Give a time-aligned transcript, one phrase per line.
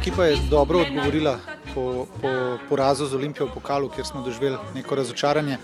[0.00, 1.38] Ekipa je dobro odgovorila
[1.74, 5.58] po, po porazu z Olimpijo v pokalu, kjer smo doživeli neko razočaranje.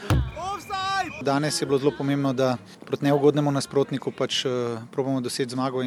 [1.23, 4.53] Danes je bilo zelo pomembno, da proti neugodnemu nasprotniku pač uh,
[4.93, 5.81] probamo doseči zmago.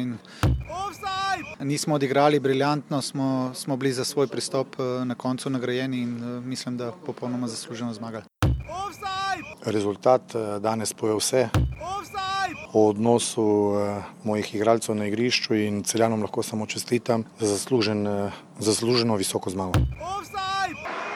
[1.60, 6.44] Nismo odigrali briljantno, smo, smo bili za svoj pristop uh, na koncu nagrajeni in uh,
[6.44, 8.24] mislim, da popolnoma zasluženo zmagali.
[9.64, 10.22] Rezultat
[10.60, 11.48] danes poje vse
[12.72, 18.32] o odnosu uh, mojih igralcev na igrišču in celjanom lahko samo čestitam za zaslužen, uh,
[18.58, 19.72] zasluženo visoko zmago.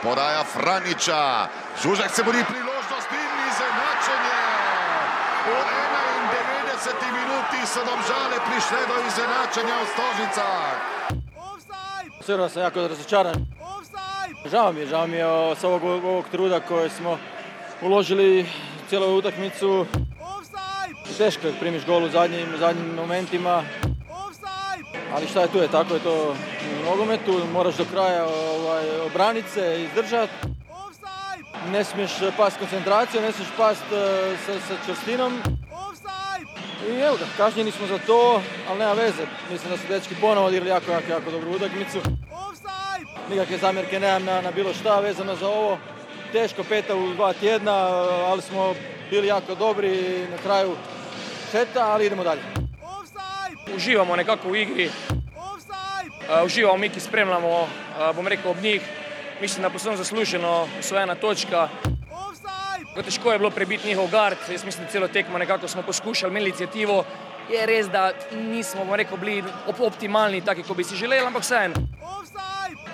[0.03, 1.49] Podaja Franiča,
[1.83, 4.41] Žužek se bori priložnost in izenačenje.
[5.45, 5.51] V
[6.31, 10.77] 91 minuti so domžale prišle do izenačenja v Stožicah.
[12.21, 13.47] Vseeno sem jako razočaran.
[14.51, 17.19] Žao mi je, žao mi je od ovog, ovog truda koje smo
[17.83, 18.47] uložili
[18.89, 19.87] cijelu utakmicu.
[21.19, 23.63] Teško je primiš gol u zadnjim, zadnjim momentima.
[25.15, 26.37] Ali šta je tu je, tako je to
[26.81, 30.33] u nogometu, moraš do kraja ovaj, obraniti se, izdržati.
[31.73, 35.33] Ne smiješ past koncentraciju, ne smiješ past uh, sa, sa čvrstinom.
[36.91, 39.27] I evo ga, kažnjeni smo za to, ali nema veze.
[39.51, 41.99] Mislim da su dečki ponovo odigrali jako, jako, jako dobru utakmicu.
[43.31, 45.79] Nikakve zamjerke nemam na, na bilo šta vezano za ovo.
[46.33, 47.73] Teško peta u dva tjedna,
[48.27, 48.75] ali smo
[49.11, 50.77] bili jako dobri i na kraju
[51.49, 52.41] šteta, ali idemo dalje.
[53.77, 58.83] Uživamo nekako u igri, uh, uživamo mi ki spremljamo, uh, bom rekel, ob njih.
[59.41, 61.69] Mislim, da posebno zasluženo osvojena točka.
[63.05, 66.49] Težko je bilo prebiti njihov gard, jaz mislim, da celo tekmo nekako smo poskušali, imeli
[66.49, 67.05] inicijativo.
[67.51, 71.75] Je res, da nismo, rekel, bili op optimalni, taki, kot bi si želeli, ampak vseeno.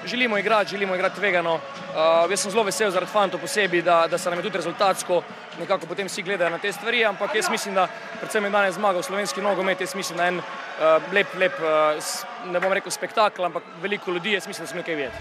[0.04, 1.54] Želimo igrati, želimo igrati vegano.
[1.54, 5.22] Uh, jaz sem zelo vesel zaradi fantov posebej, da, da se nam je tudi rezultatsko
[5.60, 9.02] nekako potem vsi gledajo na te stvari, ampak jaz mislim, da predvsem je danes zmagal
[9.02, 13.62] slovenski nogomet, jaz mislim, je en uh, lep, lep, uh, ne bom rekel spektakl, ampak
[13.82, 15.16] veliko ljudi, jaz mislim, da smo nekaj videti.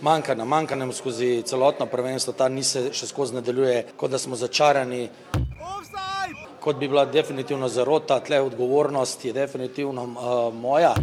[0.00, 4.18] Manjka nam, manjka nam skozi celotno prvenstvo, ta ni se še skozi nadaljuje, kot da
[4.18, 5.08] smo začarani.
[6.60, 10.94] Kot bi bila definitivno zarota, tle odgovornost je definitivno uh, moja.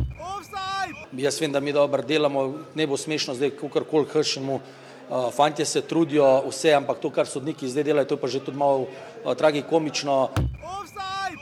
[1.11, 4.53] Jaz vem, da mi dobro delamo, ne bo smešno zdaj, kakorkoli kršimo.
[4.55, 8.39] Uh, fantje se trudijo, vse, ampak to, kar sodniki zdaj delajo, to je pa že
[8.39, 10.29] tudi malo uh, tragikomično.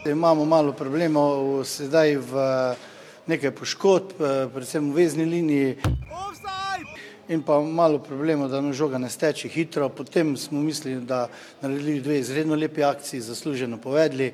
[0.05, 2.33] Imamo malo problemov sedaj v
[3.27, 4.19] nekaj poškodb,
[4.53, 5.77] predvsem v vezni liniji.
[7.33, 9.89] In pa malo problemov, da nam žoga ne steče hitro.
[9.89, 11.27] Potem smo mislili, da
[11.61, 14.33] naredili dve izredno lepi akciji, zasluženo povedali.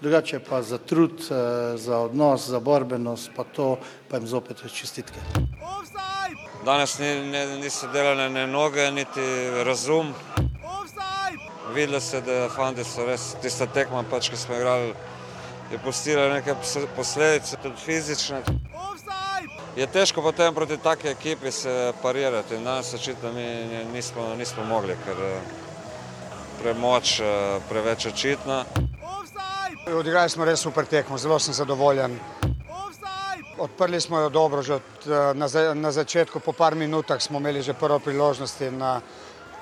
[0.00, 1.22] Drugače pa za trud,
[1.74, 5.18] za odnos, za borbenost, pa to pa jim zopet čestitke.
[6.64, 10.14] Danes ni, ne, niso delali ne noge, niti razum.
[11.74, 14.94] Videlo se, da fanti so res tista tekma, pač, ki smo igrali,
[15.72, 16.54] je postila neke
[16.96, 18.42] posledice, tudi fizične.
[19.76, 23.44] Je težko potem proti taki ekipi se parirati in danes očitno mi
[23.92, 25.16] nismo, nismo mogli, ker
[26.60, 27.20] premoč
[27.68, 28.64] preveč očitna.
[29.96, 32.18] Odigrali smo res super tekmo, zelo sem zadovoljen.
[33.58, 37.72] Odprli smo jo dobro, že od, na, na začetku, po par minutah smo imeli že
[37.72, 38.76] prvo priložnost in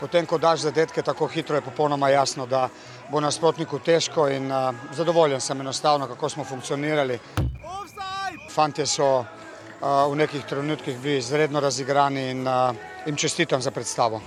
[0.00, 2.68] potem, ko daš zadetke tako hitro, je popolnoma jasno, da
[3.10, 7.18] bo nasprotniku težko in uh, zadovoljen sem enostavno, kako smo funkcionirali.
[8.50, 9.24] Fantje so
[9.80, 12.46] v nekih trenutkih bili izredno razigrani in
[13.06, 14.20] jim čestitam za predstavo.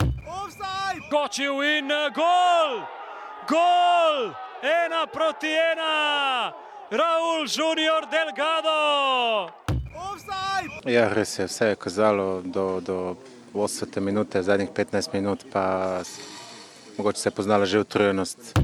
[1.13, 2.81] Skočil in gol!
[3.49, 4.33] Gol!
[4.63, 6.51] Ena proti ena!
[6.91, 9.49] Raul Junior Delgado!
[10.85, 13.15] Ja, res je, vse je kazalo do, do
[13.53, 16.01] 80 minute, zadnjih 15 minut pa
[16.97, 18.57] mogoče se je poznala že utrujenost.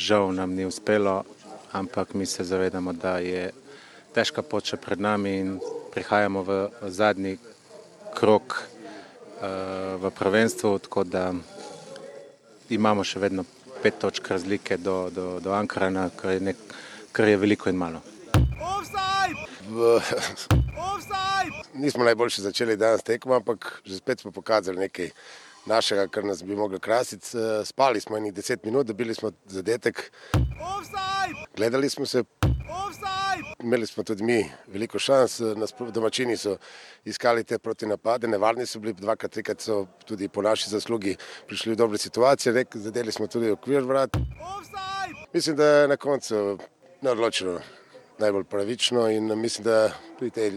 [0.00, 1.22] Žal nam ni uspelo,
[1.72, 3.52] ampak mi se zavedamo, da je
[4.14, 5.60] težka pot še pred nami in
[5.96, 7.38] prihajamo v zadnji
[8.12, 11.32] krok uh, v prvenstvu, tako da
[12.68, 13.46] imamo še vedno
[13.80, 16.60] pet točk razlike do, do, do Ankarana, kar je, nek,
[17.16, 18.02] kar je veliko in malo.
[21.74, 25.10] Nismo najboljši začeli danes tekmo, ampak že spet smo pokazali nekaj
[25.64, 27.40] našega, kar nas bi moglo krasiti.
[27.64, 30.10] Spali smo enih deset minut, dobili smo zadetek.
[31.56, 32.24] Gledali smo se.
[33.62, 35.40] Imeli smo tudi mi veliko šans,
[35.92, 36.56] domačini so
[37.04, 41.16] iskali te proti napade, nevarni so bili, dvakrat, trikrat so tudi po naši zaslugi
[41.46, 44.16] prišli v dobre situacije, zadeli smo tudi okvir vrat.
[45.32, 46.58] Mislim, da je na koncu
[47.02, 47.60] neodločeno
[48.18, 50.52] najbolj pravično in mislim, da tudi te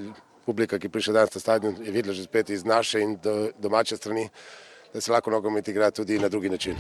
[0.46, 3.98] publika, ki prišla danes na stadion, je videla že spet iz naše in do, domače
[3.98, 4.30] strani,
[4.94, 6.76] da se lahko nogomet igra tudi na drugi način.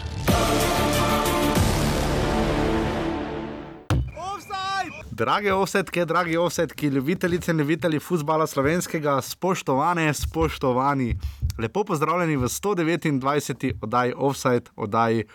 [5.19, 11.18] Drage offsetke, dragi offsetki, ljubitelice in ljubitelji futbola slovenskega, spoštovane, spoštovani,
[11.57, 13.74] lepo pozdravljeni v 129.
[13.81, 15.25] oddaji Offside, oddaji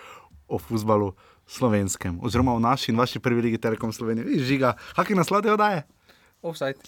[0.48, 1.12] o futbalu
[1.46, 4.24] slovenskem, oziroma v naši in vaši prvi ligi Telekom Slovenije.
[4.24, 5.82] Vi žiga, kakšne naslove oddaje?
[6.42, 6.80] Offside.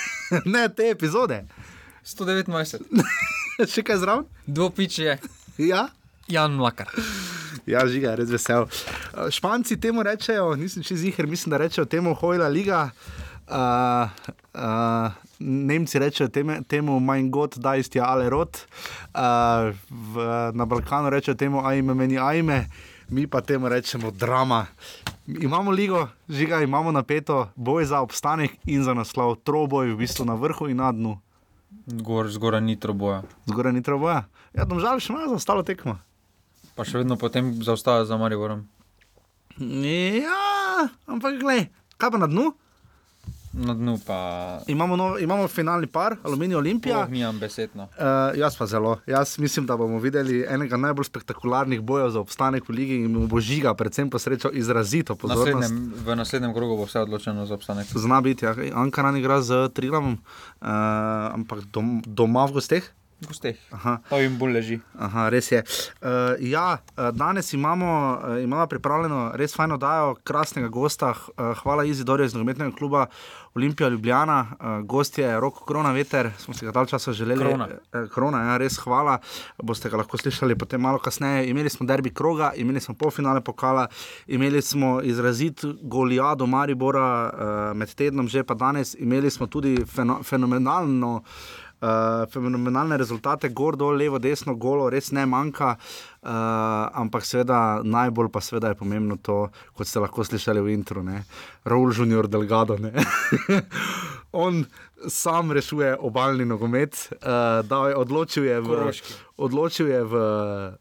[0.54, 1.44] ne, te epizode.
[2.04, 2.80] 129.
[3.74, 4.24] Še kaj zraven?
[4.46, 5.18] Dvopič je.
[5.58, 5.88] Ja?
[6.28, 6.88] Jan Mlakar.
[7.68, 8.64] Ja, žiga, res vesel.
[8.64, 12.88] Uh, Španci temu rečejo, nisem čez jih, mislim, da rečejo temu Hojla Liga.
[13.44, 14.08] Uh,
[14.56, 18.56] uh, Nemci rečejo teme, temu Mein Gott, da isti ale rod.
[19.12, 20.24] Uh, v,
[20.56, 22.64] na Balkanu rečejo temu ajme, meni ajme,
[23.12, 24.66] mi pa temu rečemo drama.
[25.28, 30.40] Imamo ligo, žiga, imamo napeto, boj za obstanek in za naslov, troboj v bistvu na
[30.40, 31.18] vrhu in na dnu.
[31.86, 33.22] Zgor, zgoraj ni troboja.
[33.44, 34.24] Zgoraj ni troboja.
[34.56, 36.00] Ja, domžal še ima za ostalo tekmo.
[36.78, 38.62] Pa še vedno potem zaostaja za Mariborom.
[39.58, 41.64] Ja, ampak gledaj,
[41.98, 42.52] kaj pa na dnu?
[43.58, 44.18] Na dnu pa.
[44.70, 47.00] Imamo, nov, imamo finalni par, Aluminij Olimpija.
[47.00, 47.88] Oh, Mijam besedno.
[47.98, 48.92] Uh, jaz pa zelo.
[49.10, 53.42] Jaz mislim, da bomo videli enega najbolj spektakularnih bojev za obstanek v ligi in bo
[53.42, 55.58] žiga, predvsem po srečo, izrazito pozornost.
[55.58, 57.90] Naslednjem, v naslednjem krogu bo vse odločeno za obstanek.
[57.90, 58.54] Zna biti, ja.
[58.78, 60.70] Ankaran igra z Trilamom, uh,
[61.34, 62.86] ampak dom, doma v gosteh.
[63.26, 63.56] Gosteh.
[64.08, 64.76] To jim bolj leži.
[64.94, 65.62] Aha, res je.
[65.62, 66.78] Uh, ja,
[67.12, 67.90] danes imamo,
[68.22, 71.10] uh, imamo pripravljeno res fajno dajo, krasnega gosta.
[71.10, 73.06] Uh, hvala Izidorju iz nogometnega kluba
[73.54, 77.42] Olimpija Ljubljana, uh, gost je Roko Krona Veter, smo si ga dal časa želeli.
[77.44, 77.68] Krona.
[77.92, 79.18] Uh, krona, ja, res hvala.
[79.62, 81.48] Boste ga lahko slišali potem malo kasneje.
[81.50, 83.88] Imeli smo derbi kroga, imeli smo polfinale pokala,
[84.26, 90.22] imeli smo izrazit golijado Maribora uh, med tednom, že pa danes imeli smo tudi feno,
[90.22, 91.22] fenomenalno.
[91.78, 95.76] Uh, fenomenalne rezultate, gor, dol, levo, desno, golo, res ne manjka.
[96.18, 96.32] Uh,
[96.98, 99.44] ampak seveda najbolj pa seveda je pomembno to,
[99.78, 101.04] kot ste lahko slišali v intro,
[101.64, 102.78] Raul Junior Delgado.
[104.42, 104.64] On
[105.06, 108.90] sam rešuje obaljni nogomet, uh, je odločil je v,
[109.38, 110.14] odločil je v,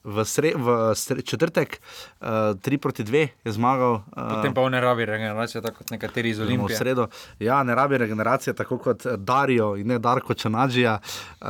[0.04, 1.78] v, sre, v sre, četrtek,
[2.20, 4.02] 3 uh, proti 2 je zmagal.
[4.18, 6.76] Uh, Potem pa ne rabi regeneracije, tako kot nekateri iz Olimpije.
[6.76, 7.08] V sredo,
[7.40, 10.98] ja, ne rabi regeneracije, tako kot Darijo in ne Darko Čanađija.
[11.42, 11.48] Uh,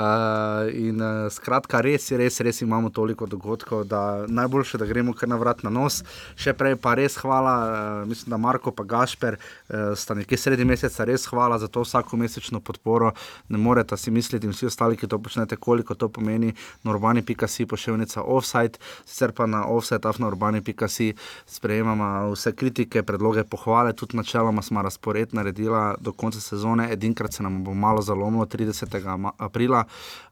[0.75, 5.39] in uh, skratka, res, res, res imamo toliko dogodkov, da najboljše, da gremo kar na
[5.39, 6.03] vrat na nos.
[6.35, 7.55] Še prej pa res hvala,
[8.03, 11.87] uh, mislim, da Marko pa Gašper uh, sta nekje sredi meseca, res hvala za to
[11.87, 13.13] vsako mesečno podporo.
[13.47, 16.51] Ne morete si misliti, in vsi ostali, ki to počnete, koliko to pomeni.
[16.97, 21.13] Urbani.si pošiljnica offside, sicer pa na offside, afna urbani.si
[21.45, 27.43] sprejemamo vse kritike, predloge, pohvale, tudi načeloma smo razpored naredila do konca sezone, edinkrat se
[27.43, 29.31] nam bo malo zalomilo 30.
[29.37, 29.83] aprila,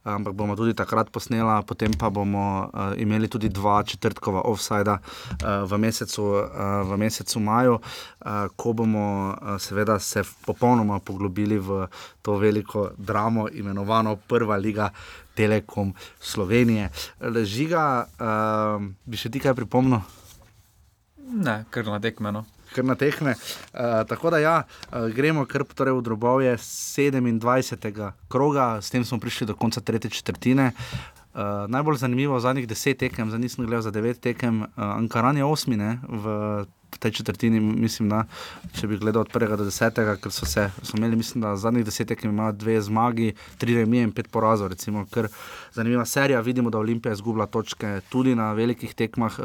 [0.04, 5.00] ampak bomo tudi takrat posnela, potem pa bomo uh, imeli tudi dva četrtkova offside uh,
[5.70, 6.46] v, mesecu, uh,
[6.90, 11.88] v mesecu maju, uh, ko bomo uh, seveda se popolnoma poglobili v
[12.22, 14.90] to veliko dramo, imenovano Prva liga.
[15.36, 16.90] Telekom Slovenije.
[17.44, 20.02] Žiga, uh, bi še ti kaj pripomnil?
[21.26, 22.32] Ne, kar na tekme.
[22.32, 22.46] No.
[22.76, 23.36] Kar na tekme.
[23.36, 28.12] Uh, tako da, ja, uh, gremo kar torej v drobove 27.
[28.32, 30.72] kroga, s tem smo prišli do konca tretje četrtine.
[31.36, 35.36] Uh, najbolj zanimivo v zadnjih deset tekem, zdaj nisem gledal za devet tekem, uh, Ankaran
[35.36, 36.24] je osmine v
[36.96, 38.24] v tej četrtini, mislim, da
[38.76, 41.86] če bi gledal od prvega do desetega, ker so se so imeli, mislim, da zadnjih
[41.86, 44.72] desetek imajo dve zmagi, tri remi in pet porazov.
[44.72, 45.28] Recimo, ker
[45.76, 49.40] zanimiva serija, vidimo, da Olimpija izgublja točke tudi na velikih tekmah.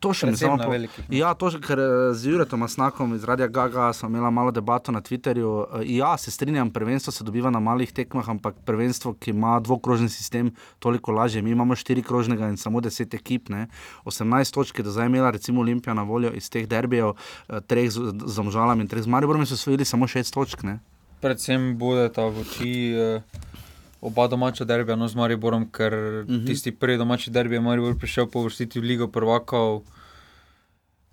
[0.00, 0.38] To še ne.
[0.38, 0.70] Po,
[1.14, 1.80] ja, to, ker
[2.14, 5.82] z Juretom Asnakom iz Radia Gaga smo imeli malo debato na Twitterju.
[5.90, 10.52] Ja, se strinjam, prvenstvo se dobiva na malih tekmah, ampak prvenstvo, ki ima dvokrožni sistem,
[10.78, 11.42] toliko lažje.
[11.42, 13.66] Mi imamo štiri krožnega in samo deset ekip, ne?
[14.04, 17.16] 18 točk, da zdaj imela recimo Olimpija na voljo iz teh derbijev,
[17.66, 20.62] treh z Zamžalami in treh z Mariborom, so osvojili samo šest točk.
[20.68, 20.78] Ne?
[21.24, 22.72] Predvsem bude ta v oči
[24.02, 26.46] oba domača derbija no z Mariborom, ker uh -huh.
[26.46, 29.82] tisti prvi domači derbi je Maribor prišel po vrstiti v Ligo prvakov.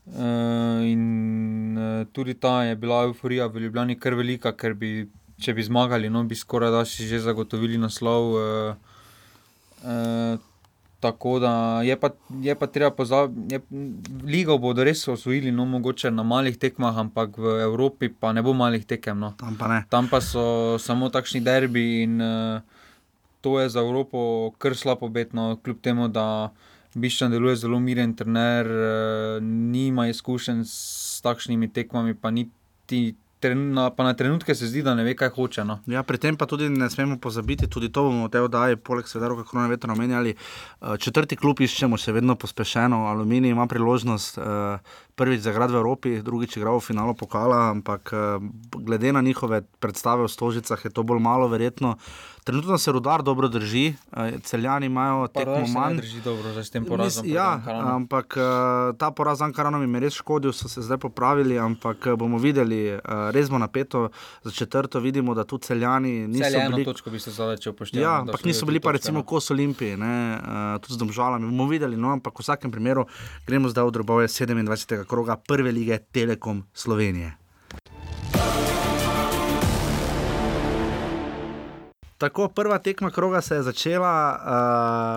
[0.09, 5.53] Uh, in uh, tudi ta je bila euforija v Ljubljani kar velika, ker bi, če
[5.53, 8.33] bi zmagali, no, bi skoraj da si že zagotovili naslov.
[8.33, 8.75] Uh,
[9.83, 10.39] uh,
[10.99, 12.09] Tako da je pa,
[12.41, 13.59] je pa treba pozabiti,
[14.23, 18.53] ligo bodo res osvojili, no mogoče na malih tekmah, ampak v Evropi pa ne bo
[18.53, 19.19] malih tekem.
[19.19, 19.31] No.
[19.39, 22.59] Tam, pa Tam pa so samo takšni derbi in uh,
[23.41, 26.51] to je za Evropo kar slabo obetno, kljub temu, da
[26.93, 33.89] Biščan deluje zelo miren trener, uh, nima izkušenj s takšnimi tekmami, pa niti tren, na,
[33.89, 35.63] pa na trenutke se zdi, da ne ve, kaj hoče.
[35.65, 35.79] No.
[35.87, 39.07] Ja, pri tem pa tudi ne smemo pozabiti, tudi to bomo v tej oddaji, poleg
[39.07, 40.35] seveda, kako nam veter omenjali.
[40.35, 44.37] eh, Četrti klub iščemo še vedno pospešeno, Aluminij ima priložnost.
[45.19, 48.39] Prvič za grad v Evropi, drugič igral v finalu pokala, ampak eh,
[48.71, 51.99] glede na njihove predstave v Stožicah je to bolj malo verjetno.
[52.43, 55.97] Trenutno se rudar dobro drži, eh, celjani imajo tekmo manj.
[55.99, 59.99] drži dobro zdaj s tem porazom Mis- Ja, ampak uh, ta poraz z Ankaranom je
[59.99, 62.95] res škodil, so se zdaj popravili, ampak eh, bomo videli,
[63.35, 64.09] res bo napeto
[64.43, 64.99] za četrto.
[64.99, 66.85] Vidimo, da tu celjani niso Celje bili.
[66.85, 68.07] točko bi se zdaj, če upoštevamo.
[68.07, 69.25] Ja, ampak so niso bili pa recimo no.
[69.25, 70.39] kos Olimpije, ne,
[70.79, 71.45] tudi z domžalami.
[71.45, 73.05] Bomo videli, no, ampak v vsakem primeru
[73.45, 75.08] gremo zdaj v drobove 27.
[75.09, 77.38] kroga prve lige Telekom Slovenije.
[82.19, 84.39] Tako, prva tekma kroga se je začela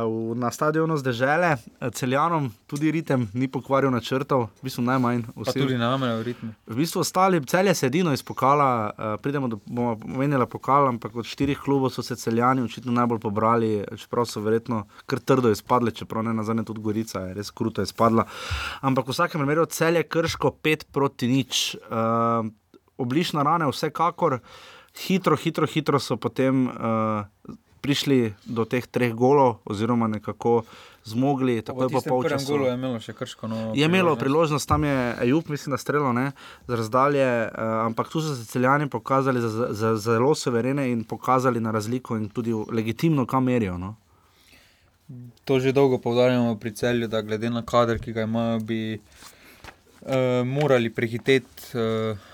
[0.06, 1.56] uh, na stadionu Zdežele,
[1.92, 5.24] celjanom, tudi ritem ni pokvaril načrtov, v bistvu najmanj.
[5.34, 6.50] Pa tudi name v ritmu.
[6.66, 11.16] V bistvu ostali, celje se edino iz pokala, uh, pridemo do, bomo omenjali pokal, ampak
[11.16, 15.90] od štirih klubov so se celjani očitno najbolj pobrali, čeprav so verjetno kar trdo izpadli,
[15.90, 18.28] čeprav ne nazadnje tudi Gorica je res kruto izpadla.
[18.80, 21.64] Ampak v vsakem primeru celje krško 5 proti nič.
[21.90, 22.46] Uh,
[23.02, 24.38] oblišna rane, vsekakor,
[24.98, 27.24] hitro, hitro, hitro so potem uh,
[27.82, 30.62] prišli do teh treh golov, oziroma nekako
[31.04, 32.52] zmogli, tako je po prvem polčasu.
[32.52, 33.48] golu je imelo še krško.
[33.50, 36.30] No, Je imelo priložnost, tam je Ejup, mislim, da strelo ne,
[36.68, 41.02] z razdalje, uh, ampak tu so se celjani pokazali za, za, za zelo suverene in
[41.04, 43.78] pokazali na razliko in tudi legitimno, kam merijo.
[43.78, 43.96] No.
[45.44, 50.46] To že dolgo poudarjamo pri celju, da glede na kader, ki ga imajo, bi uh,
[50.46, 52.30] morali prehiteti uh,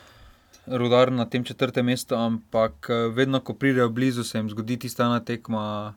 [0.70, 5.06] rudar na tem četrtem mestu, ampak uh, vedno, ko pridejo blizu, se jim zgodi tista
[5.06, 5.94] ena tekma,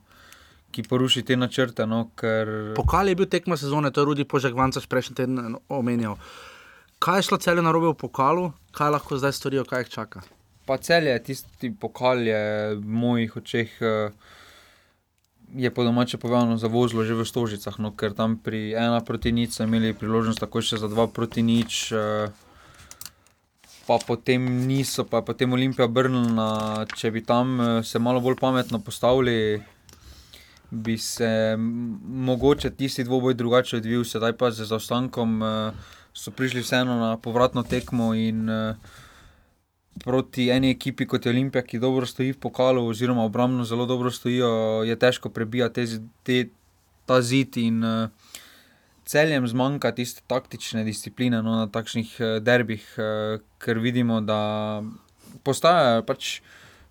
[0.72, 1.86] ki poruši te načrte.
[1.86, 2.72] No, ker...
[2.76, 6.16] Pokal je bil tekma sezone, to je Rudi Požek Vancaš prejšnji teden omenjal.
[7.02, 10.22] Kaj je šlo celje narobe v pokalu, kaj lahko zdaj storijo, kaj jih čaka?
[10.66, 12.42] Pa celje, tisti pokal je
[12.78, 13.74] v mojih očeh.
[13.82, 14.38] Uh,
[15.52, 19.52] Je po domače povedano zavozilo že v Stožicah, no, ker tam pri ena proti nič
[19.52, 22.32] so imeli priložnost, tako še za dva proti nič, eh,
[23.86, 26.86] pa potem niso, pa je potem Olimpija obrnila.
[26.96, 29.62] Če bi tam eh, se malo bolj pametno postavili,
[30.70, 36.96] bi se mogoče tisti dvoboj drugače odvil, sedaj pa z zaostankom eh, so prišli vseeno
[37.00, 38.74] na povratno tekmo in eh,
[40.04, 44.10] proti eni ekipi kot je Olimpija, ki dobro stoji v pokalu, oziroma obrambno zelo dobro
[44.10, 46.48] stojijo, je težko prebijati te, te,
[47.06, 48.08] ta zid in uh,
[49.08, 54.82] celjem zmanjka tiste taktične discipline no, na takšnih uh, derbih, uh, ker vidimo, da
[55.44, 56.40] postajajo pač.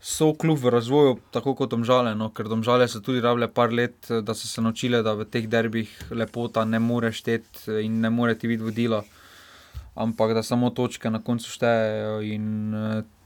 [0.01, 4.07] So kljub v razvoju, tako kot domžale, no, ker domžale so tudi rabile par let,
[4.09, 7.99] eh, da so se naučile, da v teh derbih lepota ne more šteti eh, in
[8.01, 9.03] ne more ti biti vodila
[9.95, 12.21] ampak da samo točke na koncu štejejo.
[12.21, 12.73] In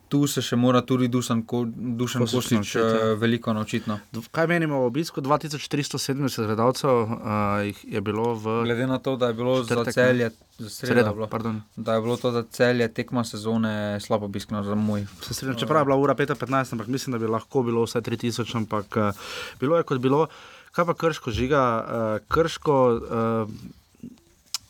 [0.10, 3.14] tu se še mora tudi Dušan, Ko, Dušan Kostič naučiti, ja.
[3.20, 3.90] veliko naučiti.
[3.90, 4.00] No.
[4.32, 6.90] Kaj menimo o obisku 2370 gledalcev?
[6.90, 7.20] Uh,
[7.84, 8.58] je bilo v.
[8.70, 11.62] Glede na to, da je bilo Četrtek, za celje, za Sredo, sredo, bilo, pardon.
[11.76, 15.08] da je bilo to za celje tekma sezone slabo obiskno za moj.
[15.22, 18.58] Se strinjam, čeprav je bila ura 5:15, ampak mislim, da bi lahko bilo vse 3000,
[18.58, 19.26] ampak uh,
[19.60, 20.28] bilo je kot bilo.
[20.72, 21.64] Kaj pa krško žiga?
[21.80, 23.50] Uh, krško, uh,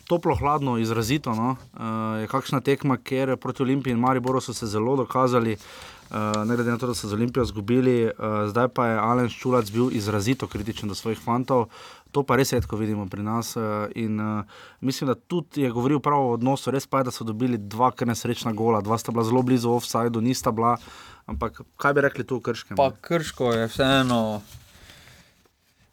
[0.08, 1.34] toplo, hladno, izrazito.
[1.36, 1.56] No?
[1.74, 5.58] Uh, je kakšna tekma, ker proti Olimpiji in Mariboru so se zelo dokazali.
[6.06, 9.30] Uh, ne glede na to, da so z Olimpijo izgubili, uh, zdaj pa je Alen
[9.30, 11.66] Ščulac bil izrazito kritičen do svojih fantov.
[12.14, 13.56] To pa res redko vidimo pri nas.
[13.58, 14.46] Uh, in uh,
[14.82, 16.72] mislim, da tudi je govoril prav o odnosu.
[16.72, 19.74] Res pa je, da so dobili dva kar nesrečna gola, dva sta bila zelo blizu
[19.74, 20.78] offsajdu, nista bila.
[21.26, 22.78] Ampak kaj bi rekli tu v Krškem?
[22.78, 24.22] Pa Krško je vseeno.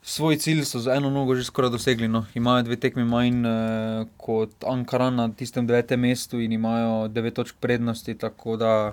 [0.02, 2.09] Svoj cilj so z eno nogo že skoraj dosegli.
[2.09, 2.26] No.
[2.35, 7.56] Imajo dve tekmi manj eh, kot Ankara na tistem devetem mestu in imajo devet točk
[7.61, 8.14] prednosti.
[8.14, 8.92] Tako da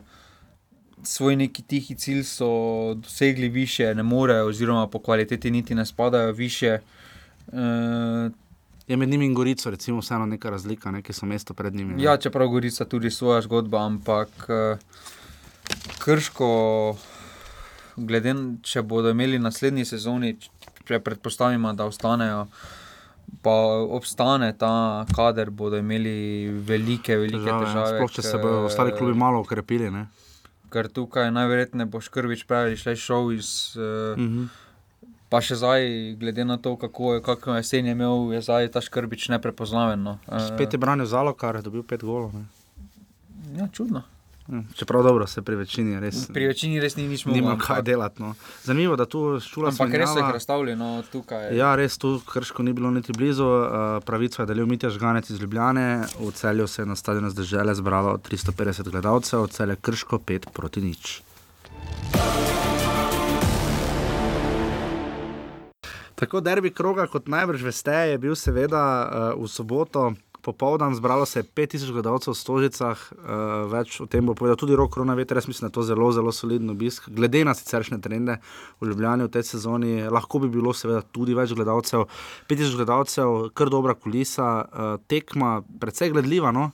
[1.03, 2.49] svoj neki tihi cilj so
[2.93, 6.79] dosegli više, ne morejo, oziroma po kvaliteti niti ne spadajo više.
[7.53, 8.29] Eh,
[8.89, 11.93] Je med njimi in Gorico, recimo, vseeno neka razlika, ne, ki so mesto pred njimi.
[11.93, 12.03] ne.
[12.03, 14.77] Ja, čeprav Gorica tudi svoja zgodba, ampak eh,
[15.99, 16.97] Krško,
[17.95, 20.37] glede če bodo imeli naslednji sezoni,
[20.89, 22.47] če predpostavimo, da ostanejo,
[23.41, 23.53] pa
[23.91, 24.71] obstane ta
[25.07, 26.15] kader, bodo imeli
[26.63, 27.91] velike, velike Težave, težave.
[27.93, 29.91] Sploh, če se bodo ostali klubi malo okrepili.
[29.91, 30.07] Ne?
[30.69, 33.51] Ker tukaj najverjetneje bo Škrbič pravi, šle šel iz.
[33.75, 34.49] Uh, Mhm.
[35.29, 35.83] Pa še zdaj,
[36.17, 40.01] glede na to, kako je, kako jesen je imel, je zdaj ta Škrbič neprepoznaven.
[40.01, 40.17] No.
[40.25, 42.33] Eh, Spet je branil zalo, kar je dobil pet golov.
[42.33, 42.49] Ne?
[43.53, 44.01] Ja, čudno.
[44.75, 46.27] Čeprav dobro, se pri večini res.
[46.33, 47.41] Pri večini res ni nič mogel.
[47.41, 48.21] Nima kaj delati.
[48.21, 48.33] No.
[48.63, 51.51] Zanimivo, da tu ščula Ampak res so jih razstavili, no, tukaj.
[51.57, 53.45] Ja, res tu krško ni bilo niti blizu.
[53.45, 57.75] Uh, pravico je delil Mitja Žganec iz Ljubljane, v celju se je na stadionu zdržele
[57.75, 61.21] zbralo 350 gledalcev, celje krško 5 proti nič.
[66.15, 70.09] Tako derbi kroga, kot najbrž veste, je bil seveda uh, v soboto.
[70.49, 74.73] Popoldan zbralo se je 5000 gledalcev v Stožicah, uh, več o tem bo povedal tudi
[74.73, 75.37] Rok Ronaveter.
[75.37, 77.05] Jaz mislim, da je to zelo, zelo solidno obisk.
[77.13, 78.39] Glede na siceršne trende
[78.81, 82.07] v Ljubljani v tej sezoni, lahko bi bilo seveda tudi več gledalcev.
[82.49, 86.49] 5000 gledalcev, kar dobra kulisa, uh, tekma, precej gledljiva.
[86.55, 86.71] No?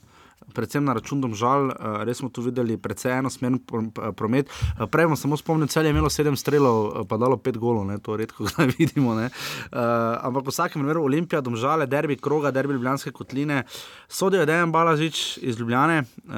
[0.48, 4.46] Predvsem na račun domžal, uh, res smo tu videli precej enosmeren p- promet.
[4.74, 7.84] Uh, Prej vam samo spomnim, cel je imelo sedem strelov, uh, pa dalo pet golov,
[7.84, 7.98] ne?
[7.98, 9.14] to redko kdaj vidimo.
[9.14, 9.32] ne.
[9.68, 9.80] Uh,
[10.22, 13.64] ampak v vsakem primeru Olimpija, domžale, derbi kroga, derbi Ljubljanske kotline,
[14.08, 16.36] sodijo Dejan Balažič iz Ljubljane, uh,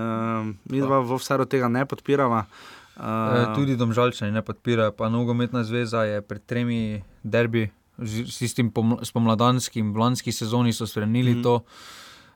[0.66, 2.46] mi dva v vsaj od tega ne podpirava.
[2.96, 3.06] E,
[3.54, 6.80] tudi domžalčani ne podpirajo, pa nogometna zveza je pred tremi
[7.22, 7.68] derbi,
[8.00, 11.40] s tistim poml- spomladanskim, v lanski sezoni so skrenili Mhm.
[11.40, 11.44] mm.
[11.44, 11.56] to.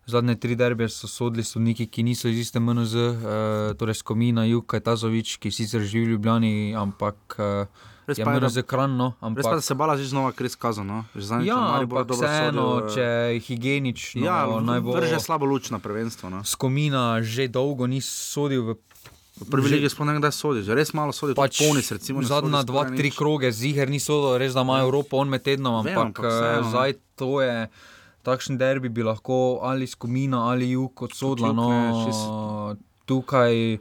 [0.04, 3.06] Zadnje tri derbe so sodili sodniki, ki niso iz iste MNZ, e,
[3.76, 7.66] torej Skomina, Juk, Kajtazovič, ki sicer živi v Ljubljani, ampak e,
[8.04, 9.14] Res je pa je, da- MNZ kranno.
[9.22, 10.84] Res pa, da se Balažič znova kar izkazal.
[10.84, 11.06] No?
[11.12, 15.46] Že zadnjič Ja, ampak vseeno, sodil, eh, če je higienično, Ja, naj bo- vrže slabo
[15.46, 16.28] luč na prvenstvo.
[16.28, 16.42] No.
[16.44, 18.70] Skomina že dolgo ni sodil v
[19.34, 22.20] V prvi že- legi smo nekdaj sodili, že res malo sodili, pač Ponis, recimo.
[22.20, 23.16] ne Zadnja dva, tri nič.
[23.16, 26.52] kroge, ziger ni sodel, res da ima Evropo on med tednom, Vem, ampak ampak vseeno,
[26.52, 26.70] eh, ne.
[26.70, 27.58] zdaj to je.
[28.22, 31.54] Takšen derbi bi lahko ali skomina ali jug odsodila.
[31.54, 32.76] No, ne,
[33.06, 33.78] tukaj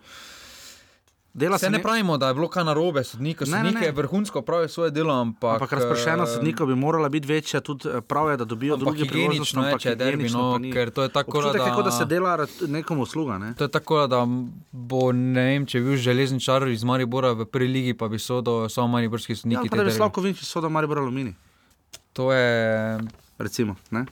[1.32, 3.82] Dela se ne ne- pravimo, da je bilo kaj narobe, sodnik, Ne, ne, sodnik ne.
[3.82, 7.88] je vrhunsko pravil svoje delo, ampak, Ampak razpršena eh, sodnika bi morala biti večja, tudi
[7.88, 9.56] eh, prav je, da dobijo druge priložnosti.
[9.56, 13.02] ampak če derbi, no, pa ker to je tako, da- kot da se dela nekomu
[13.02, 13.38] usluga.
[13.38, 13.54] Ne?
[13.54, 14.26] To je tako, da
[14.72, 18.68] bo, ne vem, če bi bil železničar iz Maribora v prvi ligi, pa bi sodel
[18.68, 19.70] samo mariborski Ja, sodniki.
[19.70, 19.92] pa te da bi.
[19.92, 21.34] Slavko Vinčič sodel Maribor Alumini.
[22.12, 22.98] To je.
[23.40, 24.04] Recimo, ne?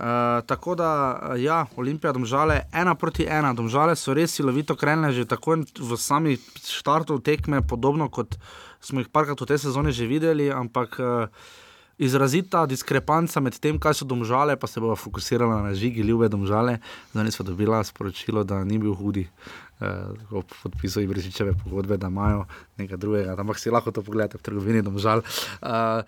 [0.00, 0.90] Uh, tako da,
[1.32, 3.54] uh, ja, Olimpija, domžale, ena proti ena.
[3.56, 8.36] Domžale so res silovito krenile že tako v sami štartu tekme, podobno kot
[8.80, 11.28] smo jih parkrat v tej sezoni že videli, ampak uh,
[12.00, 16.78] izrazita diskrepanca med tem, kaj so domžale, pa se bo fokusirala na žigi, ljube domžale.
[17.12, 19.28] Zdaj smo dobila sporočilo, da ni bil hudi.
[19.80, 22.44] Uh, ob podpisu Ibričičeve pogodbe, da imajo
[22.76, 25.24] nekaj drugega, ampak si lahko to pogledate v trgovini, domžal.
[25.60, 26.04] Uh,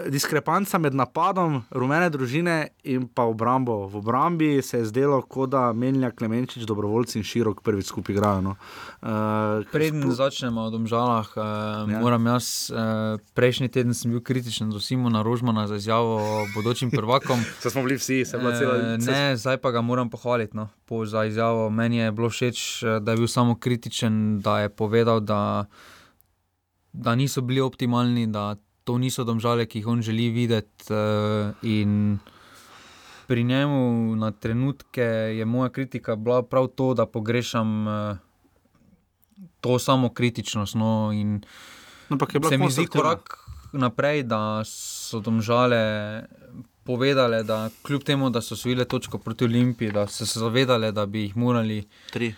[0.00, 3.86] diskrepanca med napadom rumene družine in pa obrambo.
[3.86, 8.40] V obrambi se je zdelo, kot da menja Klemenčič, dobrovoljci in širok prvi skupaj igrajo.
[8.42, 8.54] No.
[9.02, 9.08] Uh,
[9.66, 11.42] Preden začnemo o domžalah, uh,
[11.86, 11.98] Ja.
[11.98, 12.78] moram jaz, uh,
[13.34, 17.40] prejšnji teden sem bil kritičen do Simona Rožmana za izjavo o bodočim prvakom.
[17.60, 20.56] Se smo bili vsi, se je bila cela- Eh, Ne, zdaj pa ga moram pohvaliti
[20.56, 21.70] no, po, za izjavo.
[21.70, 22.58] Meni je bilo všeč,
[23.00, 25.64] da je bil samo kritičen, da je povedal, da,
[26.92, 30.92] da niso bili optimalni, da to niso domžale, ki jih on želi videti.
[30.92, 32.18] Uh, in
[33.26, 35.02] pri njemu na trenutke
[35.36, 38.16] je moja kritika bila prav to, da pogrešam uh,
[39.60, 40.74] to samo kritičnost.
[40.74, 41.12] No,
[42.10, 43.38] No, ampak je bila se mi zdi korak
[43.72, 46.24] naprej, da so domžale.
[46.84, 51.06] Povedale, da kljub temu, da so osvojile točko proti Olimpiji, da so se zavedale, da
[51.06, 52.34] bi jih morali tri.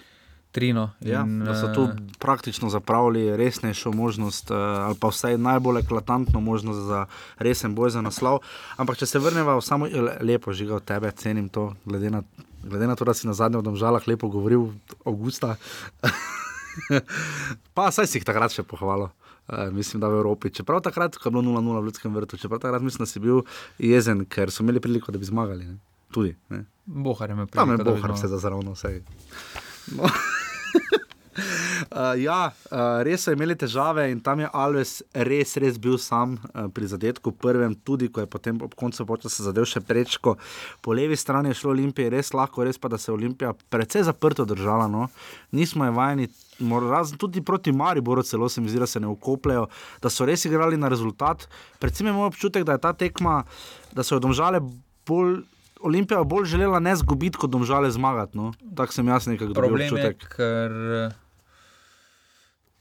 [0.53, 0.91] Trino.
[1.01, 1.89] Ja, da so tu
[2.19, 7.07] praktično zapravili resnejšo možnost, eh, ali pa vsaj najbolj eklatantno možnost za
[7.39, 8.39] resen boj za naslov.
[8.77, 12.23] Ampak, če se vrnemo v samo le- lepo žiga od tebe, cenim to, glede na,
[12.63, 14.69] glede na to, da si na zadnjem domžalah lepo govoril,
[15.05, 15.57] avgusta.
[17.75, 19.09] pa saj si jih takrat še pohvalil.
[19.43, 20.51] Uh, mislim, da v Evropi.
[20.51, 23.41] Čeprav takrat, ko je bilo 0-0 v Ljudskem vrtu, čeprav takrat mislim, da si bil
[23.77, 25.65] jezen, ker so imeli priliko, da bi zmagali.
[25.67, 25.77] Ne?
[26.13, 26.37] Tudi.
[26.49, 26.63] Ne?
[26.87, 28.21] Bohar je imel Tam je priliko, da bi Bohar zmagal.
[28.21, 29.03] vse za zaravno vse.
[29.97, 30.07] No.
[31.33, 36.37] Uh, ja, uh, res so imeli težave in tam je Alves res, res bil sam
[36.37, 40.37] uh, pri zadetku, prvem, tudi ko je potem ob koncu počasa zadev še prečko.
[40.85, 44.05] Po levi strani je šlo Olimpije res lahko, res pa da se je Olimpija precej
[44.09, 44.91] zaprto držala.
[44.93, 45.09] No.
[45.57, 46.29] Nismo je vajeni,
[46.91, 49.67] razen tudi proti Mariboru, celo se mi zdi, da se ne ukopljajo,
[50.03, 51.49] da so res igrali na rezultat.
[51.81, 53.43] Predvsem moj občutek, da je ta tekma,
[53.93, 54.61] da so jo domžale
[55.07, 55.43] bolj.
[55.83, 58.39] Olimpija bolj želela ne zgubiti, kot domžale zmagati.
[58.39, 58.53] No.
[58.79, 60.77] Tako sem jaz nekako dobil Problem je, ker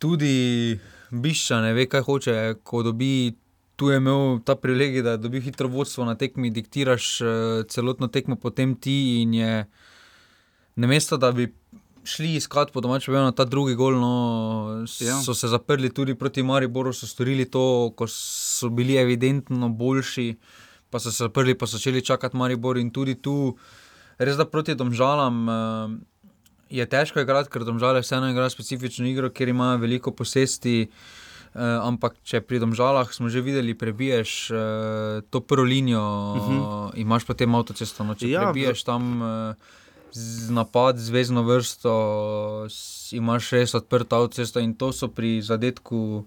[0.02, 0.80] tudi
[1.12, 2.36] Bišča ne ve, kaj hoče.
[2.64, 3.36] Ko dobi,
[3.76, 7.32] tu je imel ta privilegij, da dobi hitro vodstvo na tekmi, diktiraš eh,
[7.70, 9.66] celotno tekmo, potem ti in je
[10.76, 11.50] namesto, da bi
[12.04, 15.20] šli iskat po domačem, na ta drugi gol, no, Ja.
[15.22, 20.36] so se zaprli tudi proti Mariboru, so storili to, ko so bili evidentno boljši,
[20.90, 23.58] pa so se zaprli, pa so začeli čakati Maribor in tudi tu,
[24.18, 25.46] res da proti domžalam.
[26.72, 30.88] Je težko igrati, ker domžale vseeno igrajo specifično igro, kjer imajo veliko posesti.
[31.52, 34.60] Uh, ampak, če pri domžalah smo že videli, prebiješ uh,
[35.28, 36.92] to prvo linijo, uh -huh.
[36.96, 38.04] imaš potem avtocesto.
[38.04, 39.56] No, če ja, prebiješ tam uh,
[40.12, 46.26] z napad, zvezdno vrsto, s, imaš res odprto avtocesto in to so pri zadetku.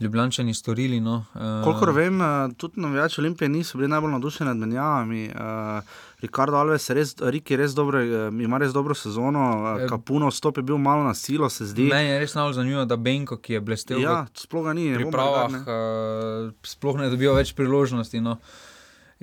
[0.00, 1.00] Ljubljani storili.
[1.00, 1.24] No.
[1.34, 2.20] Uh, Kolikor vem,
[2.56, 5.26] tudi navijači Olimpije niso bili najbolj navdušeni nad menjavami.
[5.26, 5.82] Uh,
[6.18, 8.00] Rikardo Alves res, Riki res dobro,
[8.42, 9.42] ima res dobro sezono,
[9.88, 11.86] Kapuno stop je bil malo na silo, se zdi.
[11.92, 14.00] Ne, je res malo zanimivo, da Benko, ki je blestev.
[14.02, 14.88] Ja, sploh ga ni.
[14.96, 18.18] Pri pravah, uh, sploh ne dobijo več priložnosti.
[18.24, 18.34] No.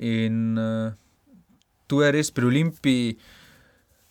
[0.00, 0.96] In uh,
[1.84, 3.14] tu je res pri Olimpiji.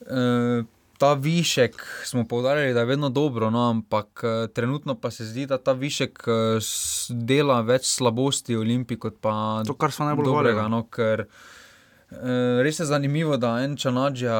[0.05, 0.61] Uh,
[0.95, 5.43] Ta višek smo povdarjali, da je vedno dobro, no, ampak uh, trenutno pa se zdi,
[5.43, 6.69] da ta višek uh,
[7.09, 9.33] dela več slabosti Olimpiji kot pa
[9.67, 10.69] to, kar smo najbolj dobrega.
[10.71, 11.54] No, ker, uh,
[12.63, 14.37] res je zanimivo, da en čanadžja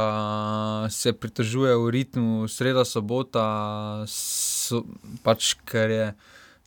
[0.89, 3.45] se pritožuje v ritmu sreda, sobota,
[4.07, 4.83] so,
[5.23, 6.07] pač, ker je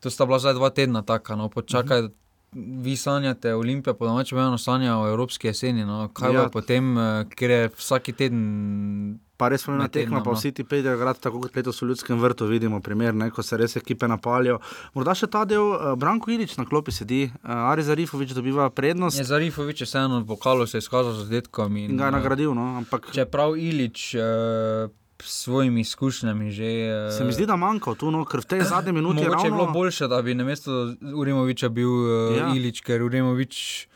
[0.00, 1.37] to sta bila zdaj dva tedna taka.
[1.37, 2.27] No, počakaj, uh -huh.
[2.52, 5.84] Vi sanjate, Olimpija, po domačem, eno sanja o evropski jeseni.
[5.84, 6.08] No?
[6.12, 6.42] Kaj ja.
[6.42, 6.96] bo potem,
[7.37, 10.34] ker je vsak teden Pa res smo na tekmo, pa no.
[10.34, 13.54] vsi ti pejdejo, grad, tako kot letos v Ljudskem vrtu, vidimo primer, ne, ko se
[13.61, 14.56] res ekipe napalijo.
[14.98, 19.20] Morda še ta del, uh, Branko Ilič na klopi sedi, uh, Ari Zarifovič dobiva prednost.
[19.22, 22.50] Je Zarifovič je vseeno v vokalu se izkazal z detkom in, in ga je nagradil.
[22.58, 23.12] No, ampak...
[23.14, 24.11] Čeprav Ilič.
[24.18, 24.90] Uh,
[25.22, 26.70] svojimi izkušnjami že.
[27.18, 29.50] Se mi zdi, da manjka tu, no, ker v tej zadnji minuti je ravno...
[29.50, 32.52] bilo boljše, da bi na mesto Urimoviča bil uh, ja.
[32.54, 33.88] Ilič, ker Urimovič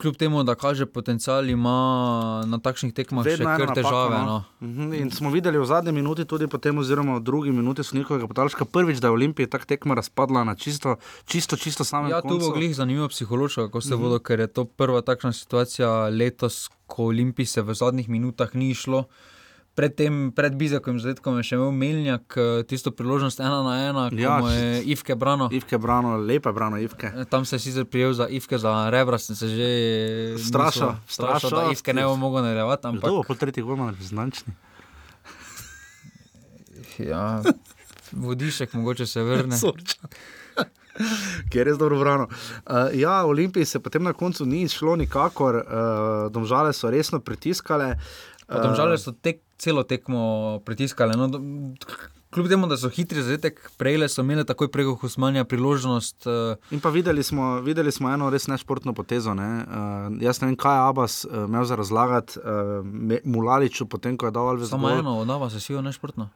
[0.00, 4.16] kljub temu, da kaže potencial, ima na takšnih tekmah še kar težave.
[4.16, 4.36] Napako, no.
[4.60, 4.68] No.
[4.68, 4.92] Mhm.
[4.96, 8.64] In smo videli v zadnji minuti, tudi potem, oziroma v drugi minuti, so njihovega potalška
[8.64, 12.08] prvič, da je Olimpija tako tekma razpadla na čisto, čisto, čisto samo.
[12.08, 14.02] Ja, tu bo glih zanimivo psihološko, kako se uh -huh.
[14.02, 18.74] bodo, ker je to prva takšna situacija letos, ko Olimpiji se v zadnjih minutah ni
[18.74, 19.04] šlo
[19.74, 24.04] pred tem, pred Bizakom, zdetkom je še imel Melnjak, eh, tisto priložnost ena na ena,
[24.10, 25.48] ki ja, je Ivke brano.
[25.52, 27.12] Ivke brano, lepa brano Ivke.
[27.14, 29.70] Eh, tam se je sicer prijel za Ivke, za Rebra, sem se že
[30.38, 32.86] strašil, strašil, da Ivke ne bo mogel nadaljevati.
[32.86, 33.08] Ampak...
[33.08, 34.52] To bo po tretjih golmanah znančni.
[37.12, 37.42] ja,
[38.12, 39.56] vodišek mogoče se vrne.
[41.50, 42.26] Ki je res dobro vrano.
[42.28, 47.94] Uh, ja, Olimpiji se potem na koncu ni šlo nikakor, uh, domžale so resno pritiskale.
[48.48, 51.16] Uh, domžale so tek, celo tekmo pritiskali.
[51.16, 51.28] No,
[52.34, 56.26] kljub temu, da so hitri zadetek prejeli, so imeli takoj preko Husmanja priložnost.
[56.26, 59.34] Uh, In pa videli smo, videli smo eno res nešportno potezo.
[59.34, 59.50] Ne?
[59.62, 64.30] Uh, jaz ne vem, kaj je Abbas uh, imel za razlagati uh, Mulaliču, potem ko
[64.30, 64.70] je dal Alves.
[64.70, 66.30] Samo eno, od Abbas je sijo nešportno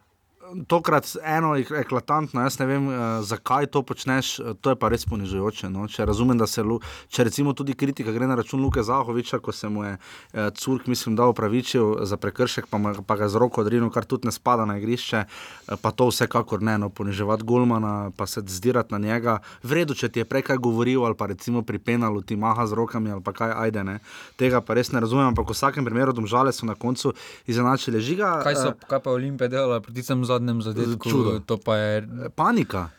[0.67, 5.05] tokrat eno eklatantno, jaz ne vem, uh, zakaj to počneš, uh, to je pa res
[5.09, 5.69] ponižujoče.
[5.73, 5.87] No?
[5.91, 6.63] Če razumem, da se,
[7.09, 10.87] če recimo tudi kritika gre na račun Luka Zahoviča, ko se mu je uh, Curk,
[10.87, 14.67] mislim, da upravičil za prekršek, pa, pa ga z roko odrinil, kar tudi ne spada
[14.69, 19.39] na igrišče, uh, pa to vsekakor ne, no, poniževati Golmana, pa se zdirati na njega.
[19.63, 22.77] Vredo, če ti je prej kaj govoril, ali pa recimo pri penalu ti maha z
[22.77, 23.99] rokami, ali pa kaj ajde, ne.
[24.37, 27.13] tega pa res ne razumem, ampak v vsakem primeru domžale so na koncu
[27.47, 28.39] izenačili žiga.
[28.45, 30.34] Kaj, so, kaj pa Olimpije delala tem zadnjim?
[30.35, 31.09] Zadnjem zadetku.
[31.09, 31.39] Čudo.
[31.47, 32.89] To pa je panika.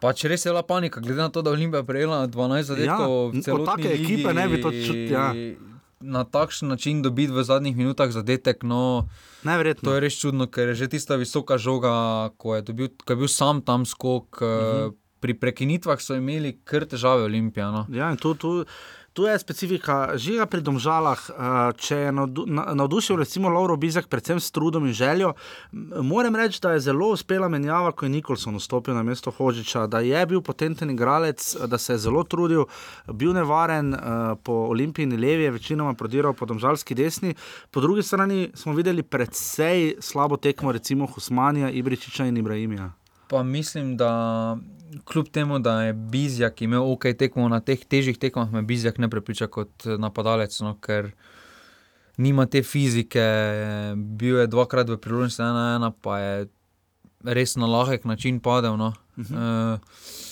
[0.00, 3.34] Pa če res je bila panika, glede na to, da je Olimpija prejela 12 zadetkov,
[3.36, 5.12] ja, celotne ekipe ne bi to čutili.
[5.12, 5.26] Ja.
[6.00, 9.10] Na takšen način dobiti v zadnjih minutah zadetek, no,
[9.44, 13.20] to je res čudno, ker je že tista visoka žoga, ko je, dobil, ko je
[13.20, 14.40] bil sam tam skok.
[14.40, 14.86] Uh -huh.
[14.86, 14.96] Mhm.
[15.20, 17.70] Pri prekinitvah so imeli kar težave Olimpija.
[17.70, 17.84] No.
[17.92, 18.34] Ja, in tu.
[18.34, 18.64] tu
[19.12, 21.18] tu je specifika žiga pri domžalah.
[21.30, 25.32] Eh, če je navdušil, recimo, Lauro Bizak, predvsem s trudom in željo,
[26.02, 30.00] moram reči, da je zelo uspela menjava, ko je Nikolson vstopil na mesto Hožiča, da
[30.00, 32.64] je bil potenten igralec, da se je zelo trudil,
[33.12, 33.98] bil nevaren eh,
[34.42, 37.34] po olimpijski levi, je večinoma prodiral po domžalski desni.
[37.70, 42.99] Po drugi strani smo videli predvsej slabo tekmo, recimo Husmanija, Ibričiča in Ibrahimija.
[43.30, 44.58] Pa mislim, da
[45.04, 49.10] kljub temu, da je Bizjak imel ok tekmo na teh težjih tekmah, me Bizjak ne
[49.10, 51.12] prepriča kot napadalec, no, ker
[52.18, 53.22] nima te fizike.
[53.96, 56.48] Bil je dvakrat v priložnosti, ena, ena, pa je
[57.24, 58.76] res na lahek način padel.
[58.76, 58.92] No.
[59.16, 59.74] Uh -huh.
[59.74, 60.29] uh,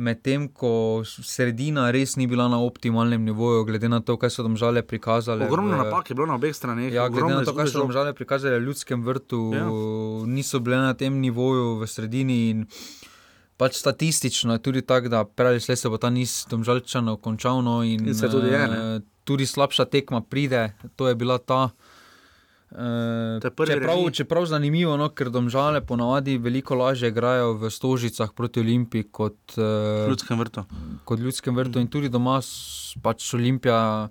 [0.00, 4.56] medtem ko sredina res ni bila na optimalnem nivoju, glede na to, kaj so tam
[4.56, 5.44] žale prikazali.
[5.44, 6.88] Ogromno napak je bilo na obeh straneh.
[6.92, 9.68] Ja, glede na to, kaj so tam žale prikazali v ljudskem vrtu, ja.
[10.26, 12.40] niso bile na tem nivoju v sredini.
[13.60, 17.60] Pač statistično je tudi tako, da prej se bo ta niz domžalčano končal.
[17.60, 18.66] No in, in se tudi je.
[18.68, 19.00] Ne?
[19.28, 21.68] Tudi slabša tekma pride, to je bila ta.
[21.68, 21.89] Uh,
[22.70, 29.56] čeprav, čeprav zanimivo, no, ker domžale ponavadi veliko lažje igrajo v Stožicah proti Olimpiji kot
[29.56, 30.64] v uh, ljudskem vrtu.
[31.04, 31.82] Kot ljudskem vrtu mm.
[31.82, 32.38] in tudi doma,
[33.02, 34.08] pač Olimpija.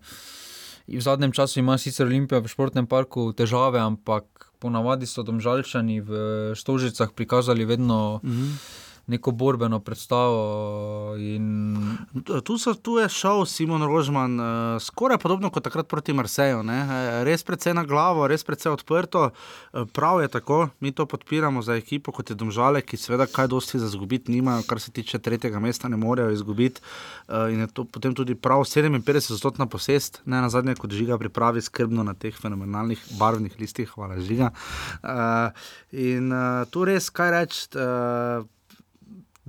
[0.89, 6.11] V zadnjem času ima sicer Olimpija v športnem parku težave, ampak ponavadi so domžalčani v
[6.55, 8.19] Stožicah prikazali vedno.
[8.23, 11.15] Mm -hmm neko borbeno predstavo.
[11.17, 11.97] In...
[12.43, 16.61] Tu, so, tu je šel Simon Rožman, uh, skoraj podobno kot takrat proti Marseju.
[16.63, 16.79] Ne?
[16.79, 19.29] Eh, res precej na glavo, res precej odprto.
[19.29, 23.49] Uh, prav je tako, mi to podpiramo za ekipo, kot je Domžale, ki seveda kaj
[23.49, 26.81] dosti za izgubiti nimajo, kar se tiče tretjega mesta, ne morejo izgubiti.
[27.27, 31.61] Uh, in je to potem tudi prav 57-odstotna posest, ne na zadnje, kot žiga pripravi
[31.61, 34.53] skrbno na teh fenomenalnih barvnih listih, hvala žiga.
[35.01, 35.49] Uh,
[35.91, 37.67] in uh, tu res kaj reči.
[37.73, 38.45] Uh,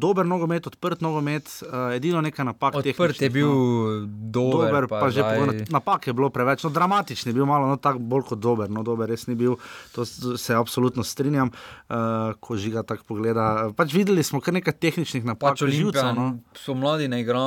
[0.00, 2.80] dober nogomet, odprt nogomet, uh, edino nekaj napak.
[2.80, 4.08] Odprt je bil no.
[4.08, 5.68] dober, dober pa, pa že zdaj...
[5.68, 8.84] napak je bilo preveč, no, dramatičen je bil, malo no, tako bolj kot dober, no,
[8.86, 9.58] dober res ni bil.
[9.94, 13.70] To se absolutno strinjam, uh, ko žiga tako pogleda.
[13.76, 15.54] Pač videli smo kar nekaj tehničnih napak.
[15.54, 16.30] Pač Olimpija, no.
[16.56, 17.44] So mladi ne igra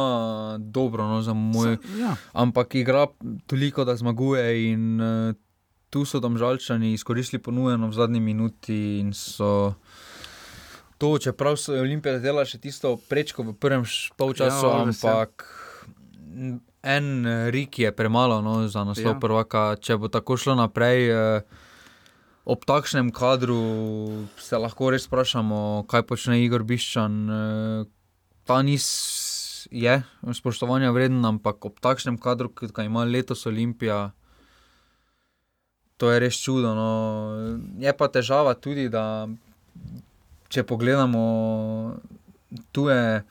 [0.60, 1.82] dobro, no, za moj.
[1.82, 2.14] Sa, ja.
[2.38, 3.08] Ampak igra
[3.50, 5.34] toliko, da zmaguje in uh,
[5.94, 9.76] tu so domžalčani izkoristili ponujeno v zadnji minuti in so
[11.04, 13.84] to, čeprav so Olimpije delali še tisto prečko v prvem
[14.16, 15.44] polčasu, ja, ampak
[16.80, 17.08] en
[17.52, 19.20] rik je premalo no, za naslov ja.
[19.20, 19.64] prvaka.
[19.84, 21.44] Če bo tako šlo naprej, eh,
[22.48, 23.60] ob takšnem kadru
[24.40, 27.20] se lahko res vprašamo, kaj počne Igor Biščan.
[27.28, 27.84] Eh,
[28.48, 28.88] ta nis
[29.76, 30.00] je
[30.32, 34.14] spoštovanja vreden, ampak ob takšnem kadru, kot ga ima letos Olimpija.
[36.00, 36.72] To je res čudo.
[36.80, 36.90] No.
[37.76, 39.28] Je pa težava tudi, da
[40.54, 41.22] če pogledamo,
[42.72, 43.24] tu je.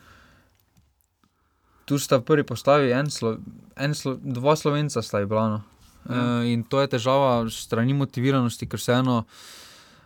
[1.86, 3.36] Tu sta v prvi postavi en, slo,
[3.76, 5.48] en slo, dva slovenca, sta bila.
[5.56, 5.60] No.
[6.06, 6.22] Ja.
[6.42, 9.22] E, in to je težava strani motiviranosti, ker se eno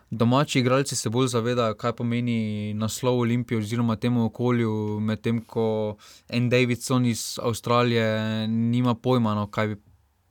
[0.09, 4.71] domači igralci se bolj zavedajo, kaj pomeni naslov Olimpije oziroma temu okolju,
[5.03, 5.97] medtem ko
[6.29, 9.75] en Davidson iz Avstralije nima pojma, no, kaj,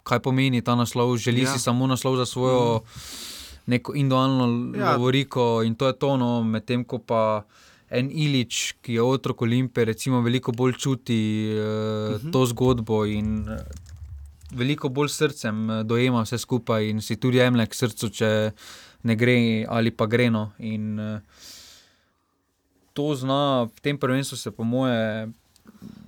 [0.02, 1.52] kaj pomeni ta naslov, želi ja.
[1.52, 2.82] si samo naslov za svojo.
[2.82, 3.35] Mm
[3.66, 4.96] neko individualno ja.
[4.96, 7.44] govoriko in to je tono, medtem ko pa.
[7.86, 11.18] En Ilič, ki je otrok Olimpije, recimo, veliko bolj čuti
[11.54, 12.32] uh, uh -huh.
[12.32, 13.60] to zgodbo in uh,
[14.50, 18.50] veliko bolj srcem uh, dojema vse skupaj, in si tudi jemlje k srcu, če
[19.02, 20.50] ne gre ali pa greno.
[20.58, 21.20] In uh,
[22.92, 25.28] to zna v tem prvenstvu, se po moje,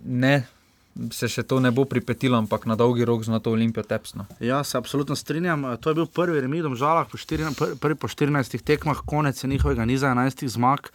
[0.05, 0.47] ne
[1.13, 4.27] se še to ne bo pripetilo, ampak na dolgi rok z NATO Olimpijo tepsno.
[4.41, 5.65] Ja, se absolutno strinjam.
[5.81, 7.19] To je bil prvi remidom žalah, po
[7.81, 10.91] prvi po 14 tekmah, konec njihovega niza 11 zmag.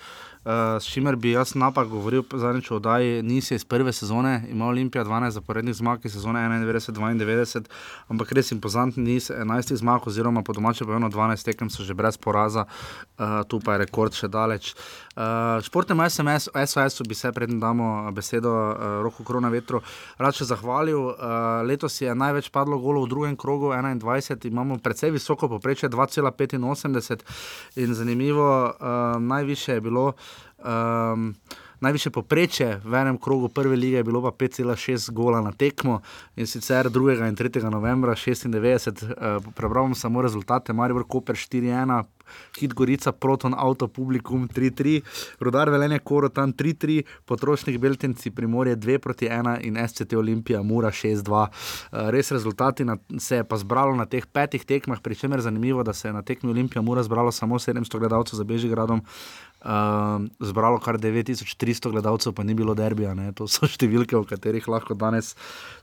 [0.80, 5.06] S čimer bi jaz napak govoril, zadnjič v oddaji, nisi iz prve sezone, ima Olimpija
[5.06, 7.64] 12 zaporednih zmag, sezone 91-92,
[8.12, 12.18] ampak res impozantni niz 11 zmag, oziroma po domače povedano 12 tekem so že brez
[12.18, 14.74] poraza, uh, tu pa je rekord še daleč.
[15.16, 19.80] Uh, športnem SMS, SOS-u bi se, predem damo besedo uh, Roku Krona Vetru,
[20.18, 20.98] rad še zahvalil.
[20.98, 27.24] Uh, letos je največ padlo golo v drugem krogu, 21, imamo precej visoko poprečje 2,85
[27.80, 30.12] in zanimivo, uh, najviše je bilo.
[30.64, 31.36] Um,
[31.80, 36.02] najviše poprečje v enem krogu prve lige je bilo pa 5,6 gola na tekmo
[36.36, 37.28] in sicer 2.
[37.28, 37.70] in 3.
[37.70, 39.04] novembra 96.
[39.04, 42.04] Uh, Prebral bom samo rezultate: Marijo Koper 4-1.
[42.60, 45.02] Hit Gorica, Proton, Auto, Publikum 3-3,
[45.40, 51.48] Rudar Velenje, Korotan 3-3, Potrošnik Beltenci, Primorje 2-1 in SCT Olimpija, Mura 6-2.
[51.48, 55.50] Eh, res rezultati na, se je pa zbralo na teh petih tekmah, pri čemer je
[55.50, 59.02] zanimivo, da se je na tekmi Olimpija Mura zbralo samo 700 gledalcev za Bežigradom,
[59.64, 63.14] uh, zbralo kar 9300 gledalcev, pa ni bilo derbija.
[63.14, 63.32] Ne?
[63.38, 65.34] To so številke, o katerih lahko danes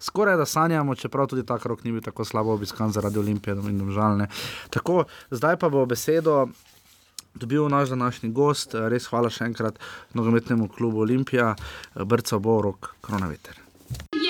[0.03, 3.79] skoraj da sanjamo, čeprav tudi ta rok ni bil tako slabo obiskan zaradi Olimpije in
[3.79, 4.31] domžalne.
[4.71, 6.49] Tako, zdaj pa bo besedo.
[7.31, 9.79] Dobil naš današnji gost, res hvala še enkrat
[10.19, 11.53] nogometnemu klubu Olimpija,
[11.95, 13.61] Brca Borok, Kronaveter.
[14.19, 14.30] Jer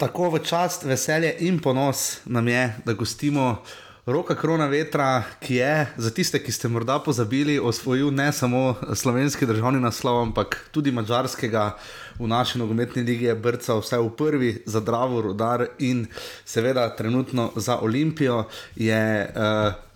[0.00, 3.58] Tako v čast, veselje in ponos nam je, da gostimo
[4.06, 9.46] roka krona vetra, ki je za tiste, ki ste morda pozabili, osvojil ne samo slovenski
[9.46, 11.76] državni naslov, ampak tudi mačarskega
[12.16, 16.06] v naši nogometni lige, brca vse v prvi za Dravo, Rudar in
[16.44, 18.46] seveda trenutno za Olimpijo.
[18.76, 19.89] Je, uh,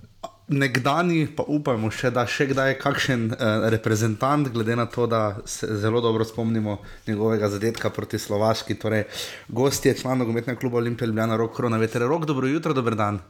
[0.48, 5.38] nekdani, pa upajmo, še, da še kdaj je kakšen uh, reprezentant, glede na to, da
[5.48, 8.76] se zelo dobro spomnimo njegovega zadetka proti Slovaški.
[8.80, 9.07] Torej,
[9.48, 12.04] gost je član nogometnega kluba Olimpije Ljubljana, rok korona veter.
[12.04, 13.20] Rok, dobro jutro, dober dan.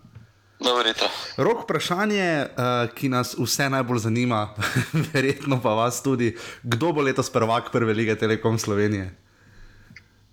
[1.36, 4.48] Rok, vprašanje, uh, ki nas vse najbolj zanima,
[5.12, 9.23] verjetno pa vas tudi, kdo bo letos prvak prve lige Telekom Slovenije?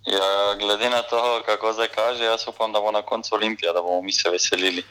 [0.06, 3.82] Ja, glede na to, kako zdaj kaže, jaz upam, da bo na koncu Olimpija, da
[3.82, 4.82] bomo mi se veselili.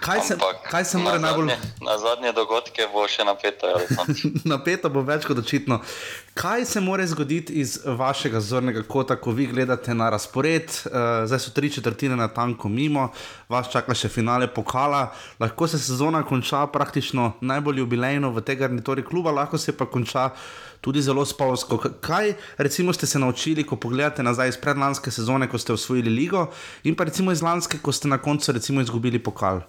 [0.00, 0.36] Kaj se,
[0.70, 3.66] kaj se mora na najbolj zadnje, na zadnje dogodke bo še napeto.
[3.66, 3.78] ja,
[4.52, 5.80] napeto, bo več kot očitno.
[6.34, 10.68] Kaj se mora zgoditi iz vašega zornega kota, ko vi gledate na razpored?
[10.68, 13.08] Uh, zdaj so tri četrtine na tanko mimo,
[13.48, 15.06] vas čaka še finale pokala.
[15.40, 20.30] Lahko se sezona konča praktično najbolj jubilejno v tej garnituri kluba, lahko se pa konča
[20.80, 21.78] tudi zelo spolsko.
[22.00, 26.46] Kaj recimo ste se naučili, ko pogledate nazaj iz predlanske sezone, ko ste osvojili ligo,
[26.84, 29.60] in pa recimo iz lanske, ko ste na koncu recimo izgubili pokal?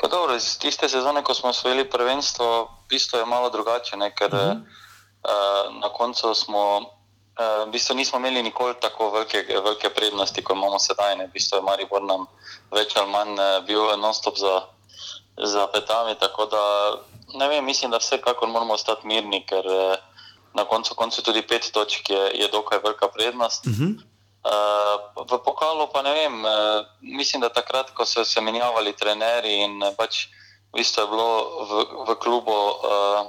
[0.00, 4.14] Pa dobro, iz tiste sezone, ko smo osvojili prvenstvo, v bistvu je malo drugače, ne,
[4.14, 4.56] ker uh -huh.
[4.56, 10.56] uh, na koncu smo, uh, v bistvu nismo imeli nikoli tako velike, velike prednosti, kot
[10.56, 11.16] imamo sedaj.
[11.16, 11.26] Ne.
[11.26, 12.26] V bistvu je Maribor nam
[12.70, 14.62] več ali manj eh, bil non-stop za,
[15.42, 16.62] za petami, tako da
[17.34, 19.94] ne vem, mislim, da vsekakor moramo ostati mirni, ker uh,
[20.54, 23.66] na koncu, koncu tudi pet točk je, je dokaj velika prednost.
[23.66, 23.94] Uh -huh.
[24.40, 26.50] Uh, v pokalu pa ne vem, uh,
[27.00, 30.26] mislim, da takrat, ko so se menjavali trenerji in uh, pač
[30.72, 31.30] v bistvu je bilo
[31.68, 33.26] v, v klubu uh,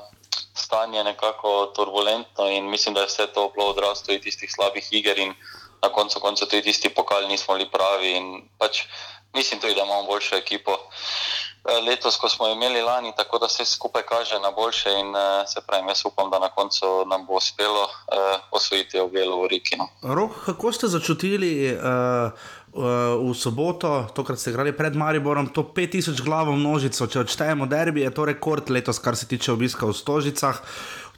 [0.56, 5.20] stanje nekako turbulentno in mislim, da je vse to bilo odraz tudi tistih slabih iger
[5.20, 5.34] in
[5.84, 8.84] na koncu konca tudi tisti pokal nismo bili pravi in pač
[9.34, 10.72] mislim tudi, da imamo boljšo ekipo.
[10.72, 15.46] Uh, Letos, ko smo imeli lani, tako da vse skupaj kaže na boljše, in uh,
[15.46, 19.78] se pravi, jaz upam, da na koncu nam bo uspelo uh, osvojiti obelo v Riki.
[19.78, 19.88] No.
[20.02, 22.32] Rok, kako ste začutili uh,
[22.74, 28.02] uh, v soboto, tokrat ste igrali pred Mariborom, to 5000 glavo množico, če odštejemo derbi,
[28.02, 30.62] je to rekord letos, kar se tiče obiska v Stožicah.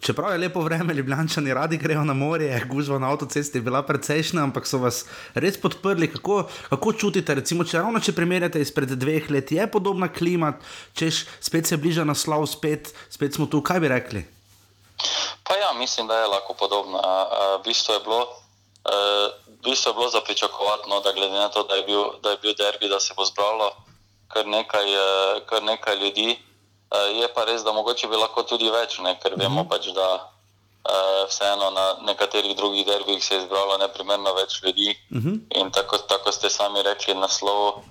[0.04, 4.42] Čeprav je lepo vreme, ljubljančani radi grejo na morje, gužva na avtocesti je bila precejšnja,
[4.44, 6.10] ampak so vas res podprli.
[6.12, 10.54] Kako, kako čutite, recimo, če ravno če primerjate izpred dveh let, je podobna klima,
[10.94, 14.26] češ spet se bliža naslov, spet, spet smo tu, kaj bi rekli?
[15.48, 17.00] Pa ja, mislim, da je lahko podobno.
[17.00, 18.22] A, a, V bistvu je bilo,
[19.48, 21.16] v bistvu je bilo za pričakovati, no, da
[21.50, 23.72] to, da je bil, da je bil derbi, da se bo zbralo
[24.34, 26.40] kar nekaj, eh, kar nekaj ljudi.
[26.94, 30.08] Eh, Je pa res, da mogoče bi lahko tudi več, ne, ker vemo pač, da
[30.14, 34.94] eh, vseeno na nekaterih drugih derbih se je zbralo neprimerno več ljudi.
[35.58, 37.82] In tako, tako ste sami rekli, naslov,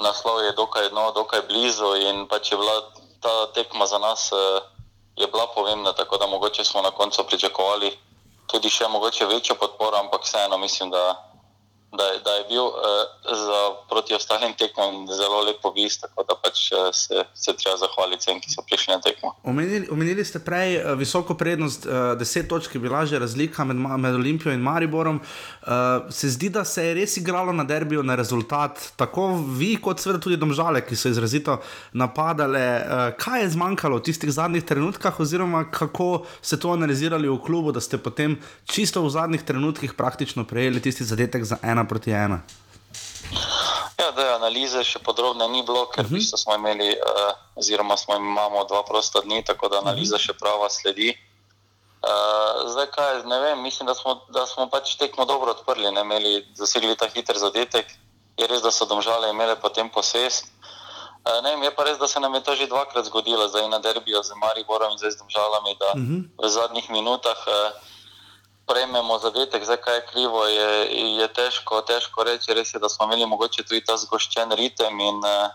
[0.00, 2.80] naslov je dokaj, no, dokaj blizu in pač je bila
[3.20, 4.60] ta tekma za nas eh,
[5.18, 7.90] je bila pomembna, tako da mogoče smo na koncu pričakovali
[8.46, 11.27] tudi še mogoče večjo podporo, ampak vseeno mislim, da,
[11.92, 12.70] da, da je bil eh,
[13.44, 18.26] za proti ostalim tekmam zelo lep obisk, tako da pač eh, se, se treba zahvaliti
[18.26, 19.32] vsem, ki so prišli na tekmo.
[19.42, 23.76] Omenili, omenili ste prej uh, visoko prednost, uh, deset točk je bila že razlika med,
[23.76, 25.20] med Olimpijo in Mariborom.
[25.20, 30.00] Uh, se zdi, da se je res igralo na derbiju na rezultat, tako vi, kot
[30.00, 31.56] seveda tudi domžale, ki so izrazito
[31.92, 32.66] napadale.
[32.84, 37.72] Uh, kaj je zmanjkalo v tistih zadnjih trenutkih, oziroma kako ste to analizirali v klubu,
[37.72, 38.36] da ste potem
[38.68, 42.42] čisto v zadnjih trenutkih praktično prejeli tisti zadetek za ena proti ena?
[43.98, 48.18] Ja, da analize še podrobne ni bilo, ker v bistvu smo imeli, uh, oziroma smo
[48.18, 51.14] imamo dva prosta dni, tako da analiza še prava sledi.
[51.98, 56.06] Uh, zdaj, kaj, ne vem, mislim, da smo, da smo pač tekmo dobro odprli, ne
[56.06, 57.90] imeli, dosegli ta hiter zadetek.
[58.38, 60.46] Je res, da so domžale imele potem posest.
[61.26, 63.66] Uh, ne vem, je pa res, da se nam je to že dvakrat zgodilo, zdaj
[63.66, 65.90] na derbiju z Mariborom in zdaj z domžalami, da
[66.38, 67.74] v zadnjih minutah uh,
[68.68, 70.70] prejmemo zadetek, zdaj kaj je krivo, je,
[71.18, 72.54] je težko, težko reči.
[72.54, 75.48] Res je, da smo imeli mogoče tudi ta zgoščen ritem in uh,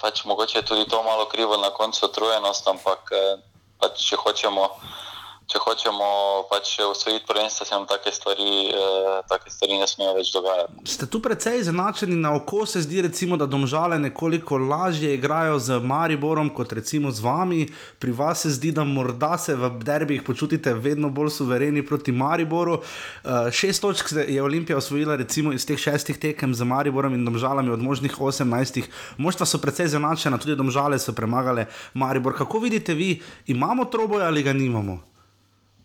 [0.00, 3.38] pač mogoče je tudi to malo krivo na koncu utrujenost, ampak uh,
[3.80, 4.66] pač, če hočemo.
[5.50, 6.06] Če hočemo
[6.46, 10.84] pač usvojiti prvenstvo, se nam take stvari, eh, take stvari ne smejo več dogajati.
[10.86, 15.80] Ste tu precej izenačeni na oko, se zdi, recimo, da domžale nekoliko lažje igrajo z
[15.82, 17.66] Mariborom kot recimo z vami.
[17.98, 22.78] Pri vas se zdi, da morda se v derbih počutite vedno bolj suvereni proti Mariboru.
[22.78, 27.74] Uh, šest točk je Olimpija osvojila recimo iz teh šestih tekem z Mariborom in domžalami
[27.74, 28.86] od možnih 18.
[29.18, 32.38] Moštva so precej izenačena, tudi domžale so premagale Maribor.
[32.38, 35.09] Kako vidite vi, imamo troboj ali ga nimamo?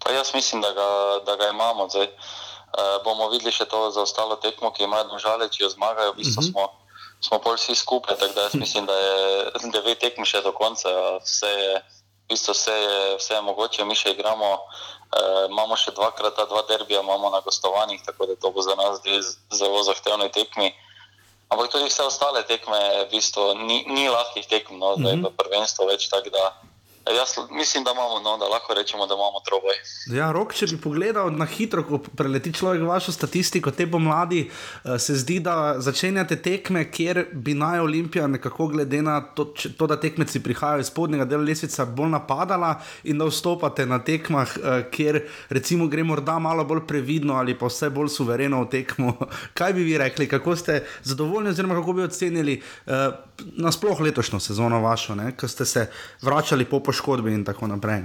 [0.06, 0.88] Pa jaz mislim, da ga,
[1.26, 1.90] da ga imamo.
[1.90, 6.14] Zdaj, uh, bomo videli še to za ostalo tekmo, ki imajo domžale, če jo zmagajo.
[6.14, 6.52] V bistvu Mhm.
[6.52, 6.64] smo,
[7.22, 9.16] smo pol vsi skupaj, tako da jaz mislim, da je
[9.76, 10.94] devet tekm še do konca.
[11.20, 11.74] Vse je,
[12.22, 14.52] v bistvu vse je, vse je mogoče, mi še igramo.
[15.10, 18.76] Uh, imamo še dvakrat ta dva derbija, imamo na gostovanjih, tako da to bo za
[18.76, 20.70] nas dve zelo zahtevni tekmi.
[21.50, 25.26] Ampak tudi vse ostale tekme, v bistvu ni, ni lahkih tekem, no, zdaj Mhm.
[25.26, 26.54] v prvenstvu več tako da.
[27.14, 29.76] Jaz mislim, da imamo, no, da lahko rečemo, da imamo troboj.
[30.18, 34.98] Ja, rok, če bi pogledal na hitro, ko preleti človek vašo statistiko, te pomladi, eh,
[35.00, 39.88] se zdi, da začenjate tekme, kjer bi naj Olimpija nekako glede na to, če, to
[39.88, 42.72] da tekmeci prihajajo iz spodnjega dela lesvica, bolj napadala
[43.04, 47.70] in da vstopate na tekmah, eh, kjer recimo gre morda malo bolj previdno ali pa
[47.70, 49.14] vse bolj suvereno v tekmo.
[49.58, 52.94] Kaj bi vi rekli, kako ste zadovoljni oziroma kako bi ocenili uh,
[53.62, 55.88] nasploh letošnjo sezono vašo, ko ste se
[56.22, 56.95] vračali po poškodbi?
[56.96, 58.00] Poškodbi in tako naprej.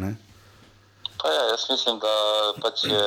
[1.23, 2.15] Ja, jaz mislim, da
[2.63, 3.07] pač je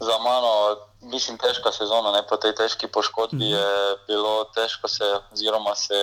[0.00, 2.12] za mano mislim, težka sezona.
[2.12, 2.22] Ne?
[2.24, 3.68] Po tej težki poškodbi je
[4.08, 5.98] bilo težko se, oziroma se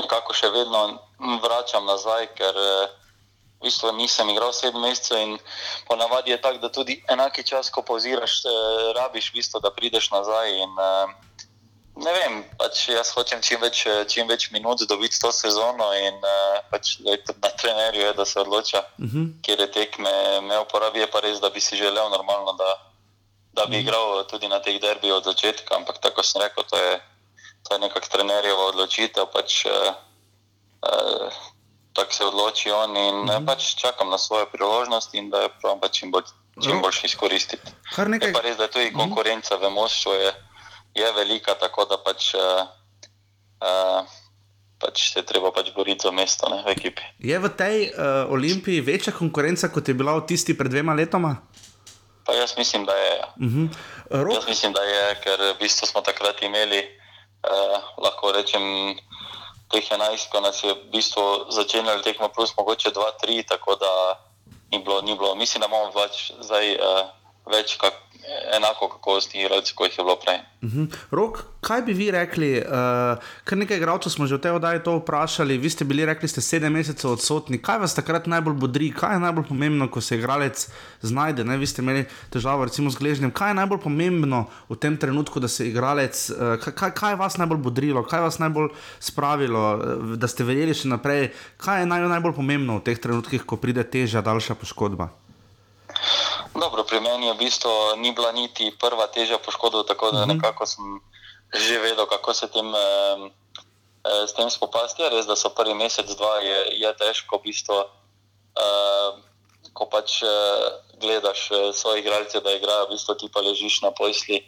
[0.00, 1.00] nekako še vedno
[1.40, 2.52] vračam nazaj, ker
[3.62, 5.38] v bistvu nisem igral sedem mesecev in
[5.88, 10.10] ponavadi je tako, da tudi enaki čas, ko pauziraš, eh, rabiš, v bistvu, da prideš
[10.10, 10.50] nazaj.
[10.58, 11.06] In, eh,
[12.02, 16.58] Ne vem, pač jaz hočem čim več, čim več minut dobiti to sezono in uh,
[16.70, 19.18] pač, na trenerju je, da se odloča, uh Mhm.
[19.18, 19.42] -huh.
[19.42, 21.00] kjer je tekme me uporabi.
[21.00, 22.70] Je pa res, da bi si želel normalno, da,
[23.52, 23.82] da bi uh -huh.
[23.82, 27.00] igral tudi na teh derbih od začetka, ampak tako sem rekel, to je,
[27.68, 29.26] to je nekak trenerjeva odločitev.
[29.32, 29.94] Pač, uh,
[30.82, 31.32] uh,
[31.92, 33.46] tako se odloči on in uh -huh.
[33.46, 36.24] pač čakam na svojo priložnost in da jo pravim pač čim, bolj,
[36.62, 37.70] čim boljš izkoristiti.
[38.26, 40.34] Je pa res, da tudi konkurenca, vemo, što je
[40.94, 44.04] je velika, tako da pač, uh,
[44.78, 47.02] pač se treba pač boriti za mesto ne, v ekipi.
[47.18, 51.36] Je v tej uh, olimpiji večja konkurenca, kot je bila v tisti pred dvema letoma?
[52.22, 53.14] Pa jaz mislim, da je.
[53.18, 53.66] Uh -huh.
[54.10, 54.34] Rok...
[54.34, 56.84] Jaz mislim, da je, ker v bistvu smo takrat imeli,
[57.42, 58.62] uh, lahko rečem,
[59.72, 64.20] teh 11, ko nas je v bistvu začenjali tekmo, plus mogoče 2-3, tako da
[64.70, 65.34] ni bilo, ni bilo.
[65.34, 67.08] Mislim, da imamo pač zdaj uh,
[67.50, 67.96] več kak,
[68.56, 70.38] enako kakovostnih igralcev, kot jih je bilo prej.
[70.62, 70.96] Uh -huh.
[71.10, 72.50] Rok, kaj bi vi rekli?
[72.58, 75.58] Uh, kar nekaj igralcev smo že v tej oddaji to vprašali.
[75.58, 77.62] Vi ste bili, rekli ste, sedem mesecev odsotni.
[77.62, 80.68] Kaj vas takrat najbolj bodri, kaj je najbolj pomembno, ko se igralec
[81.02, 81.44] znajde?
[81.44, 81.56] Ne?
[81.56, 83.30] Vi ste imeli težavo recimo z gležnjem.
[83.30, 87.36] Kaj je najbolj pomembno v tem trenutku, da se igralec, uh, kaj, kaj je vas
[87.36, 88.68] najbolj bodrilo, kaj je vas najbolj
[89.00, 91.32] spravilo, uh, da ste verjeli še naprej?
[91.56, 95.08] Kaj je naj, najbolj pomembno v teh trenutkih, ko pride težja, daljša poškodba?
[96.52, 100.66] Dobro, pri meni je v bistvu ni bila niti prva težja poškodba, tako da nekako
[100.66, 101.00] sem
[101.52, 103.28] že vedel, kako se tem, eh,
[104.24, 105.02] s tem spopasti.
[105.02, 107.76] Je res, da so prvi mesec, dva je, je težko, v bistvu,
[108.56, 109.10] eh,
[109.72, 110.28] ko pač eh,
[111.00, 114.44] gledaš eh, svoje igralce, da igrajo, v bistvu ti pa ležiš na posli.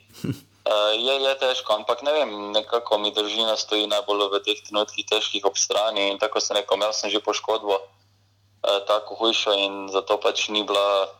[0.65, 5.05] Uh, je, je težko, ampak ne vem, nekako mi držina stoji najbolj v teh trenutkih
[5.09, 6.13] težkih ob strani.
[6.13, 10.65] In tako sem rekel, imel sem že poškodbo, uh, tako hujšo in zato pač ni
[10.65, 11.11] bila,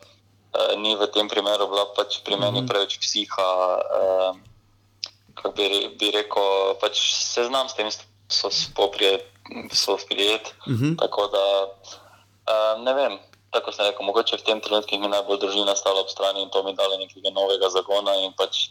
[0.55, 3.49] uh, ni v tem primeru bila pač pri meni preveč psiha.
[3.99, 4.31] Uh,
[5.35, 7.91] kako bi, bi rekel, pač se znam s tem,
[8.31, 9.27] so sprijet.
[9.51, 10.73] Mhm.
[10.73, 10.97] Uh -huh.
[10.99, 11.45] Tako da
[12.49, 13.19] uh, ne vem.
[13.51, 16.63] Tako sem rekel, mogoče v tem trenutku mi najbolj družina stala ob strani in to
[16.63, 18.69] mi dalo nekega novega zagona in pač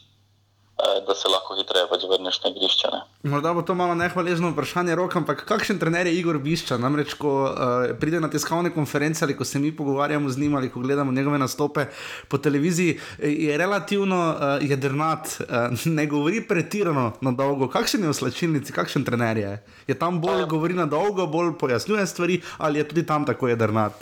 [1.06, 2.88] da se lahko hitreje pač vrneš na igrišče.
[2.92, 3.30] Ne.
[3.30, 6.76] Morda bo to malo nehvaležno vprašanje, rok, ampak kakšen trener je Igor Bišča?
[6.82, 10.70] Namreč, ko uh, pride na tiskovne konference ali ko se mi pogovarjamo z njim ali
[10.72, 11.86] ko gledamo njegove nastope
[12.28, 17.68] po televiziji, je relativno uh, jedrnat, uh, ne govori pretirano na dolgo.
[17.70, 19.52] Kakšen je v slačilnici, kakšen trener je?
[19.86, 20.46] Je tam bolj Ja.
[20.50, 23.92] govori na dolgo, bolj pojasnjuje stvari ali je tudi tam tako jedrnat?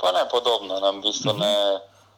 [0.00, 1.54] Pa ne podobno, nam v bistvu ne,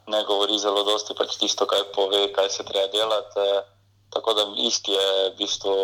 [0.06, 3.40] ne govori zelo dosti, pač tisto, kaj pove, kaj se treba delati.
[3.40, 3.62] eh,
[4.10, 5.74] Tako da isti je, v bistvu,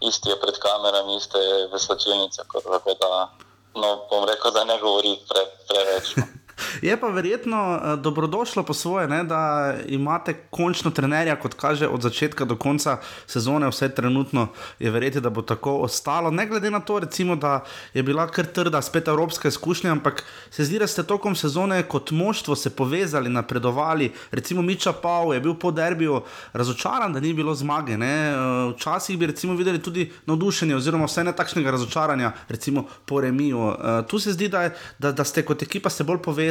[0.00, 2.42] isti je pred kamerami, isti je v slačilnici.
[2.52, 3.30] Tako da,
[3.74, 6.14] no, bom rekel, da ne govori pre, preveč.
[6.82, 12.02] Je pa verjetno uh, dobrodošlo po svoje, ne, da imate končno trenerja, kot kaže od
[12.02, 14.48] začetka do konca sezone, vse trenutno
[14.78, 16.30] je verjeti, da bo tako ostalo.
[16.30, 20.64] Ne glede na to, recimo, da je bila kar trda, spet evropska izkušnja, ampak se
[20.64, 24.12] zdi, da ste tokom sezone kot moštvo se povezali, napredovali.
[24.30, 27.98] Recimo Miča Pau je bil po derbiju razočaran, da ni bilo zmage.
[27.98, 28.34] Ne.
[28.34, 33.58] Uh, včasih bi recimo videli tudi navdušenje, oziroma vse ne takšnega razočaranja, recimo po remiju.
[33.58, 33.74] Uh,
[34.08, 36.43] tu se zdi, da, da, da ste kot ekipa se bolj povezali.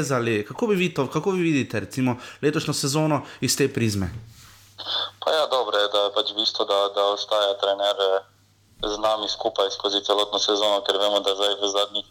[0.47, 4.09] Kako bi vi to, kako vi vidite recimo letošnjo sezono iz te prizme?
[5.19, 8.23] Pa ja, dobro je, da je pač v bistvu, da, da ostaja trener eh,
[8.83, 12.07] z nami skupaj skozi celotno sezono, ker vemo, da zdaj v zadnjih,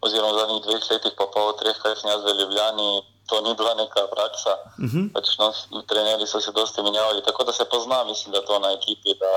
[0.00, 2.90] oziroma v zadnjih dveh letih, pa pol treh, kaj sem jaz v Ljubljani,
[3.28, 4.54] to ni bila neka praksa.
[4.80, 5.04] Uh -huh.
[5.12, 5.52] pač, no,
[5.86, 9.32] trenerji so se dosti menjavali, tako da se pozna, mislim, da to na ekipi, da,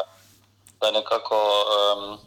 [0.81, 1.37] da nekako
[1.75, 2.17] um,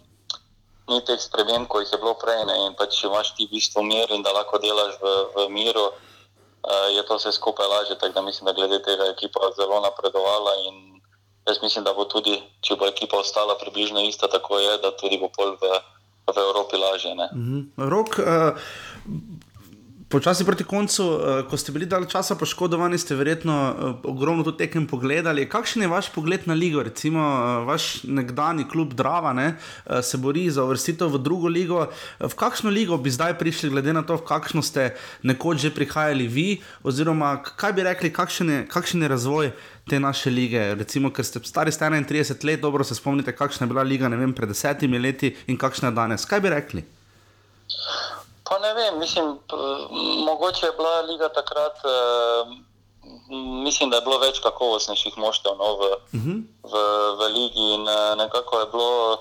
[0.88, 2.44] ni teh sprememb, kot jih je bilo prej.
[2.48, 5.48] Ne, in pač če imaš ti v bistvu mir in da lahko delaš v, v
[5.50, 7.98] miru, uh, je to vse skupaj lažje.
[7.98, 10.54] Tako da mislim, da glede tega je ekipa zelo napredovala
[11.46, 15.18] jaz mislim, da bo tudi, če bo ekipa ostala približno ista, tako je, da tudi
[15.18, 15.78] bo pol v
[16.26, 17.12] v Evropi lažje.
[17.14, 17.90] Uh -huh.
[17.90, 18.58] Rok, uh,
[20.06, 21.18] Počasi proti koncu, uh,
[21.50, 25.48] ko ste bili dalj časa poškodovani, ste verjetno uh, ogromno tudi tekem pogledali.
[25.50, 26.78] Kakšen je vaš pogled na ligo?
[26.86, 31.88] Recimo, uh, vaš nekdani klub Drava ne, uh, se bori za uvrstitev v drugo ligo.
[32.22, 34.92] V kakšno ligo bi zdaj prišli, glede na to, v kakšno ste
[35.26, 36.48] nekoč že prihajali vi?
[36.86, 39.50] Oziroma, kaj bi rekli, kakšen je, kakšen je razvoj
[39.90, 40.74] te naše lige?
[40.78, 44.54] Recimo, ker ste stari 31 let, dobro se spomnite, kakšna je bila liga vem, pred
[44.54, 46.30] desetimi leti in kakšna je danes.
[46.30, 46.86] Kaj bi rekli?
[48.48, 49.38] Pa ne vem, mislim,
[50.26, 52.44] mogoče je bila liga takrat, eh,
[53.64, 56.30] mislim, da je bilo več kakovostnejših moštev no, v, uh Mhm.
[56.30, 56.42] -huh.
[56.72, 56.74] v,
[57.18, 59.18] v ligi in eh, nekako je bilo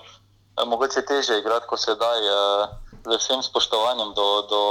[0.58, 2.68] eh, mogoče teže igrati, ko se daj eh,
[3.06, 4.62] z vsem spoštovanjem do, do,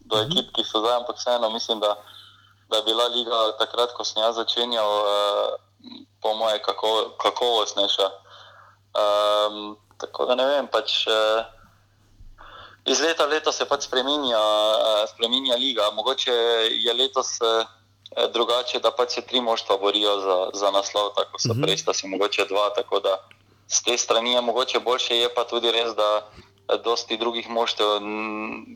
[0.00, 0.26] do uh -huh.
[0.26, 1.96] ekip, ki so zdaj, ampak vseeno mislim, da,
[2.68, 5.48] da je bila liga takrat, ko sem jaz začenjal, eh,
[6.22, 8.10] po moje kako, kakovostnejša.
[8.98, 11.06] Um, tako da ne vem, pač.
[11.06, 11.57] Eh,
[12.88, 14.40] iz leta v leto se pač spremenja,
[15.14, 15.90] spremenja liga.
[15.94, 16.32] Mogoče
[16.72, 17.38] je letos
[18.32, 21.62] drugače, da pač se tri moštva borijo za, za naslov, tako so uh -huh.
[21.62, 22.70] prej, sta si mogoče dva.
[22.74, 23.20] Tako da
[23.68, 26.30] z te strani je mogoče boljše, je pa tudi res, da
[26.84, 27.86] dosti drugih moštev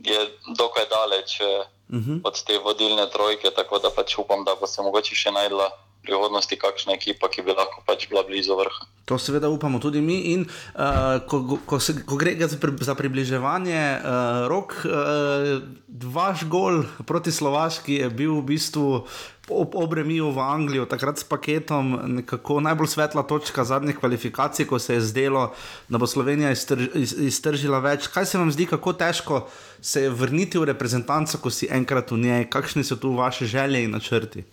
[0.03, 0.19] je
[0.57, 1.47] dokaj daleč uh
[1.89, 2.21] -huh.
[2.23, 5.71] od te vodilne trojke, tako da pač upam, da bo se mogoče še najdla
[6.03, 8.87] prihodnosti kakšna ekipa, ki bi lahko pač bila blizu vrha.
[9.07, 10.35] To seveda upamo tudi mi.
[10.35, 16.47] In uh, ko, ko, se, ko gre za, pri, za približevanje, uh, rok, uh, vaš
[16.51, 19.05] gol proti Slovaški je bil v bistvu.
[19.51, 24.95] Ob obremiju v Anglijo, takrat s paketom, nekako najbolj svetla točka zadnjih kvalifikacij, ko se
[24.95, 25.49] je zdelo,
[25.91, 28.07] da bo Slovenija iztrž, iz, iztržila več.
[28.07, 29.43] Kaj se vam zdi, kako težko
[29.83, 32.47] se je vrniti v reprezentanco, ko si enkrat v njej?
[32.55, 34.47] Kakšne so tu vaše želje in načrti?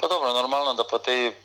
[0.00, 1.36] Pa dobro, normalno, da po tej,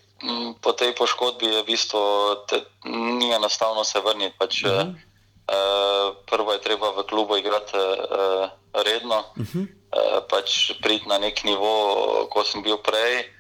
[0.64, 2.00] po tej poškodbi je v bistvu
[2.48, 4.36] te, ni enostavno se vrniti.
[4.40, 4.96] Pač, uh -huh.
[4.96, 9.68] uh, prvo je treba v klubu igrati uh, redno, uh -huh.
[9.68, 13.32] uh, pač priti na nek nivo, kot sem bil prej.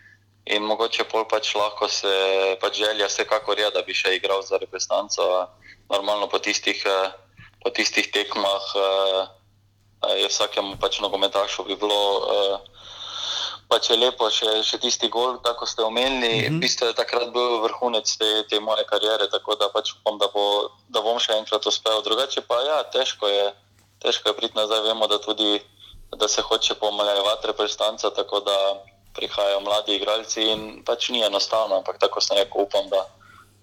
[0.45, 2.13] In mogoče pol pač lahko se
[2.61, 5.47] pač želja, vsekakor je, da bi še igral za reprezentanco.
[5.89, 6.83] Normalno po tistih,
[7.63, 8.61] po tistih tekmah
[10.17, 12.17] je vsakemu pač nogometašu bi bilo.
[12.17, 12.74] Uh,
[13.67, 16.49] pač je lepo, še, še tisti gol, tako ste omenili.
[16.49, 16.61] Mm -hmm.
[16.61, 20.69] Bistvo je takrat bil vrhunec te, te moje kariere, tako da pač upam, da, bo,
[20.89, 22.01] da bom še enkrat uspel.
[22.01, 23.53] Drugače pa ja, težko je,
[23.99, 24.81] težko je priti nazaj.
[24.81, 25.61] Vemo, da, tudi,
[26.17, 28.57] da se hoče pomlajevati reprezentanca, tako da
[29.15, 33.05] prihajajo mladi igralci in pač ni enostavno, ampak tako sem rekel, upam, da,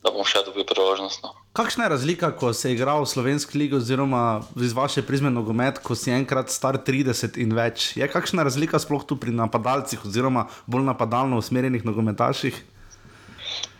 [0.02, 1.22] da bom še dobil priložnost.
[1.22, 1.30] No.
[1.54, 5.94] Kakšna je razlika, ko se igra v slovenski ligi, oziroma iz vaše prizme nogomet, ko
[5.94, 7.92] si enkrat star 30 in več?
[7.98, 12.58] Je kakšna razlika sploh tu pri napadalcih, oziroma bolj napadalno usmerjenih nogometaših?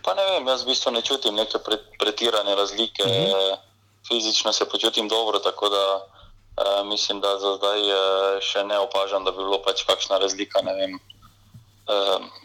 [0.03, 3.03] Pa ne vem, jaz v bistvu ne čutim neke pre, pretirane razlike.
[3.03, 3.57] Uh -huh.
[4.07, 9.25] Fizično se počutim dobro, tako da uh, mislim, da za zdaj uh, še ne opažam,
[9.25, 10.59] da bi bilo pač kakšna razlika.
[10.67, 11.12] Vem, uh,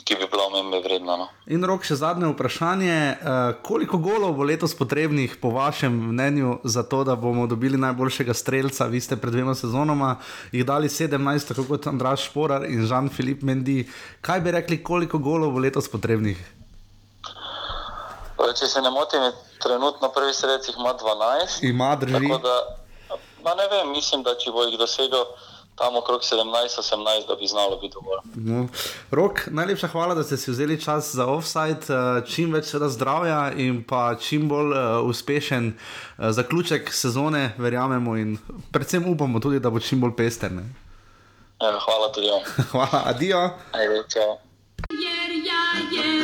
[0.03, 1.15] ki bi bila omembe vredna.
[1.17, 1.27] No.
[1.45, 2.95] In rok, še zadnje vprašanje.
[3.21, 8.33] Uh, koliko golov bo letos potrebnih, po vašem mnenju, za to, da bomo dobili najboljšega
[8.33, 8.89] streljca?
[8.89, 10.15] Vi ste pred dvema sezonama
[10.51, 13.83] jih dali 17, tako kot Andraš Šporar in Žan-Filip Mendi.
[14.21, 16.39] Kaj bi rekli, koliko golov bo letos potrebnih?
[18.57, 19.21] Če se ne motim,
[19.61, 21.61] trenutno prvi sredec ima 12.
[21.67, 22.31] Ima drži.
[23.43, 25.25] Da, ne vem, mislim, da če bo jih dosegel
[25.77, 28.19] tam okrog 17-18, da bi znalo biti dovolj.
[28.35, 28.67] No.
[29.11, 31.85] Rok, najlepša hvala, da ste si vzeli čas za offside,
[32.25, 38.37] čim več zdravja in pa čim bolj uh, uspešen uh, zaključek sezone, verjamemo in
[38.71, 40.51] predvsem upamo tudi, da bo čim bolj pester.
[41.61, 42.41] Ja, hvala tudi vam.
[42.71, 43.49] hvala, adijo.
[43.71, 44.37] Ajde, čau.
[44.89, 46.16] Jer ja, jer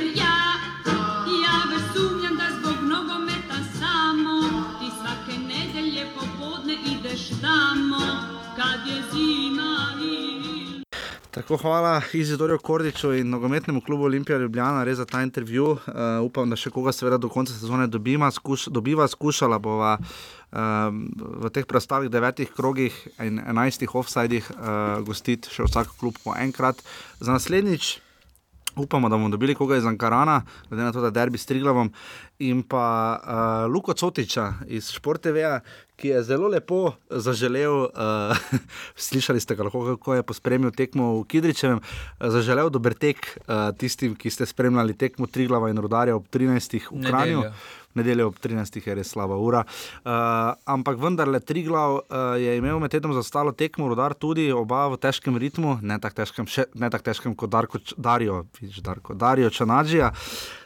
[11.34, 15.66] Tako hvala Izidorju Kordiču in nogometnemu klubu Olimpija Ljubljana res za ta intervju.
[15.72, 15.78] Uh,
[16.22, 21.50] upam, da še koga seveda do konca sezone dobima, skuš, dobiva, skušala bova um, v
[21.50, 26.86] teh preostalih devetih krogih in enajstih offsajdih uh, gostiti še vsak klub po enkrat.
[27.18, 27.96] Za naslednjič
[28.76, 31.92] upamo, da bomo dobili koga iz Ankarana, glede na to, da derbi s Triglavom
[32.40, 35.60] in pa uh, Luko Cotiča iz Športeveja,
[35.96, 38.38] ki je zelo lepo zaželel, uh,
[39.08, 41.80] slišali ste lahko, kako je pospremil tekmo v Kidričevem,
[42.20, 46.90] zaželel dober tek uh, tistim, ki ste spremljali tekmo Triglava in Rodarja ob 13.
[46.92, 47.46] v Kranju.
[47.94, 48.80] Nedeljo ob 13.
[48.88, 49.64] je res slaba ura.
[50.02, 54.88] Uh, ampak vendarle, Triglav uh, je imel med tednom za stalo tekmo, rodar tudi, oba
[54.90, 56.50] v težkem ritmu, ne tako težkem,
[56.90, 60.10] tak težkem kot Darko, Darijo, vidiš, Darko, Darijo Čanadžija.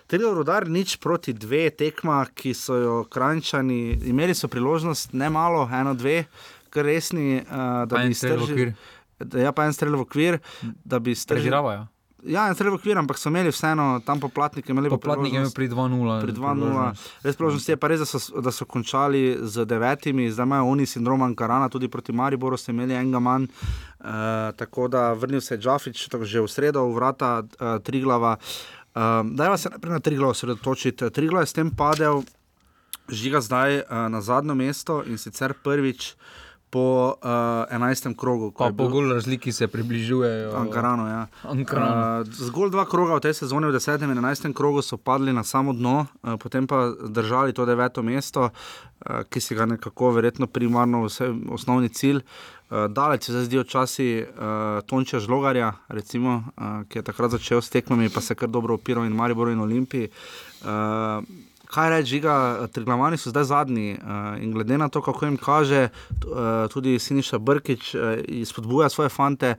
[0.08, 5.66] Triglav rudar nič proti dve tekma, ki so jo krančani, imeli so priložnost, ne malo,
[5.68, 6.24] eno, dve,
[6.72, 9.44] kar resni, uh, da Pa bi strel v iztržili- okvir.
[9.44, 10.40] Ja, pa en strel v okvir,
[10.86, 11.18] da bi.
[11.28, 11.88] Prežiravajo.
[12.28, 14.72] Ja, en strel v okvir, ampak so imeli vseeno tam poplatnike.
[14.72, 16.22] imeli pa Poplatnik je pri 2-0.
[16.22, 16.60] Pri 2-0.
[16.60, 17.24] priložnost.
[17.24, 20.86] Res priložnost je pa res, da so, da so končali z devetimi, zdaj imajo oni
[20.86, 23.48] sindrom Ankarana, tudi proti Mariboru ste imeli enega manj.
[23.48, 28.38] Uh, tako da vrnil se je Džafič, tako že v sredo, v vrata uh, Triglava.
[28.96, 31.10] Uh, Dajva se najprej na Triglav osredotočiti.
[31.10, 32.24] Triglav je s tem padel,
[33.10, 36.16] žiga zdaj uh, na zadnjo mesto in sicer prvič
[36.70, 38.16] po uh, 11.
[38.18, 38.52] krogu.
[38.52, 40.52] Pa po gol razliki se približujejo.
[40.56, 41.28] Ankarano, ja.
[41.44, 42.22] Ankaranu.
[42.22, 44.04] Uh, zgolj dva kroga v tej sezoni, v 10.
[44.04, 44.54] in 11.
[44.54, 49.40] krogu so padli na samo dno, uh, potem pa držali to deveto mesto, uh, ki
[49.40, 52.20] si ga nekako verjetno primarno vse, osnovni cilj.
[52.68, 57.72] Uh, daleč se zdijo časi uh, Tonča Žlogarja, recimo, uh, ki je takrat začel s
[57.72, 60.12] tekmami, pa se kar dobro opiral in Mariboru in Olimpiji.
[60.68, 61.24] Uh,
[61.68, 65.90] Kaj reči, žiga, Triglavani so zdaj zadnji uh, in glede na to, kako jim kaže,
[65.90, 68.02] uh, tudi Siniša Brkič uh,
[68.48, 69.56] spodbuja svoje fante,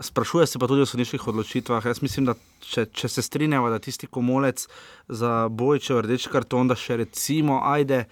[0.00, 1.86] sprašuje se pa tudi o sodniških odločitvah.
[1.86, 4.68] Jaz mislim, da če, če se strinjava, da tisti komolec
[5.08, 8.04] za bojčev rdeč karton, da še recimo ajde,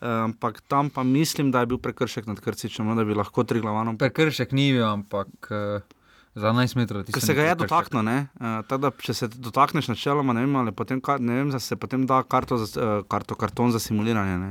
[0.00, 4.00] ampak tam pa mislim, da je bil prekršek nad Krcičem, no, da bi lahko Triglavanom.
[4.00, 5.97] Prekršek ni bil, ampak uh,
[6.38, 7.04] za 11 metrov.
[7.12, 8.18] Ker se ga je dotaknil, ne?
[8.40, 12.06] Uh, tako če se dotakneš načeloma, ne vem, ali potem, ne vem, da se potem
[12.06, 14.38] da karto, za, uh, karto, karton za simuliranje.
[14.38, 14.50] Ne?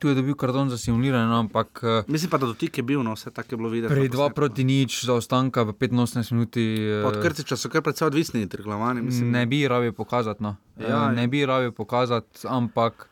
[0.00, 1.82] Tu je dobil karton za simuliranje, no, ampak.
[1.84, 3.94] Uh, Mislim pa, da dotik je bil, no, vse tako je bilo videti.
[3.94, 6.66] Pri 2 proti nič, zaostanka v 15 minuti.
[7.04, 9.04] Pa Od Krciča so kar precej odvisni, Triglavani.
[9.04, 10.42] Mislim, Ne bi rabil pokazati.
[10.42, 10.56] No.
[10.80, 11.12] Ja, ja.
[11.12, 13.08] ne bi rabil pokazati, ampak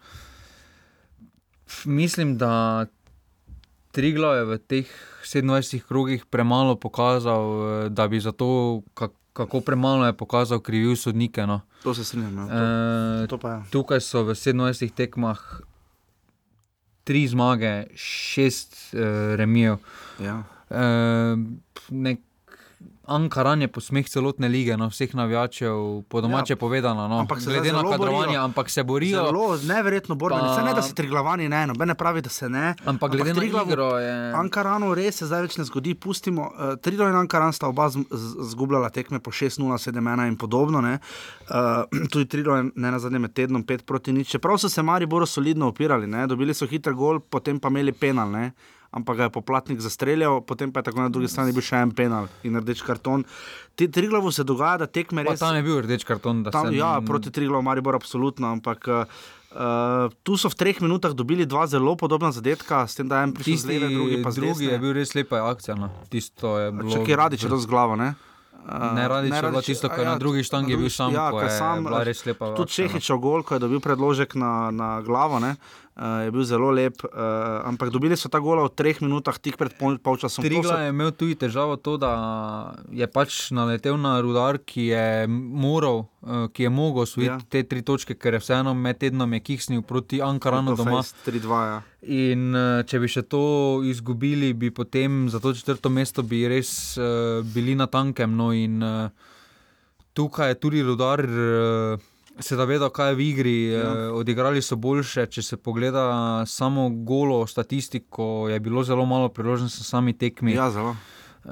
[1.85, 2.87] mislim, da
[3.95, 4.87] Triglav je v teh
[5.23, 10.97] 27 krogih premalo pokazal, eh, da bi za to, kak- kako premalo je pokazal, krivil
[10.97, 11.47] sodnike.
[11.47, 11.63] No.
[11.83, 12.37] To se strinjam.
[12.37, 12.47] Ja.
[13.23, 13.59] Eh, to pa je.
[13.71, 15.39] Tukaj so v 27 tekmah
[17.05, 19.01] tri zmage, šest uh,
[19.37, 19.77] remijev.
[20.19, 20.43] Ja.
[20.71, 21.37] Uh,
[21.91, 22.21] nek
[23.07, 25.75] Ankaran je posmeh celotne lige, no, vseh navijačev,
[26.09, 27.09] po domače ja, povedano.
[27.09, 28.41] No, Ampak se glede na kadrovanje, borijo.
[28.41, 29.19] ampak se borijo.
[29.19, 30.43] Zelo neverjetno borbeni.
[30.43, 30.63] Pa-.
[30.63, 32.75] Ne, da so Triglavani, ne, noben ne pravi, da se ne.
[32.85, 35.95] Ampak glede na igro je- Ankaranu res se zdaj več ne zgodi.
[35.95, 37.91] Pustimo, uh, Triglav in Ankaran sta oba
[38.43, 40.81] zgubljala tekme po 6-0, 7-1 in podobno.
[40.81, 40.99] ne.
[41.43, 41.57] Uh,
[42.13, 44.29] tudi Triglav je ne na zadnje med tednom 5 proti nič.
[44.29, 46.27] Čeprav so se Mariboru solidno opirali, ne.
[46.27, 48.31] dobili so hiter gol, potem pa imeli penal.
[48.31, 48.53] Ne.
[48.95, 51.91] Ampak ga je poplatnik zastreljal, potem pa je tako na drugi strani bil še en
[51.91, 53.25] penal in rdeč karton.
[53.75, 55.43] Ti Triglavu se dogaja, da tekme Pa res.
[55.43, 56.45] tam je bil rdeč karton.
[56.47, 58.53] da Tam, se- ja, proti Triglavu, Maribor, absolutno.
[58.55, 59.03] Ampak uh,
[60.23, 63.33] tu so v treh minutah dobili dva zelo podobna zadetka, s tem, da je en
[63.35, 64.71] prišel z Tisti leve, drugi pa z drugi desne.
[64.71, 65.75] je bil res lepa akcija.
[65.75, 65.91] No.
[66.07, 66.95] Tisto je bilo.
[66.95, 67.99] Če ki radi, če to z glavo.
[67.99, 68.15] Ne?
[68.65, 71.45] Uh, Ne, Radić je bilo tisto, ko je na drugi štangi bil sam, ko ko
[71.45, 72.73] je bila res lepa Tudi no.
[72.73, 77.05] Čehičev gol, ko je dobil predložek na, na glavo, ne, uh, je bil zelo lep.
[77.05, 80.43] Uh, ampak dobili so ta gola v treh minutah, tik pred pol, polčasom.
[80.43, 86.11] Trigla je imel tudi težavo to, da je pač naletel na rudar, ki je moral,
[86.27, 87.51] eh, ki je mogel osvojiti ja.
[87.51, 91.03] te tri točke, ker je vseeno med tednom je kiksnil proti Ankaranu doma.
[91.27, 91.61] 3-2.
[91.71, 91.79] Ja.
[92.11, 93.45] In uh, če bi še to
[93.87, 98.35] izgubili, bi potem za to četrto mesto bi res uh, bili na tankem.
[98.35, 99.15] No, in uh,
[100.13, 101.23] tukaj je tudi rudar.
[101.23, 103.81] Uh, Se zaveda, kaj je v igri, ja.
[103.81, 105.27] eh, odigrali so boljše.
[105.27, 110.53] Če se pogleda samo golo statistiko, je bilo zelo malo priložnosti sami tekmi.
[110.53, 110.97] Ja, zelo.
[111.45, 111.51] Uh,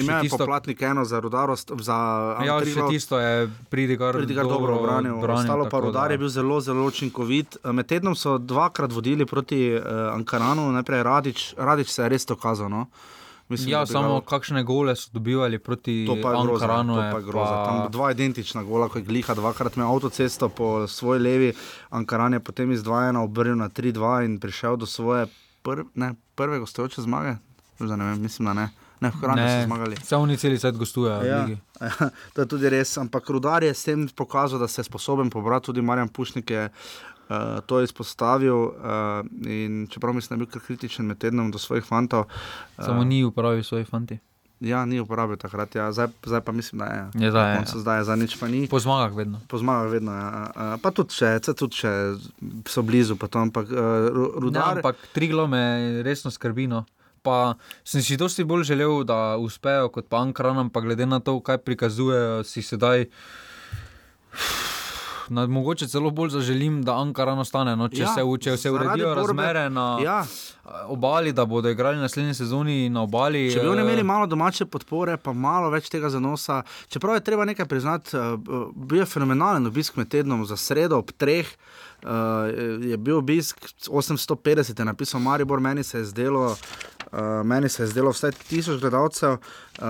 [0.00, 1.96] Imel je poplatnik eno za rudarost, za
[2.44, 6.60] Ja, še tisto je pridigar, Pridigar dobro obranil, ostalo pa rudar da- je bil zelo,
[6.60, 7.56] zelo učinkovit.
[7.64, 9.80] Eh, Med tednom so dvakrat vodili proti uh,
[10.12, 12.68] Ankaranu, najprej Radič, Radič se je res dokazal.
[12.68, 12.86] No?
[13.48, 16.94] Mislim, Ja, samo ga- kakšne gole so dobivali proti To pa je groza, Ankaranu.
[16.94, 17.64] to pa je groza.
[17.64, 21.52] Tam dva identična gola, ko je gliha dvakrat imel avtocesto po svoji levi,
[21.90, 25.26] Ankaran je potem iz 2-1 obrnil na 3-2 in prišel do svoje
[25.62, 27.36] prv, ne, prve gostujoče zmage.
[27.78, 28.68] Zdaj ne vem, mislim, da ne.
[29.00, 29.96] Ne, v Hrani so zmagali.
[29.98, 31.22] Samo oni celi svet gostujejo.
[31.22, 31.58] Ja, ligi.
[32.34, 35.66] to je tudi res, ampak Rudar je s tem pokazal, da se je sposoben pobrati,
[35.66, 36.68] tudi Marjan Pušnik je
[37.32, 38.56] uh, to izpostavil.
[38.56, 42.20] Uh, čeprav mislim, da je bil kritičen med tednom do svojih fantov.
[42.78, 44.18] Uh, Samo ni uporabil svojih fanti.
[44.62, 45.90] Ja, ni uporabil takrat, ja.
[45.92, 47.24] zdaj, zdaj pa mislim, da je.
[47.24, 47.64] Je zdaj, Na ja.
[47.66, 48.68] zdaj je za nič pa ni.
[48.70, 49.40] Po zmagah vedno.
[49.48, 50.12] Po zmagah vedno.
[50.14, 50.52] Ja.
[50.54, 51.90] Uh, pa tudi če, tudi če
[52.70, 54.06] so blizu, pa to, ampak uh,
[54.38, 54.62] Rudar.
[54.62, 56.70] Ja, ampak Triglo me resno skrbi.
[56.70, 56.84] No.
[57.26, 61.40] Pa sem si dosti bolj želel, da uspejo kot pa Ankaran, ampak glede na to,
[61.42, 63.06] kaj prikazujejo, si sedaj.
[65.32, 67.76] Na, mogoče celo bolj zaželim, da Ankaran ostane.
[67.76, 69.20] No, če, Ja, se, če se zaradi uredijo borbe.
[69.42, 70.24] razmere na Ja.
[70.86, 73.50] obali, da bodo igrali naslednji sezoni na obali.
[73.52, 77.20] Če bi oni eh, imeli malo domače podpore, pa malo več tega zanosa, čeprav je
[77.22, 78.36] treba nekaj priznati, eh,
[78.76, 81.46] bil je fenomenalen obisk med tednom za sredo ob treh.
[82.02, 82.10] Uh,
[82.82, 83.56] je bil obisk
[83.86, 86.56] 850, je napisal Maribor, meni se je zdelo,
[87.12, 89.86] uh, meni se je zdelo vsaj tisoč gledalcev, uh,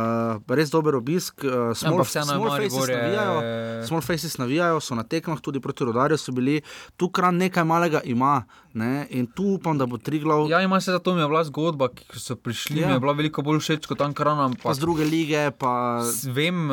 [0.49, 1.41] res dober obisk.
[1.41, 3.39] Uh, small, Ja, je small faces je- navijajo,
[3.87, 6.63] small faces navijajo, so na tekmah tudi proti rodarju so bili,
[6.97, 8.43] tu kran nekaj malega ima
[8.75, 10.47] ne, in tu upam, da bo tri glav.
[10.49, 12.81] Ja, ima se zato mi je bila zgodba, ki so prišli, Ja.
[12.81, 12.89] ja.
[12.89, 14.55] mi je bila veliko bolj všeč kot Ankaran.
[14.55, 16.69] Pa z druge lige, pa Vem,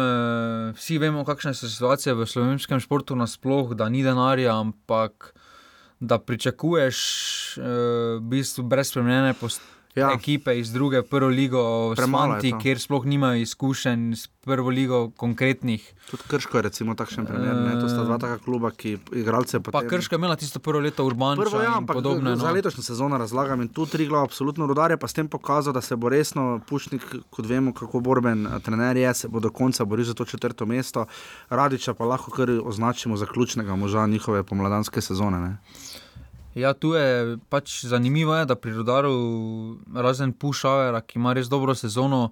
[0.74, 5.34] vsi vemo, kakšne so situacije v slovenskem športu nasploh, da ni denarja, ampak
[6.00, 6.97] da pričakuješ
[7.58, 9.62] v bistvu brez spremenjene post-
[9.96, 10.12] Ja.
[10.14, 15.94] ekipe iz druge prvo ligo, Svanti, kjer sploh nimajo izkušenj s prvo ligo konkretnih.
[16.12, 17.56] Tudi Krško je recimo takšen primer.
[17.56, 17.74] Ne?
[17.82, 19.90] To sta dva taka kluba, ki igralce Pa potem...
[19.90, 22.36] Krška je imela tisto prvo leto Urbanča Prvo, ja, ampak podobne.
[22.36, 22.54] za No.
[22.54, 25.82] letošnjo sezono razlagam in tu tri glava, absolutno rodar je pa s tem pokazal, da
[25.82, 29.86] se bo resno, Pušnik, kot vemo, kako borben eh, trener je, se bo do konca
[29.86, 31.06] boril za to četrto mesto,
[31.50, 35.40] Radiča pa lahko kar označimo za ključnega moža njihove pomladanske sezone.
[35.40, 35.58] Ne?
[36.56, 37.06] Ja, tu je
[37.47, 39.14] pač zanimivo, je, da pri Rudaru,
[39.95, 42.32] razen Pušavera, ki ima res dobro sezono,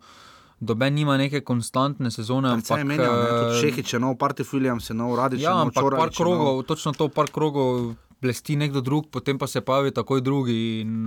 [0.60, 2.50] doben nima neke konstantne sezone.
[2.52, 3.30] Ampak, menjal, ne?
[3.30, 5.94] Tudi eh, Šehič je nov, Parti Williams je nov, Radič Ja, je nov, ampak par
[5.94, 6.16] je nov.
[6.16, 10.82] krogov, točno to, par krogov blesti nekdo drug, potem pa se pojavi takoj drugi.
[10.82, 11.06] In,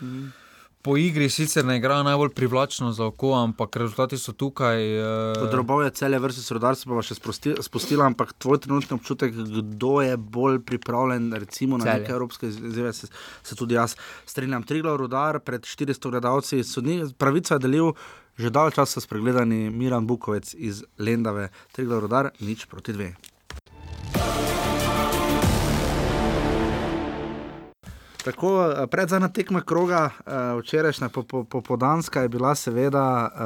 [0.00, 0.49] Mhm.
[0.82, 4.78] Po igri sicer ne igra najbolj privlačno za oko, ampak rezultati so tukaj.
[5.00, 10.00] Uh, Podrobal je celje vrste rodarstva, pa še sprosti- spustila, ampak tvoj trenutni občutek, kdo
[10.00, 13.10] je bolj pripravljen, recimo na neke evropske izzive, se,
[13.42, 14.64] se tudi jaz strinjam.
[14.64, 17.92] Triglav rodar pred 400 gledalci, sodni, pravico je delil
[18.40, 21.50] že dalj časa spregledani Miran Bukovec iz Lendave.
[21.76, 23.12] Triglav rodar, nič proti dve.
[28.22, 33.38] Tako, eh, predzadnja tekma kroga, eh, včerajšnja po- po- popodanska je bila seveda eh,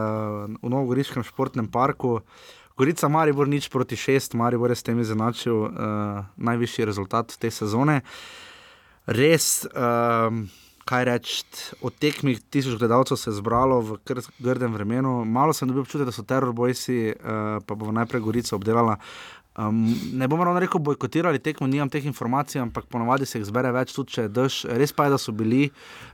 [0.63, 2.21] v Novogoriškem športnem parku.
[2.77, 5.71] Gorica Maribor nič proti šest, Maribor je s tem izenačil uh,
[6.37, 8.01] najvišji rezultat te sezone.
[9.07, 10.49] Res, um,
[10.83, 11.45] kaj reči,
[11.87, 13.99] od tekmih tisoč gledalcev se je zbralo v
[14.43, 15.23] grdem vremenu.
[15.25, 18.99] Malo sem dobil občutek, da so terorbojci, uh, pa bo najprej Gorica obdelala.
[19.55, 23.71] Um, ne bom ravno rekel, bojkotirali tekmo, nimam teh informacij, ampak ponovadi se jih zbere
[23.71, 24.57] več, tudi če je dež.
[24.81, 25.69] Res pa je, da so bili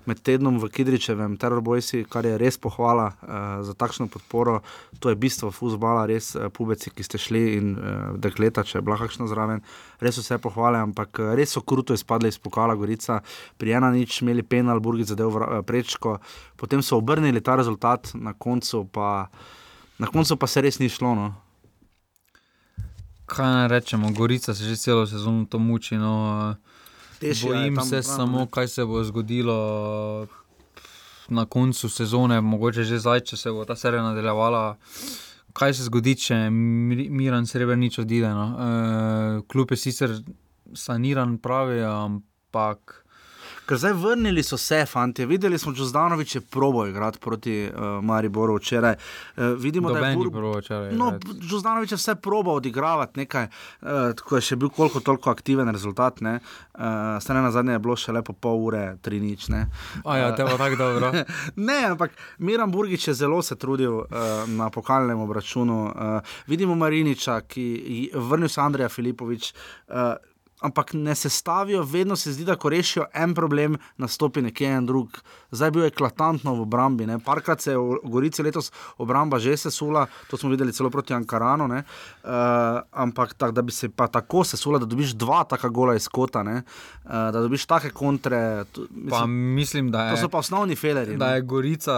[0.04, 4.58] med tednom v Kidričevem terorbojci, kar je res pohvala uh, za takšno podporo.
[5.00, 8.84] To je bistvo futbola, res uh, pubeci, ki ste šli in uh, dekleta, če je
[8.84, 9.64] bila kakšna zraven,
[10.04, 13.22] res vse pohvale, ampak uh, res so kruto izpadli iz pokala Gorica,
[13.56, 16.18] pri ena nič imeli penal, Burgi zadev vra- prečko,
[16.60, 19.30] potem so obrnili ta rezultat, na koncu pa,
[19.96, 21.16] na koncu pa se res ni šlo.
[21.16, 21.32] No.
[23.30, 25.94] Kaj naj rečemo, Gorica se že celo sezono to muči.
[25.96, 26.54] No,
[27.20, 28.46] Tešja je Bojim tam se zraven, samo, ne.
[28.48, 30.26] kaj se bo zgodilo
[31.28, 34.76] na koncu sezone, mogoče že zdaj, če se bo ta serija nadaljevala.
[35.52, 38.28] Kaj se zgodi, če Mi- Miran Srebrenic odide?
[38.28, 38.46] No?
[38.50, 38.68] E,
[39.44, 40.10] klub je sicer
[40.74, 42.99] saniran, pravi, ampak.
[43.70, 45.26] Ker zdaj vrnili so se, fanti.
[45.26, 48.94] Videli smo, da Zdanovič je probo igrati proti uh, Mariboru včeraj.
[49.36, 51.58] Uh, vidimo, da je Bur- probal včeraj No, igrati.
[51.58, 56.18] Zdanovič je vse probo odigravati, nekaj, uh, tako je še bil koliko toliko aktiven rezultat.
[56.20, 56.40] Uh,
[57.20, 59.46] Stane na zadnje je bilo še lepo pol ure, tri nič.
[59.48, 59.68] Ne,
[60.04, 61.12] A ja, te pa tako dobro.
[61.70, 64.08] ne ampak Miran Burgič je zelo se trudil uh,
[64.48, 65.78] na pokalnem obračunu.
[65.86, 69.52] Uh, vidimo Mariniča, ki je vrnil se Andreja Filipovič.
[69.86, 70.18] Uh,
[70.60, 75.18] Ampak ne sestavijo, vedno se zdi, da ko rešijo en problem, nastopi nekje en drug.
[75.50, 77.06] Zdaj je bil eklatantno v obrambi.
[77.06, 77.18] Ne?
[77.18, 81.64] Parkrat se je v Gorici letos obramba že sesula, to smo videli celo proti Ankaranu.
[81.70, 81.82] Uh,
[82.92, 86.42] ampak tak, da bi se pa tako sesula, da dobiš dva taka gola iz kota,
[86.42, 86.62] ne?
[87.04, 88.64] uh, da dobiš take kontre.
[88.72, 90.14] To, Pa mislim, da je.
[90.14, 91.16] to so pa osnovni feleri.
[91.16, 91.96] Da je Gorica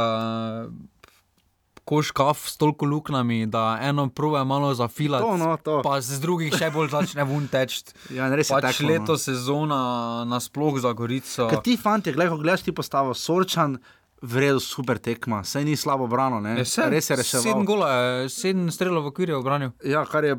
[1.85, 5.25] koš kaf s toliko luknjami, da eno prvo malo zafilati.
[5.25, 5.81] To, no, to.
[5.83, 7.83] Pa z drugih še bolj začne vun teči.
[8.17, 8.91] Ja, res je pač no.
[8.91, 9.81] leto sezona
[10.29, 11.49] nasploh za Gorico.
[11.51, 13.79] Ker ti fanti, gledaj, ko gledaš ti postavo, sorčan.
[14.23, 16.55] Vredo, super tekma, saj ni slabo brano, ne?
[16.61, 17.43] Je vse, res je reševal.
[17.43, 19.73] Sedem gola, je, sedem strelov v okviru obranil.
[19.83, 20.37] Ja, kar je.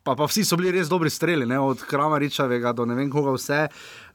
[0.00, 1.58] Pa, pa vsi so bili res dobri streli, ne?
[1.60, 3.58] od Kramaričevega do ne vem koga vse.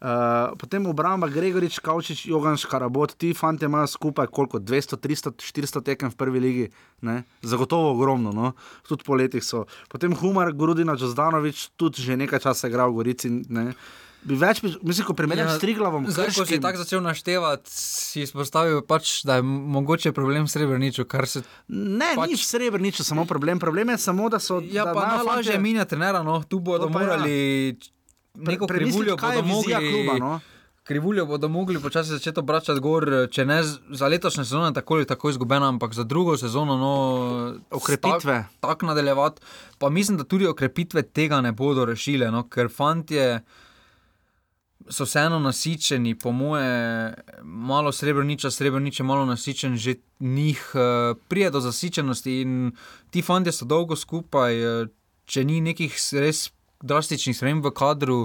[0.02, 5.84] Uh, potem obramba Gregorič, Kavčič, Jogan Škarabot, ti fanti imajo skupaj koliko 200, 300, 400
[5.86, 6.66] tekem v prvi ligi,
[7.06, 7.22] ne?
[7.46, 8.56] zagotovo ogromno, no?
[8.90, 9.68] tudi po letih so.
[9.92, 13.30] Potem Humar, Grudina, Džozdanovič, tudi že nekaj časa igra v Gorici.
[13.46, 13.78] Ne?
[14.26, 17.72] Bi več, mislim, ko primerjam ja, s Triglavom, Zdaj, ko si Krškim- tako začel naštevati,
[17.72, 21.44] si izpostavil, pač, da je mogoče problem s Srebreničem, kar se.
[21.68, 22.34] Ne, pač...
[22.34, 23.62] ni v Srebrniču samo problem.
[23.62, 24.62] Problem je samo, da so.
[24.66, 27.06] Ja, da pa najlažje je minjati trenera, no, tu bodo pa ja.
[27.06, 27.38] morali
[28.36, 29.94] neko premisliti, krivuljo kaj je bodo vizija mogli.
[29.94, 30.40] kluba, no.
[30.86, 35.30] Krivuljo bodo mogli počasi začeti obračati gor, če ne za letošnjo sezono, tako ali tako
[35.30, 36.78] izgubljena, ampak za drugo sezono.
[36.78, 36.92] No,
[37.72, 38.46] Okrepitve.
[38.60, 39.42] Tako tak nadaljevati.
[39.78, 43.42] Pa mislim, da tudi okrepitve tega ne bodo rešile, no, ker fantje
[44.90, 47.14] so vseeno nasičeni, po moje,
[47.44, 52.72] malo srebrniča, srebrnič je malo nasičen, že njih uh, prije do zasičenosti in
[53.10, 54.88] ti fantje so dolgo skupaj, uh,
[55.26, 56.50] če ni nekih res
[56.84, 58.20] drastičnih sprememb v kadru.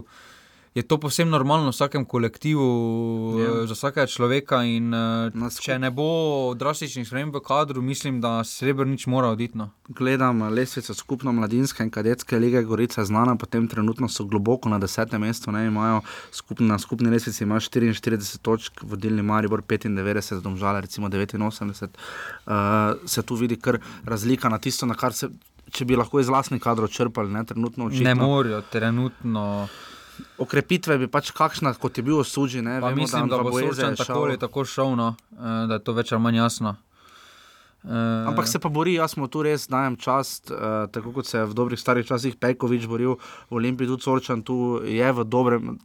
[0.74, 2.66] Je to povsem normalno v vsakem kolektivu,
[3.38, 3.44] Ja.
[3.44, 3.66] ja.
[3.66, 4.62] za vsakega človeka.
[4.62, 9.58] In, uh, če ne bo drastičnih sprememb v kadru, mislim, da Srebrenic mora oditi.
[9.58, 9.70] No.
[9.88, 14.78] Gledam eh, lestvico skupno mladinske in kadetske lige Gorica, znana, potem trenutno so globoko na
[14.78, 20.86] desetem mestu, ne imajo skupni, na skupni lestvici imajo 44 točk, vodilni Maribor 95, domžale
[20.86, 21.98] recimo 89.
[22.46, 22.52] Uh,
[23.10, 25.28] se tu vidi kar razlika na tisto, na kar se,
[25.70, 28.06] če bi lahko iz vlastnih kadrov črpali, ne trenutno očitno.
[28.06, 29.68] Ne morajo, trenutno.
[30.38, 32.64] Okrepitve bi pač kakšna, kot je bil osuđen.
[32.64, 35.74] Ne, Pa vemo, mislim, da, da bo šel- tako ali tako šel, no, eh, da
[35.74, 36.76] je to več ali manj jasno.
[37.82, 40.56] Eh, Ampak se pa bori, jaz mu tu res dajem čast, uh,
[40.92, 43.16] tako kot se je v dobrih starih časih Pejkovič boril
[43.48, 45.78] v Olimpiji, tudi Sorčan tu je v dobrem.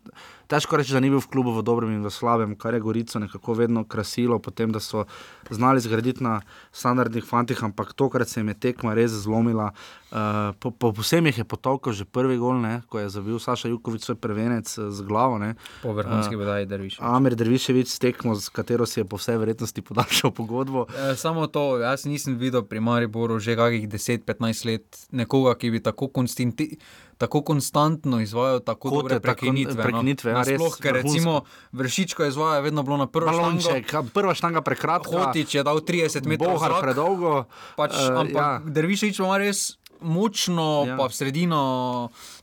[0.47, 3.19] Težko reči, da ni bil v klubu v dobrem in v slabem, kar je Gorico
[3.19, 5.05] nekako vedno krasilo, potem da so
[5.49, 6.41] znali zgraditi na
[6.71, 9.71] standardnih fantih, ampak tokrat se jim je tekma res zlomila.
[10.15, 13.67] Uh, po, po vsem jih je potolkal že prvi gol, ne, ko je zabil Saša
[13.67, 15.41] Jukovič svoj prvenec eh, z glavo.
[15.41, 15.55] Ne.
[15.81, 16.97] Po vrhunski Eh, bedaji Derviš.
[17.01, 20.85] Amir Derviševič s tekmo, s katero si je po vsej verjetnosti podaljšal pogodbo.
[20.93, 25.79] Eh, Samo to, jaz nisem videl pri Mariboru že kakih 10-15 let nekoga, ki bi
[25.83, 26.77] tako, konstanti,
[27.17, 29.83] tako konstantno izvajal tako Kote, dobre tako prekinitve.
[29.83, 31.07] prekinitve, ja, res Nasploh, ker vrhunsko.
[31.07, 31.33] recimo
[31.73, 33.97] vršičko izvaja vedno bilo na prvo Balonček, štango.
[34.01, 35.11] a, prva štanga prekratka.
[35.21, 36.53] Hotič je dal 30 metrov.
[36.53, 36.81] Bohar zrak.
[36.81, 37.45] predolgo.
[37.75, 38.51] Pač, uh, ampak ja.
[38.53, 38.61] ja.
[38.65, 40.87] Dervišič ima res močno, Ja.
[40.87, 40.97] ja.
[40.97, 41.61] pa v sredino,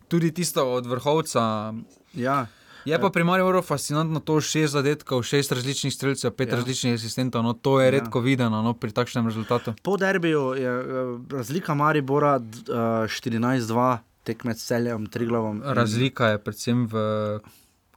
[0.06, 1.74] tudi tisto od vrhovca.
[2.14, 2.46] Ja.
[2.82, 6.52] Je pa pri Mariboru fascinantno to šest zadetkov, šest različnih streljcev, pet Ja.
[6.52, 6.56] ja.
[6.56, 7.38] različnih asistentov.
[7.40, 7.90] No, to je Ja.
[7.92, 9.74] redko videno no, pri takšnem rezultatu.
[9.78, 10.84] Po derbiju je eh,
[11.30, 12.74] razlika Maribora d- eh,
[13.06, 15.56] 14-2, tekmec s celjem, Triglavom.
[15.56, 16.94] in- Razlika je predvsem v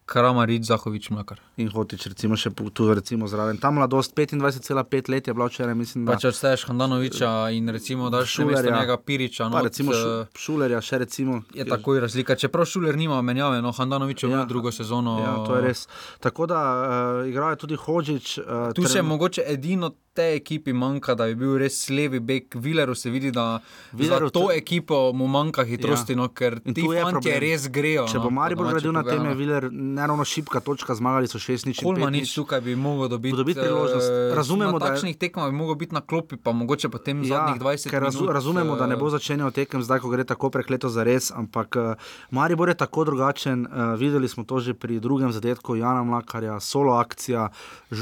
[0.05, 1.41] Kramarič, Zahovič, Mlakar.
[1.57, 3.57] In hotič, recimo, še tu recimo zraven.
[3.57, 6.13] Ta mladost, 25,5 let je bila včeraj, mislim, da.
[6.13, 9.49] Pa če odsteješ Handanoviča in recimo daš še mesto njega Piriča.
[9.49, 11.41] Not, recimo eh, šu, Šulerja, še recimo.
[11.53, 12.37] Je takoj razlika.
[12.37, 15.17] Čeprav Šuler nima menjave, no Handanovič je imel drugo sezono.
[15.19, 15.87] Ja, to je res.
[16.21, 18.37] Tako da uh, igrajo tudi Hočič.
[18.37, 22.55] Uh, Tu še mogoče edino tej ekipi manjka, da bi bil res levi bek.
[22.55, 23.59] Vileru se vidi, da
[23.93, 26.17] Vileru za to ekipo mu manjka hitrosti, Ja.
[26.17, 27.39] no, ker In ti problem.
[27.41, 28.07] res grejo.
[28.07, 29.35] Če no, bo Maribor po domače gradil na tem, je.
[29.35, 31.79] Viler neravno šipka točka, zmagali so 6 nič.
[31.79, 34.07] Kolmanič tukaj bi mogel dobiti, dobiti priložnost.
[34.07, 37.27] eh, Razumemo, na da takšnih tekmah bi mogel biti na klopi, pa mogoče potem ja,
[37.27, 40.49] zadnjih 20 ker razu, razumemo, da ne bo eh, začenjal tekem zdaj, ko gre tako
[40.49, 41.93] prekleto za res, ampak uh,
[42.31, 43.65] Maribor je tako drugačen.
[43.65, 47.49] Uh, videli smo to že pri drugem zadetku Jana Mlakarja, solo akcija,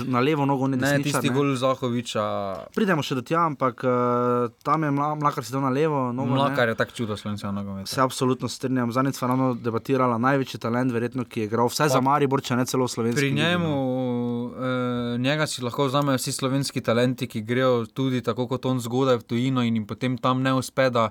[0.06, 1.36] na levo nogo ne Ne, desničar, tisti ne.
[1.36, 1.56] gol
[2.06, 2.68] Zahoviča.
[2.76, 6.12] Pridemo še do tja, ampak uh, tam je Mla, Mlakar sedel na levo.
[6.12, 6.72] Nogo, Mlakar ne.
[6.72, 7.88] je tak čudo slovenskega nogometa.
[7.88, 8.92] Se absolutno strinjam.
[8.92, 12.56] Zadnjič smo ravno debatirali, največji talent, verjetno, ki je igral vse za Pa- Maribor, če
[12.56, 13.20] ne celo slovenski.
[13.22, 13.74] Pri njemu,
[14.54, 19.18] eh, njega si lahko vzamejo vsi slovenski talenti, ki grejo tudi tako kot on zgodaj
[19.18, 20.90] v tujino in jim potem tam ne uspe.
[20.90, 21.10] da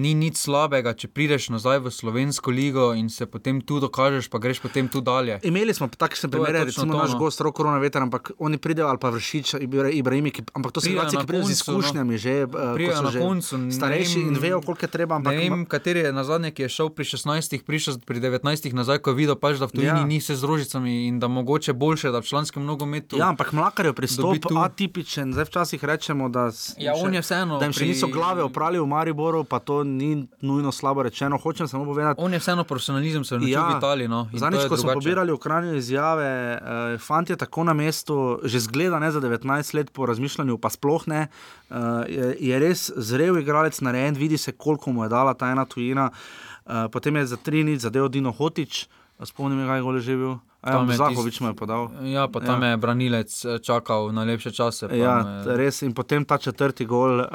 [0.00, 4.38] Ni nič slabega, če prideš nazaj v slovensko ligo in se potem tu dokažeš, pa
[4.38, 5.36] greš potem tu dalje.
[5.42, 7.18] Imeli smo takšne je primere, recimo to, naš no.
[7.18, 10.80] gost, roko korona veter, ampak oni pridejo ali pa vršič, Ibra- Ibrahimi, ki, ampak to
[10.80, 11.52] so na ki pridejo z no.
[11.52, 15.14] izkušnjami, že, eh, Pridejo na že koncu, starejši in vejo, koliko je treba.
[15.16, 18.72] Ampak, Ne vem, kateri je na zadnje, ki je šel pri 16, prišel pri 19
[18.72, 20.06] nazaj, ko je videl, pač, da v tujini Ja.
[20.06, 23.18] ni se z rožicami in da mogoče boljše, da v članskem nogometu.
[23.18, 25.30] Ja, ampak Mlakar je pristop tu- atipičen.
[25.30, 26.48] Zdaj včasih rečemo, da,
[26.78, 29.82] Ja, on je vseeno da jim še pri- niso glave oprali v Mariboru, pa to
[29.96, 31.38] ni nujno slabo rečeno.
[31.38, 32.20] Hočem samo povedati.
[32.22, 34.08] On je vseeno profesionalizem se naučil v Italiji.
[34.08, 38.60] No, Zadnjič, ko smo pobirali v Kranju izjave, uh, fant je tako na mestu, že
[38.60, 41.26] zgleda ne za 19 let po razmišljanju, pa sploh ne.
[41.70, 41.76] Uh,
[42.08, 46.10] je, je res zrel igralec, narejen, vidi se, koliko mu je dala ta ena tujina.
[46.10, 48.86] Uh, potem je za tri nič zadev Dino Hotič,
[49.22, 50.34] spomnim, kaj je že bil.
[50.60, 51.88] Ja, je Zahovič mu je podal.
[52.04, 52.68] Ja, pa tam ja.
[52.68, 54.92] je branilec eh, čakal na lepše čase.
[54.92, 57.26] Ja, je- res in potem ta četrti gol, uh,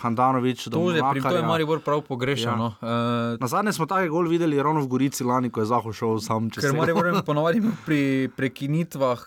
[0.00, 2.44] Handanovič, To je, pri, to je Maribor prav pogrešal.
[2.46, 2.50] Ja.
[2.50, 2.56] Ja.
[2.56, 2.68] No.
[2.80, 6.20] Uh, Na zadnje smo ta gol videli ravno v Gorici lani, ko je Zaho šel
[6.20, 8.00] sam čez Ker Maribor je ponovadi pri
[8.32, 9.20] prekinitvah,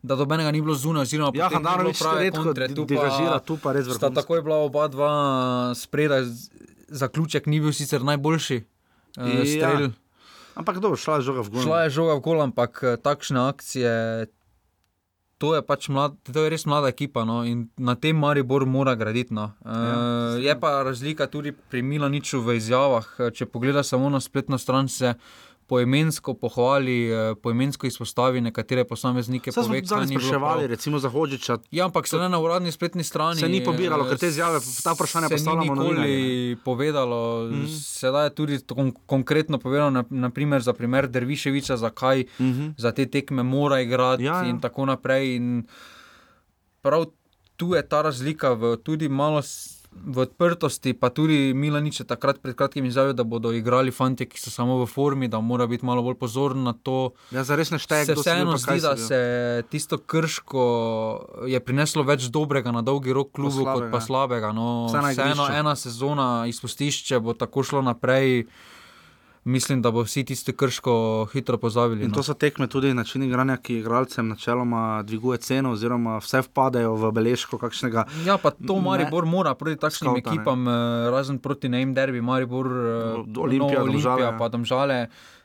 [0.00, 3.72] da dobenega ni bilo zunaj, oziroma Ja, Handanović prave redko kontre, tu pa- tu pa
[3.72, 4.08] res vrhunsko.
[4.10, 5.12] takoj bila oba dva
[5.74, 6.24] spredaj,
[6.88, 8.56] zaključek ni bil sicer najboljši
[9.18, 10.05] uh, Ja.
[10.56, 11.62] Ampak dobro, šla je žoga v gol.
[11.68, 13.92] Šla je žoga v gol, ampak eh, takšne akcije.
[15.36, 18.94] To je, pač mlad, to je res mlada ekipa no, in na tem Maribor mora
[18.96, 19.36] graditi.
[19.36, 19.52] No.
[19.60, 23.04] E, je pa razlika tudi pri Milaniču v izjavah.
[23.36, 25.12] Če pogledaš samo na spletno stran, se
[25.66, 29.52] poimensko pohvali, eh, poimensko izpostavi nekatere posameznike.
[29.52, 31.58] Saj smo pove, ni bilo spraševali, recimo za Hočiča.
[31.70, 33.36] Ja, ampak se ne na uradni spletni strani.
[33.36, 37.20] Se ni pobiralo, ker te izjave, ta vprašanja postavljamo nikoli novinarjem, povedalo.
[37.46, 37.66] Mhm.
[37.68, 42.68] Sedaj je tudi kon konkretno povedano, na, naprimer za primer Derviševiča, zakaj Mhm.
[42.76, 44.44] za te tekme mora igrati Ja, ja.
[44.44, 45.36] in tako naprej.
[45.36, 45.66] In
[46.82, 47.04] prav
[47.56, 49.42] tu je ta razlika, v, tudi malo
[50.04, 54.40] v odprtosti, pa tudi Milanič je takrat pred kratkim izjavil, da bodo igrali fanti, ki
[54.40, 57.12] so samo v formi, da mora biti malo bolj pozoren na to.
[57.34, 59.20] Ja, zares ne šteje, vseeno pa zdi, da se
[59.70, 60.64] tisto krško
[61.50, 63.92] je prineslo več dobrega na dolgi rok klubu, kot slabega.
[63.92, 64.52] pa slabega.
[64.56, 68.46] No, vseeno ena sezona izpustišče bo tako šlo naprej.
[69.46, 70.92] Mislim, da bo vsi tisti krško
[71.32, 72.02] hitro pozabili.
[72.04, 72.14] In no.
[72.14, 77.10] to so tekme tudi način igranja, ki igralcem načeloma dviguje ceno, oziroma vse vpadajo v
[77.14, 78.04] beležko kakšnega.
[78.26, 80.34] Ja, pa to Maribor mora proti takšnim skauta, ne.
[80.34, 84.38] ekipam, eh, razen proti Naim Derbi, Maribor, eh, Olimpija, no, Domžale, Olimpija ja.
[84.38, 84.98] pa Domžale.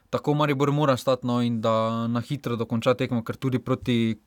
[0.09, 4.17] Tako Maribor mora stati no, in da na hitro dokonča tekmo, ker tudi proti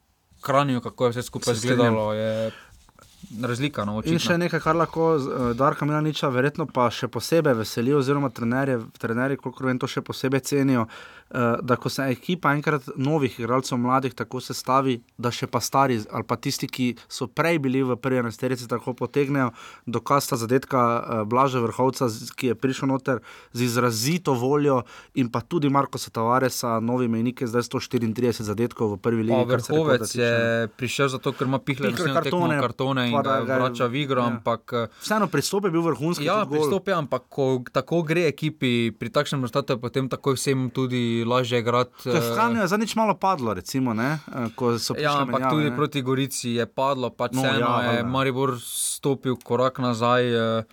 [0.40, 2.50] Kranju, kako je vse skupaj izgledalo, je
[3.42, 3.84] razlika.
[3.84, 4.18] No, In očitno.
[4.18, 9.38] še nekaj, kar lahko uh, Darka Milaniča verjetno pa še posebej veseli, oziroma trenerje, trenerji,
[9.42, 14.14] koliko vem, to še posebej cenijo, uh, da ko se ekipa enkrat novih igralcev, mladih,
[14.16, 18.22] tako sestavi, da še pa stari ali pa tisti, ki so prej bili v prvi
[18.22, 19.50] enesterici, tako potegnejo
[19.86, 23.22] do kasta zadetka uh, Blaža Vrhovca, ki je prišel noter
[23.52, 24.82] z izrazito voljo
[25.14, 29.62] in pa tudi Marko Satavaresa, novi mejnike, zdaj 134 zadetkov v prvi ligi.
[29.64, 30.32] Se Vrhovec je
[30.76, 34.20] prišel zato, ker ima pihle Pihle kartone, kartone, kartone in ga je- vrača v igro.
[34.20, 34.26] ja.
[34.28, 36.24] Ampak, eh, Vseeno pristop je bil vrhunski.
[36.24, 40.70] Ja, pristop je, ampak ko tako gre ekipi pri takšnem rezultatu, je potem takoj vsem
[40.70, 42.02] tudi lažje igrati.
[42.04, 45.20] Ker eh, v Hanju je zadnjič malo padlo, recimo, ne, eh, ko so prišle Ja,
[45.20, 45.76] ampak menjave, tudi ne.
[45.76, 47.52] proti Gorici je padlo, pač No, ja,
[47.92, 48.02] je.
[48.04, 50.22] Maribor stopil korak nazaj.
[50.24, 50.64] eh,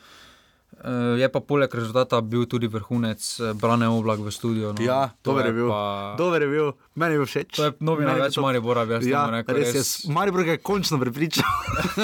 [1.13, 4.71] Je pa poleg rezultata bil tudi vrhunec eh, Brane Oblak v studiu.
[4.71, 4.79] No.
[4.79, 5.67] Ja, To dober je bil.
[5.67, 6.15] Pa...
[6.15, 7.49] Dober je bil, meni je bil všeč.
[7.53, 9.55] To je novi največ to- Maribora, bi jaz ja, temu rekel.
[9.55, 11.45] Res je, Maribor ga je končno prepričal.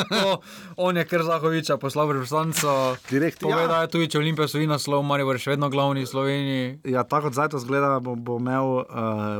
[0.07, 0.41] to,
[0.85, 2.97] on je kar Zahoviča poslal reprezentanco.
[3.05, 3.49] Direkt, ja.
[3.49, 6.65] Povedal je tudi, če Olimpija slovi naslov, Maribor je še vedno glavni v Sloveniji.
[6.85, 8.85] Ja, tako zdaj to zgleda, bo, bo imel, uh,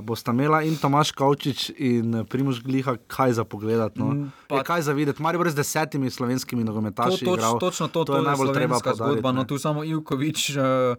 [0.01, 3.79] bosta imela in Tomaš Kavčič in Primož Gliha kaj za pogled.
[3.93, 4.07] No.
[4.07, 7.21] Mm, Pa, kaj za videti, Maribor z desetimi slovenskimi To, nogometaši.
[7.21, 7.59] toč, igral.
[7.59, 9.26] točno to, to je najbolj treba poudariti.
[9.29, 9.41] Zgodba.
[9.41, 10.95] No, tu samo Ivkovič, uh,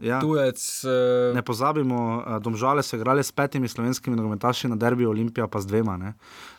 [0.00, 0.18] Ja.
[0.20, 0.58] tujec.
[0.84, 5.60] Uh, Ne pozabimo, uh, Domžale so igrali s petimi slovenskimi nogometaši na derbi Olimpija, pa
[5.60, 5.96] z dvema.
[5.96, 6.14] Ne?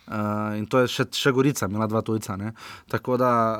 [0.07, 2.37] Uh, in to je še, še Gorica, imela dva tujca.
[2.37, 2.53] Ne?
[2.87, 3.57] Tako da uh,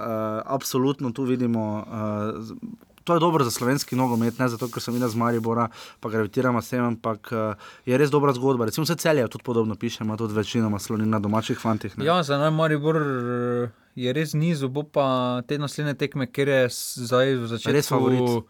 [0.48, 1.84] absolutno tu vidimo.
[1.84, 5.68] Uh, To je dobro za slovenski nogomet, ne zato, ker sem videl z Maribora,
[6.00, 8.66] pa gravitiramo sem, ampak uh, je res dobra zgodba.
[8.66, 11.98] Recimo vse celje tudi podobno piše, ima tudi večinoma sloni na domačih fantih.
[11.98, 12.06] Ne?
[12.06, 16.68] Ja, za nami Maribor eh, je res nizu, bo pa te naslednje tekme, ker je
[16.72, 18.44] zdaj v začetku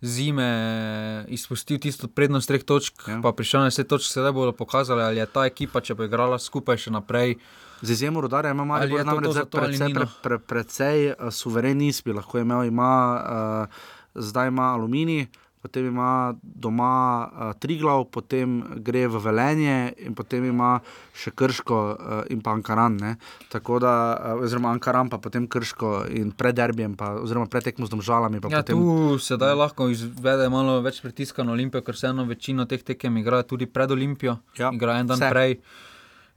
[0.00, 3.18] zime izpustil tisto prednost treh točk, ja.
[3.22, 6.38] pa prišel na deset točk, sedaj bodo pokazali, ali je ta ekipa, če bo igrala
[6.38, 7.34] skupaj še naprej.
[7.82, 10.14] Z izjemo rodarja ima Maribor je namreč za to ali precej, ni, pre, no?
[10.22, 12.66] pre, precej uh, suveren niz bi lahko imel.
[12.70, 13.86] Ima, uh,
[14.18, 15.26] zdaj ima aluminij,
[15.62, 16.90] potem ima doma
[17.26, 20.78] uh, Triglav, potem gre v Velenje in potem ima
[21.12, 22.94] še Krško uh, in pa Ankaran.
[22.96, 23.16] Ne?
[23.50, 27.90] Tako da, uh, oziroma Ankaran pa potem Krško in pred derbijem, pa, oziroma pred tekmo
[27.90, 28.38] z domžalami.
[28.48, 32.82] Ja, potem, tu sedaj lahko izvede malo več pritiska na Olimpijo, ker vseeno večino teh
[32.82, 35.30] tekem igra tudi pred Olimpijo, Ja, igra en dan vse.
[35.34, 35.58] prej.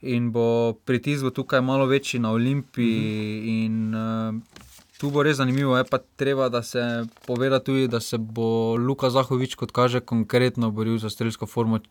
[0.02, 2.98] In bo pritisk tukaj malo večji na Olimpiji.
[2.98, 3.46] Mhm.
[3.54, 4.62] In, uh,
[5.02, 5.74] tu bo res zanimivo.
[5.74, 6.82] Je pa treba, da se
[7.26, 11.82] poveda tudi, da se bo Luka Zahovič, kot kaže, konkretno boril za strelsko formo.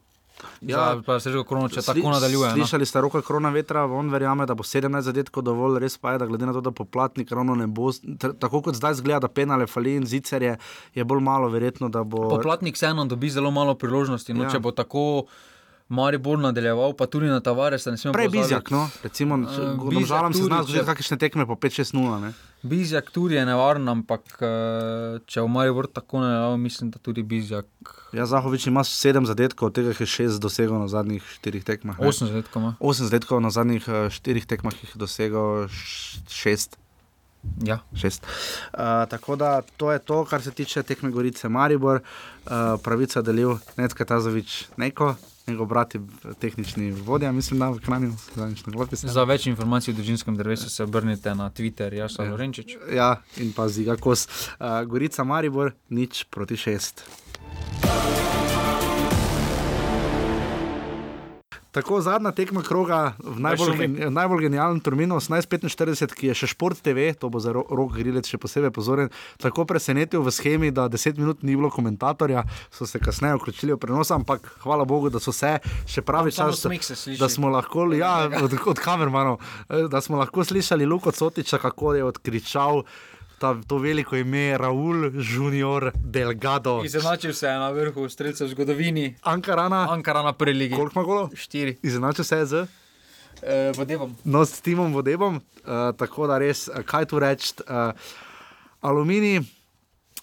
[0.62, 2.48] Ja, za, za strelsko krono, če Sli- tako nadaljuje.
[2.48, 2.54] no.
[2.54, 6.22] Slišali ste roka korona vetra, on verjame, da bo 17 zadetkov dovolj, res pa je,
[6.22, 7.90] da glede na to, da poplatnik ravno ne bo,
[8.38, 10.54] tako kot zdaj zgleda, da penale fali in zicer je,
[10.94, 12.28] je bolj malo verjetno, da bo.
[12.30, 14.32] Poplatnik vseeno dobi zelo malo priložnosti.
[14.32, 14.50] No, ja.
[14.50, 15.26] Če bo tako
[15.90, 18.42] Maribor nadaljeval, pa tudi na Tavares, ne smemo Prej pozabiti.
[18.44, 22.20] Bizjak, no, recimo, Eh, Bizjak domžalam se tudi, zna zgoditi če- kakšne tekme po 5-6-0.
[22.20, 22.30] ne.
[22.62, 24.46] Bizjak tudi je nevaren, ampak eh,
[25.24, 27.66] če v Maribor tako ne dal, mislim, da tudi Bizjak.
[28.12, 31.98] Ja, Zahovič ima 7 zadetkov, od tega je 6 dosegel na zadnjih 4 tekmah.
[31.98, 32.06] ne.
[32.06, 32.72] Osem zadetkov ima.
[32.80, 35.66] 8 zadetkov na zadnjih 4 tekmah jih je dosegel
[36.28, 36.78] 6.
[37.58, 37.80] Ja.
[37.92, 38.20] Šest.
[38.70, 43.56] Uh, tako da to je to, kar se tiče tekme Gorice Maribor, uh, pravica delil
[43.76, 45.14] Necka Tazovič neko,
[45.50, 46.00] njegov brat je
[46.40, 48.12] tehnični vodja, mislim, da v Kranju,
[48.94, 49.10] sem.
[49.10, 52.30] Za več informacij o družinskem drevesu se obrnite na Twitter, Jasa ja.
[52.30, 52.76] Lorenčič.
[52.94, 53.10] Ja,
[53.42, 54.28] in pa ziga kos.
[54.58, 57.04] Uh, Gorica Maribor, nič proti šest.
[61.70, 66.80] Tako zadnja tekma kroga v najbolj, gen, najbolj genialnem terminu, 18:45, ki je še šport
[66.82, 70.88] TV, to bo za Ro- rok grilec še posebej pozoren, tako presenetil v schemi, da
[70.90, 72.42] 10 minut ni bilo komentatorja,
[72.74, 76.66] so se kasneje vključili v prenos, ampak hvala Bogu, da so se še pravi čas,
[77.18, 79.38] da smo lahko, ja, od, od kamermanov,
[79.70, 82.82] eh, da smo lahko slišali Luko Cotiča, kako je odkričal.
[83.40, 86.82] Ta, to veliko ime Raul Junior Delgado.
[86.84, 89.14] Izenačil se je na vrhu streljcev v zgodovini.
[89.22, 89.86] Ankarana.
[89.90, 90.74] Ankarana prvi ligi.
[90.76, 91.30] Koliko ima golo?
[91.34, 91.78] Štiri.
[91.82, 92.66] Izenačil se je z?
[93.42, 94.16] E, Vodevom.
[94.24, 97.54] No, s Timom Vodebom, uh, tako da res, eh, kaj tu reči.
[97.64, 97.96] Uh,
[98.80, 99.40] aluminij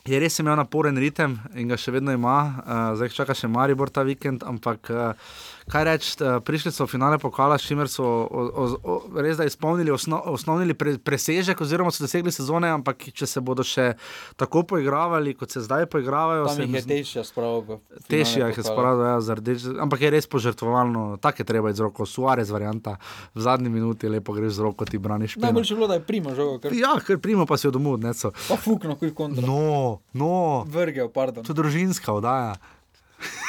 [0.06, 3.90] je res imel naporen ritem in ga še vedno ima, uh, zdaj čaka še Maribor
[3.90, 5.34] ta vikend, ampak uh,
[5.72, 9.38] kaj reči, uh, prišli so v finale pokala, s čimer so o, o, o, res
[9.38, 13.94] da izpolnili osno, osnovni pre, presežek, oziroma so dosegli sezone, ampak če se bodo še
[14.40, 17.80] tako poigravali, kot se zdaj poigravajo, se jih mi je težja spravo.
[18.08, 22.52] Težje jih je spraviti, ja, ampak je res požrtvovalno, tako je treba iz roko, suarez
[22.54, 22.98] varianta,
[23.36, 25.38] v zadnji minuti lepo greš z roko, ti braniš.
[25.44, 26.64] Najboljše je bilo, da je prima žoga.
[26.64, 26.78] Ker...
[26.78, 28.32] Ja, ker primo pa si od domu odnesel.
[28.48, 29.44] Pa fukno, kuj kontra.
[29.44, 30.64] No, no.
[30.72, 31.44] Vrgel, pardon.
[31.44, 32.56] To je družinska oddaja.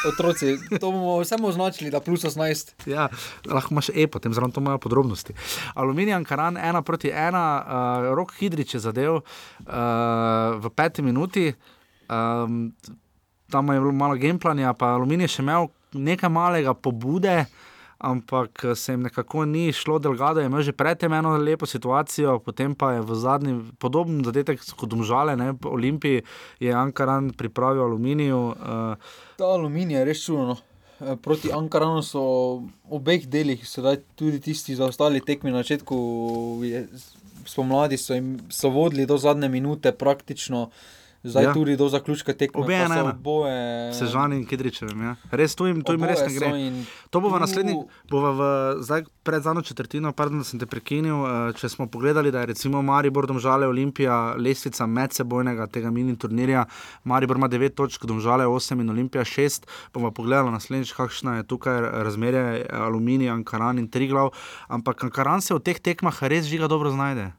[0.08, 2.72] Otroci, to bomo samo označili, da plus 18.
[2.86, 3.08] Ja,
[3.46, 5.34] lahko imaš e, potem zraven to imajo podrobnosti.
[5.74, 9.22] Aluminij, Ankaran, ena proti ena, uh, rok Hidrič je zadev uh,
[10.58, 11.52] v peti minuti.
[12.08, 12.72] Um,
[13.50, 17.44] tam je bilo malo gameplanja, pa Aluminij je še imel nekaj malega pobude.
[17.98, 22.38] Ampak eh, se jim nekako ni šlo, Delgado je imel že predtem eno lepo situacijo,
[22.38, 26.22] potem pa je v zadnji, podoben zadetek kot domžale, ne, po Olimpiji
[26.60, 28.38] je Ankaran pripravil aluminiju.
[28.38, 30.46] Uh, Ta aluminij je res čudno.
[30.46, 30.56] no.
[31.00, 32.22] Eh, Proti Ankaranu so
[32.58, 35.96] v obeh delih, sedaj tudi tisti zaostali tekmi na začetku,
[36.66, 36.86] je,
[37.46, 40.70] spomladi so jim so vodili do zadnje minute, praktično,
[41.28, 41.52] zdaj Ja.
[41.52, 42.60] tudi do zaključka tekme.
[42.60, 43.12] Obe so ena.
[43.12, 45.02] Oboje, Sežani in Kidričevem.
[45.02, 45.16] Ja.
[45.30, 46.48] Res to jim, to jim res ne gre.
[46.58, 47.74] in To bo v naslednji,
[48.04, 48.40] bo v,
[48.80, 51.14] zdaj pred zadnjo četrtino, pardon, da sem te prekinil.
[51.18, 56.64] eh, Če smo pogledali, da je recimo Maribor, Domžale, Olimpija, lestvica medsebojnega tega mini turnirja,
[57.04, 59.64] Maribor ima 9 točk, Domžale 8 in Olimpija 6.
[59.92, 64.30] Bomo pogledali naslednjič, kakšno je tukaj razmerje Aluminij, Ankaran in Triglav.
[64.68, 67.32] Ampak Ankaran se v teh tekmah res žiga dobro znajde.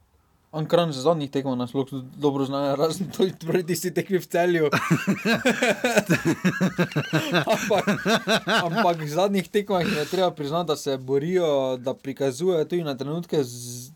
[0.51, 4.69] Ankaran se zadnjih tekmov nasploh dobro zna, razen to, proti tisti tekmi v celju.
[7.53, 7.85] ampak,
[8.57, 13.43] ampak v zadnjih tekmah je treba priznati, da se borijo, da prikazujejo tudi na trenutke,
[13.43, 13.91] z,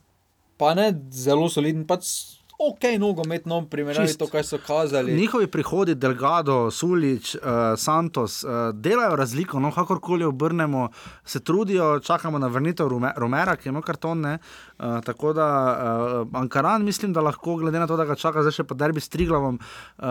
[0.58, 2.06] pa ne zelo soliden, pač
[2.60, 4.20] ok, nogomet, no, primerjavi Čist.
[4.20, 5.16] to, kaj so kazali.
[5.16, 7.42] Njihovi prihodi, Delgado, Sulič, uh,
[7.78, 10.90] Santos, uh, delajo razliko, no, kakorkoli obrnemo,
[11.26, 14.22] se trudijo, čakamo na vrnitev Rume, Romera, ki ima karton.
[14.22, 14.38] Ne,
[14.80, 15.48] uh, tako da
[16.24, 19.02] uh, Ankaran, mislim, da lahko, glede na to, da ga čaka zdaj še pa derbi
[19.02, 20.06] s Triglavom, uh,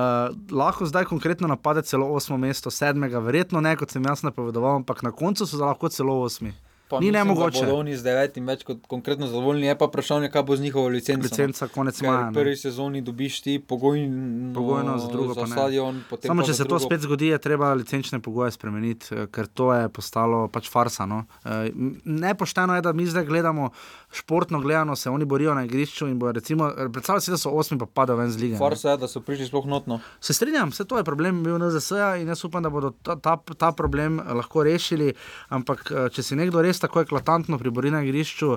[0.51, 5.03] lahko zdaj konkretno napade celo osmo mesto, sedmega, verjetno ne, kot sem jaz napovedoval, ampak
[5.03, 6.53] na koncu so lahko celo osmi.
[7.01, 7.73] Ni nemogoče.
[7.73, 11.19] oni z devetim več kot konkretno zadovoljni, je pa vprašanje, kaj bo z njihovo licenco.
[11.19, 11.25] no.
[11.25, 12.29] Licenca konec maja.
[12.29, 16.03] V prvi sezoni dobiš ti pogojno, Pogojno, za drugo za stadion.
[16.23, 19.73] Samo če se to drugo- spet zgodi, je treba licenčne pogoje spremeniti, eh, ker to
[19.75, 21.07] je postalo pač farsa.
[21.07, 21.25] No?
[21.45, 21.71] Eh,
[22.05, 23.71] Nepošteno je, da mi zdaj gledamo,
[24.13, 27.51] športno gledano se oni borijo na igrišču in bojo, recimo, eh, predstavljaj si, da so
[27.51, 28.57] osmi, pa padajo ven z lige.
[28.57, 30.01] Farsa je, da so prišli sploh notno.
[30.21, 33.37] Se strinjam, vse to je problem bil NZS-ja in jaz upam, da bodo ta, ta,
[33.59, 35.13] ta problem lahko rešili.
[35.49, 35.83] Ampak
[36.13, 38.57] če si nekdo res tako eklatantno pribori na igrišču,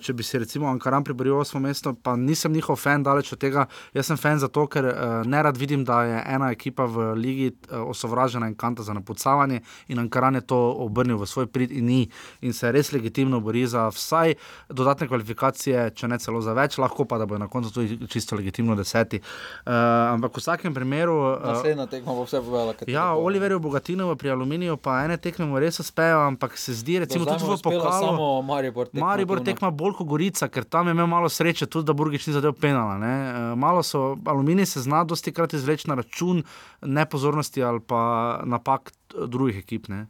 [0.00, 3.66] če bi si recimo Ankaran priboril osmo mesto, pa nisem njihov fan, daleč od tega.
[3.94, 7.48] Jaz sem fan zato, ker eh, ne rad vidim, da je ena ekipa v ligi
[7.50, 11.86] eh, osovražena in kanta za napucavanje in Ankaran je to obrnil v svoj prid in
[11.86, 12.00] ni
[12.40, 14.34] in se res legitimno bori za vsaj
[14.68, 18.36] dodatne kvalifikacije, če ne celo za več, lahko pa da bo na koncu tudi čisto
[18.36, 19.20] legitimno deseti.
[19.20, 19.72] Uh,
[20.14, 21.16] ampak v vsakem primeru.
[21.16, 22.74] Uh, Naslednja tekma bo vse povedala.
[22.86, 27.24] Ja, Oliverju Bogatinovu pri Aluminiju pa ene tekme mu res uspejo, ampak se zdi, recimo,
[27.24, 28.42] tudi v pokalu.
[28.46, 29.06] Maribor tekma.
[29.06, 32.26] Maribor tu, tekma bolj kot Gorica, ker tam je imel malo sreče, tudi da Burgič
[32.26, 32.98] ni zadev penala.
[32.98, 33.30] Ne?
[33.30, 36.42] Eh, Malo so, aluminij se zna dosti krat izvleči na račun
[36.82, 39.88] nepozornosti ali pa napak eh, drugih ekip.
[39.88, 40.06] Ne?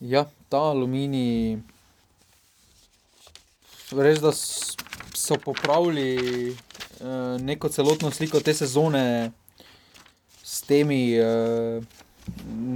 [0.00, 1.58] Ja, ta aluminij.
[3.92, 9.30] Res, da so popravili uh, neko celotno sliko te sezone
[10.42, 11.84] s temi, uh,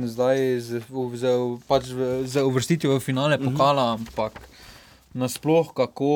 [0.06, 0.80] zdaj z,
[1.14, 1.34] z,
[1.66, 1.90] pač
[2.24, 3.50] z uvrstitvijo v finale Mhm.
[3.50, 4.49] pokala, ampak
[5.12, 6.06] nasploh kako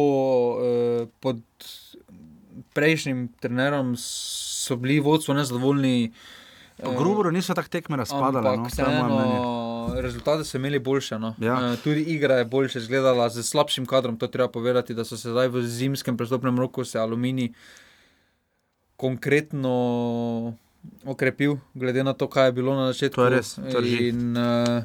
[0.55, 1.40] uh, pod
[2.74, 6.12] prejšnjim trenerom so bili vodstvo nezadovoljni.
[6.82, 8.57] Po Gruboru niso tako tekme razpadale.
[8.57, 8.62] No?
[8.64, 11.18] Je vseeno, rezultate so imeli boljše.
[11.18, 11.34] No.
[11.38, 11.55] Ja.
[11.55, 14.18] Uh, tudi igra je boljše izgledala, z slabšim kadrom.
[14.18, 17.53] To je treba povedati, da so se zdaj v zimskem prestopnem roku se aluminij
[18.96, 20.54] konkretno
[21.04, 23.16] okrepil, glede na to, kaj je bilo na začetku.
[23.16, 24.08] To je res, to drži.
[24.08, 24.84] In, uh,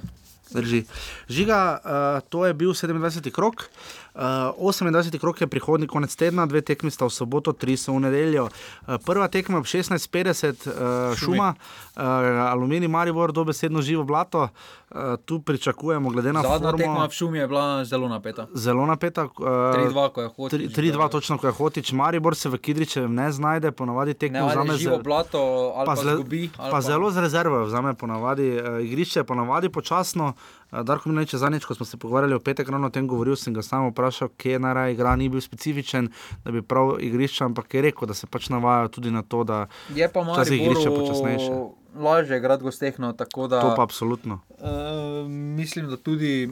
[0.49, 0.85] Drži.
[1.29, 3.31] Žiga, uh, to je bil 27.
[3.31, 3.69] krok.
[4.11, 4.21] Uh,
[4.59, 4.89] 28.
[5.17, 8.49] krok je prihodnji konec tedna, dve tekmi sta v soboto, tri so v nedeljo.
[8.81, 10.73] Uh, prva tekma ob 16:50, uh,
[11.15, 12.01] šuma, uh,
[12.45, 14.49] aluminij, Maribor, dobesedno živo blato.
[14.89, 18.47] Uh, tu pričakujemo, glede na Zadnja formo, tekma v šumi je bila zelo napeta.
[18.51, 19.23] zelo napeta.
[19.23, 21.91] Uh, 3-2, ko je Hotić 3-2, točno ko je hotič.
[21.91, 25.39] Maribor se v Kidričevem ne znajde, ponavadi tekmo vzame ali živo z- blato,
[25.75, 26.49] ali pa, zle- zgubi.
[26.57, 28.49] ali pa zelo z rezervo vzame ponavadi.
[28.51, 30.33] Uh, igrišče je ponavadi počasno.
[30.71, 33.61] Darko Mlinč, zadnjič, ko smo se pogovarjali o petek, ravno o tem govoril, sem ga
[33.65, 36.11] samo vprašal, kje naj igra, ni bil specifičen,
[36.45, 39.65] da bi prav igrišče, ampak je rekel, da se pač navajajo tudi na to, da
[39.95, 41.51] Je pa včasih igrišče Mariboru počasnejše.
[41.95, 43.61] lažje igrati gostehno, tako da...
[43.61, 44.39] To pa absolutno.
[44.49, 46.49] Uh, mislim, da tudi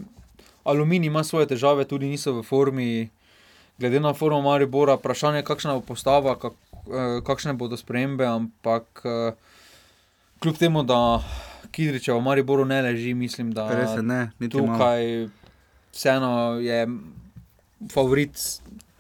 [0.63, 3.09] Aluminij ima svoje težave, tudi niso v formi.
[3.77, 9.05] Glede na formo Maribora, vprašanje je, kakšna bo postava, kak, uh, kakšne bodo spremembe, ampak
[9.05, 9.33] uh,
[10.39, 11.21] kljub temu, da
[11.77, 14.73] Kidriča v Mariboru ne leži, mislim, da Res je, ne, niti malo.
[14.73, 15.27] tukaj
[15.93, 16.87] vseeno je
[17.93, 18.33] favorit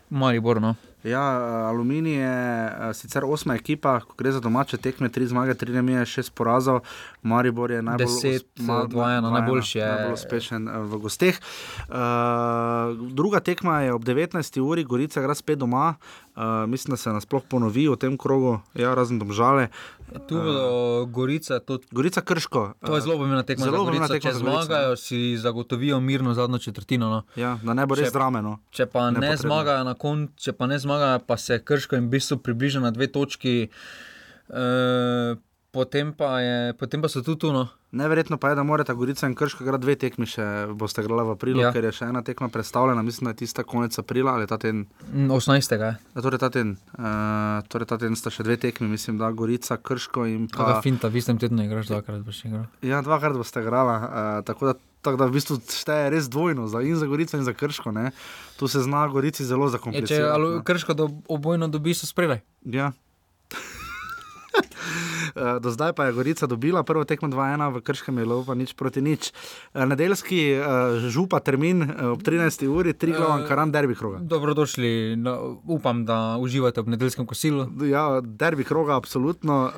[0.09, 0.61] Maribor.
[0.61, 0.75] No.
[1.03, 1.23] Ja,
[1.69, 2.33] Aluminij je
[2.67, 6.81] eh, sicer osma ekipa, ko gre za domače tekme, tri zmage, tri remije, šest porazov.
[7.27, 10.97] Maribor je najbolj Deset, us- ma- dva ena, dva najboljši je- Najbolj uspešen eh, v
[10.97, 11.35] gosteh.
[11.87, 11.95] Uh,
[13.09, 14.33] druga tekma je ob 19.
[14.61, 15.95] uri, Gorica igra spet doma.
[16.33, 19.67] Uh, mislim, da se nasploh ponovi v tem krogu, ja, razen domžale.
[20.21, 20.65] Tu bodo
[21.07, 22.73] Gorica, to, Gorica Krško.
[22.79, 23.65] to je zelo pomembna tekma.
[23.65, 27.07] Zelo pomembna tekma Če zmagajo, si zagotovijo mirno zadnjo četrtino.
[27.07, 27.23] No.
[27.35, 28.41] Ja, da ne bo res Če- drame.
[28.41, 28.59] No.
[28.69, 29.37] Če pa ne Nepotrebno.
[29.39, 32.91] zmagajo na koncu, če pa ne zmagajo, pa se krško in v bistvu približa na
[32.91, 33.67] dve točki,
[34.49, 35.35] e,
[35.77, 37.53] potem, pa je, potem pa so tu tu.
[37.53, 37.67] No.
[37.91, 40.43] Neverjetno pa je, da morata Gorica in Krško igrati dve tekmi, še
[40.73, 41.69] boste igrali v aprilu, ja.
[41.69, 41.73] Ja.
[41.75, 44.87] ker je še ena tekma predstavljena, mislim, da je tista konec aprila ali ta teden.
[45.13, 45.77] Mm, 18.
[45.77, 45.93] je.
[46.01, 49.77] Ja, torej, ta teden, uh, torej ta teden sta še dve tekmi, mislim, da Gorica,
[49.77, 50.81] Krško in pa.
[50.83, 52.67] finta, v istem tednu igraš dvakrat, boš igral.
[52.81, 56.83] Ja, dvakrat boste igrala, uh, tako da, tako da v bistvu šteje res dvojno, za
[56.83, 57.95] in za Gorico in za Krško.
[57.95, 58.11] Ne?
[58.59, 60.31] Tu se zna Gorici zelo Je, če zakomplicirati.
[60.33, 60.63] alu, no.
[60.67, 62.43] krško do, obojno dobi, so spredaj.
[62.65, 62.91] Ja.
[65.35, 68.73] Eh, Do zdaj pa je Gorica dobila prvo tekmo 2-1, v Krškem je pa nič
[68.73, 69.33] proti nič.
[69.73, 70.63] Eh, Nedeljski eh,
[71.09, 71.83] župa termin
[72.15, 72.65] ob 13.
[72.67, 74.17] uri, tri glavan, karan derbi kroga.
[74.21, 77.67] Dobrodošli, no, upam, da uživate ob nedeljskem kosilu.
[77.85, 79.71] Ja, derbi kroga, absolutno.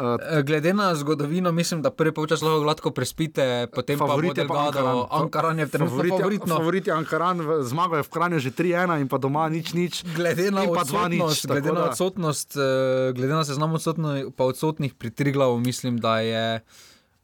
[0.46, 5.08] Glede na zgodovino, mislim, da prvi polčas lahko gladko prespite, potem Favorit pa bo Delgado.
[5.12, 6.12] Ankaran je trenutno favorit.
[6.12, 6.46] favorit.
[6.46, 6.56] no.
[6.56, 10.04] Favorit je Ankaran, zmagal je v Kranju že 3-1 in pa doma nič nič.
[10.16, 11.20] Glede na in pa 2-0.
[11.24, 12.50] odsotnost, glede na odsotnost,
[13.16, 16.62] glede na seznam odsotno, pa odsotnih pri Triglavu, mislim, da je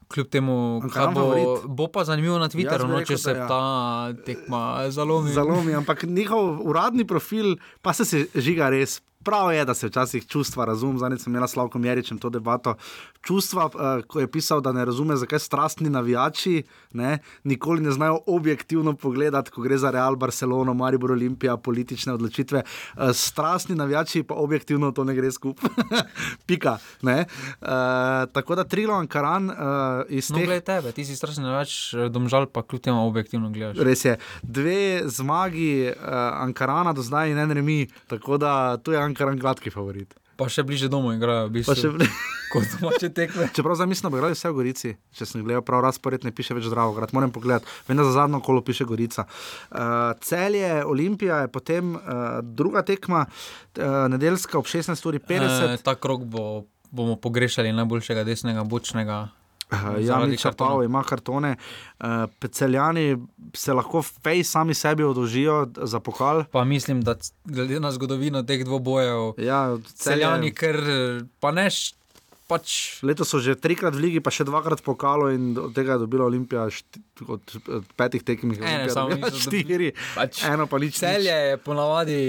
[0.08, 1.66] kljub temu, kaj bo, favorit.
[1.66, 3.48] bo pa zanimivo na bi no, če se da ja.
[3.48, 5.34] ta tekma zalomi.
[5.34, 9.02] Zalomi, ampak njihov uradni profil pa se, se žiga res.
[9.26, 10.97] Prav je, da se včasih čustva razumem.
[10.97, 12.76] Zdaj sem imela s Slavkom Jeričem to debato.
[13.22, 13.72] Čustva, uh,
[14.06, 19.52] ko je pisal, da ne razume, zakaj strastni navijači ne, nikoli ne znajo objektivno pogledati,
[19.52, 22.61] ko gre za Real Barcelono, Maribor Olimpija, politične odločitve.
[22.61, 25.69] Uh, strastni navijači pa objektivno to ne gre skupaj.
[26.47, 26.77] Pika.
[27.02, 27.26] Ne.
[27.61, 27.68] Uh,
[28.31, 29.56] tako da Trilo Ankaran uh,
[30.10, 30.45] iz No, teh.
[30.45, 33.81] gled tebe, ti si strašno več domžal, pa kljub temu objektivno gledaš.
[33.81, 34.18] Res je.
[34.43, 35.95] Dve zmagi uh,
[36.45, 40.14] Ankarana do zdaj in en remi, tako da tu je Ankaran gladki favorit.
[40.36, 42.08] Pa še bliže domov igrajo, v Pa še bistvu.
[42.54, 43.48] Kot domače tekme.
[43.56, 46.32] Čeprav zdaj mislim, da bo igrali vse v Gorici, če sem gledal prav razpored, ne
[46.36, 47.68] piše več zdravo, grad moram pogledati.
[47.88, 49.26] Vem, da za zadnjo kolo piše Gorica.
[49.26, 52.04] Uh, celje, Olimpija je potem uh,
[52.44, 55.74] druga tekma, uh, nedeljska ob 16.50.
[55.74, 59.26] E, ta krok bo, bomo pogrešali najboljšega desnega bočnega.
[59.66, 60.86] Uh, Jani Čapao kartona.
[60.86, 61.56] ima kartone,
[62.00, 62.08] uh,
[62.48, 63.18] celjani
[63.52, 66.44] se lahko fej sami sebi odložijo za pokal.
[66.46, 70.78] Pa mislim, da glede na zgodovino teh dvobojev, Ja, celjani, ker
[71.40, 71.66] pa ne.
[71.66, 71.94] š-
[72.46, 76.00] Pač, Letos so že trikrat v ligi, pa še dvakrat pokalo, in od tega je
[76.00, 80.94] dobila Olimpija šti, od, od petih Ene Olimpija samo štiri, Pač, eno pa nič.
[80.96, 82.22] celje je ponavadi.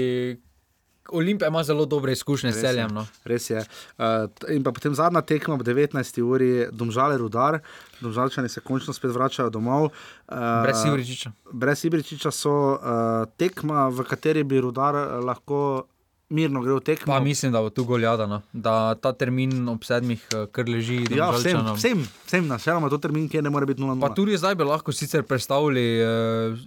[1.11, 2.93] Olimpija ima zelo dobre izkušnje s Res je, celjem.
[2.93, 3.05] No.
[3.25, 3.63] Res je.
[3.97, 4.05] Uh,
[4.53, 6.21] in potem zadnja tekma ob 19.
[6.21, 7.59] uri, Domžale Rudar,
[8.01, 9.89] Domžalčani se končno spet vračajo domov.
[10.27, 11.31] Uh, Brez Ibričiča.
[11.51, 15.87] Brez Ibričiča so uh, tekma, v kateri bi Rudar lahko
[16.29, 17.13] mirno grel tekmo.
[17.13, 20.99] Pa mislim, da bo tu goljadano, da ta termin ob sedmih kar leži.
[21.15, 24.01] Ja, vsem, vsem, vsem načeloma to termin, kjer ne more biti 0-0.
[24.01, 26.59] Pa tudi zdaj bi lahko sicer predstavili, uh,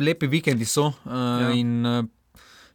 [0.00, 0.90] lepi vikendi so.
[1.04, 1.52] Uh, ja.
[1.54, 2.04] in, uh,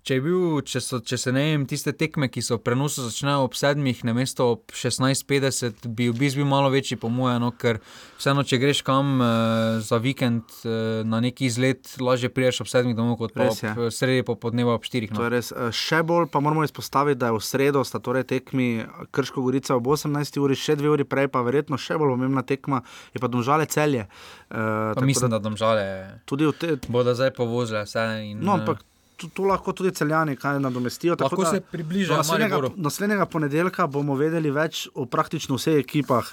[0.01, 3.43] Če, bil, če, so, če se ne vem, tiste tekme, ki so v prenosu začnejo
[3.43, 7.51] ob sedmih, na mesto ob 16:50, bi v bistvu bil malo večji, po mojem, no,
[7.51, 7.81] ker
[8.15, 9.27] vseeno, če greš kam eh,
[9.81, 10.71] za vikend eh,
[11.03, 13.69] na neki izlet, lažje priješ ob sedmih domov, kot pa Res je.
[13.71, 15.11] ob sredi popoldneva ob štirih.
[15.11, 15.29] To je No.
[15.29, 15.51] res.
[15.51, 18.69] Eh, Še bolj pa moramo izpostaviti, da je v sredo sta torej tekmi
[19.11, 20.15] Krško Gorica ob 18.
[20.39, 22.81] uri, še dve uri prej, pa verjetno še bolj pomembna tekma,
[23.11, 24.07] je pa domžale celje.
[24.47, 25.85] Pa mislim, da domžale
[26.25, 27.99] tudi te, bodo zdaj povozile vse.
[28.25, 28.79] In, No, eh, ampak
[29.27, 31.15] tu lahko tudi celjani kaj nadomestijo.
[31.15, 36.23] tako Lahko da se približajo naslednjega, naslednjega ponedeljka bomo vedeli več o praktično vseh ekipah.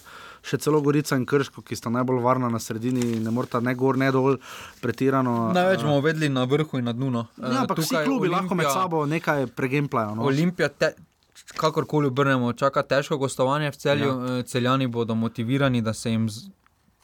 [0.46, 3.96] Še celo Gorica in Krško, ki sta najbolj varna na sredini, ne morata ne gor,
[3.98, 4.36] ne dol,
[4.80, 5.50] pretirano.
[5.52, 7.10] Največ eh, bomo vedeli na vrhu in na dnu.
[7.10, 7.26] No.
[7.36, 10.14] Ja, ampak vsi Tukaj klubi lahko med Olimpija- sabo nekaj pregemplajo.
[10.14, 10.22] No.
[10.22, 10.92] Olimpija, te,
[11.58, 14.12] kakorkoli obrnemo, čaka težko gostovanje v celju.
[14.36, 14.42] Ja.
[14.42, 16.28] Celjani bodo motivirani, da se jim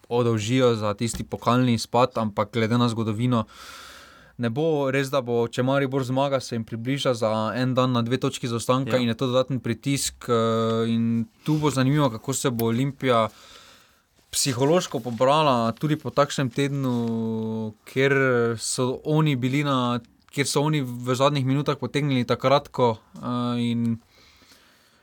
[0.08, 3.44] odolžijo za tisti pokalni izpad, ampak glede na zgodovino.
[4.38, 8.02] Ne bo res, da bo, če Maribor zmaga, se jim približa za en dan na
[8.02, 9.02] dve točki zaostanka Ja.
[9.02, 10.24] in je to dodaten pritisk.
[10.28, 13.28] eh, In tu bo zanimivo, kako se bo Olimpija
[14.30, 16.94] psihološko pobrala, tudi po takšnem tednu,
[17.84, 18.12] kjer
[18.58, 20.00] so oni bili na.
[20.30, 23.22] Ker so oni v zadnjih minutah potegnili tako kratko, uh,
[23.58, 24.00] in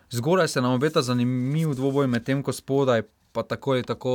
[0.09, 4.13] zgoraj se nam obeta zanimiv dvoboj, medtem ko spodaj pa tako ali tako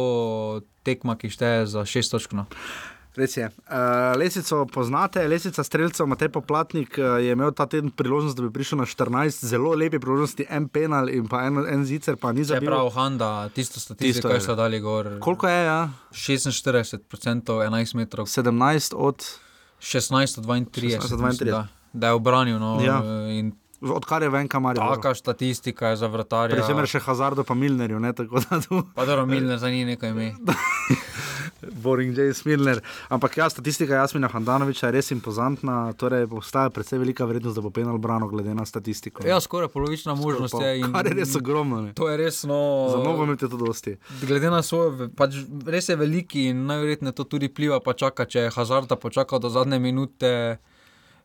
[0.82, 2.32] tekma, ki šteje za šest točk.
[2.32, 2.46] No.
[3.16, 3.46] Res je.
[3.46, 3.74] Uh,
[4.18, 8.78] lesico poznate, lesica streljcev, Matej Poplatnik uh, je imel ta teden priložnost, da bi prišel
[8.78, 12.56] na 14 zelo lepe priložnosti, en penal in pa en, en zicer, pa ni Če
[12.56, 12.66] zabil.
[12.66, 15.12] prav Honda, tisto statistiko, kaj so dali gor.
[15.20, 15.78] Koliko je, ja?
[16.10, 16.98] 46%,
[17.62, 18.26] 11 metrov.
[18.26, 19.22] 17 od
[19.80, 20.98] 16 od 32.
[20.98, 21.50] 16 od mislim, 32.
[21.50, 22.58] Da, da je obranil.
[22.58, 22.98] No, Ja.
[23.30, 24.76] in Odkar je ven kamar.
[24.76, 26.56] Taka statistika je za vratarja.
[26.56, 28.82] Pri čemer še Hazardo pa Milnerju, ne tako da tu.
[28.94, 30.34] Pa dobro, Milner za njih nekaj ime.
[31.74, 32.80] Boring James Milner.
[33.08, 37.70] Ampak ja, statistika Jasmina Handanoviča je res impozantna, torej obstaja predvsej velika verjetnost, da bo
[37.70, 39.24] penal brano glede na statistiko.
[39.26, 40.78] Ja, skoraj polovična možnost pa- je.
[40.78, 41.92] in- kar je res ogromno, ne.
[41.92, 42.88] To je res, no.
[42.90, 43.96] Za nogomet je to dosti.
[44.22, 45.34] Glede na svoje, pač
[45.66, 49.48] res je veliki in najverjetneje to tudi pliva, pa čaka, če je Hazarda počakal do
[49.48, 50.58] zadnje minute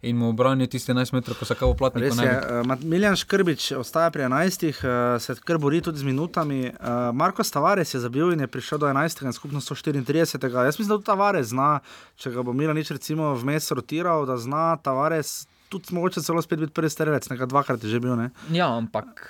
[0.01, 1.75] in mu obranijo tiste 11 metrov, ko se kao
[2.23, 6.71] je, uh, Mat- Miljan Škrbič ostaja pri 11, uh, se kar bori tudi z minutami.
[6.79, 10.65] Uh, Marko Stavares je zabil in je prišel do 11, in skupno 134.
[10.65, 11.79] Jaz mislim, da Tavares zna,
[12.15, 16.73] če ga bo Milanič recimo vmes rotiral, da zna Tavares tudi mogoče celo spet biti
[16.73, 18.15] prvi strelec, nekaj dvakrat je že bil.
[18.15, 18.29] Ne?
[18.51, 19.27] Ja, ampak.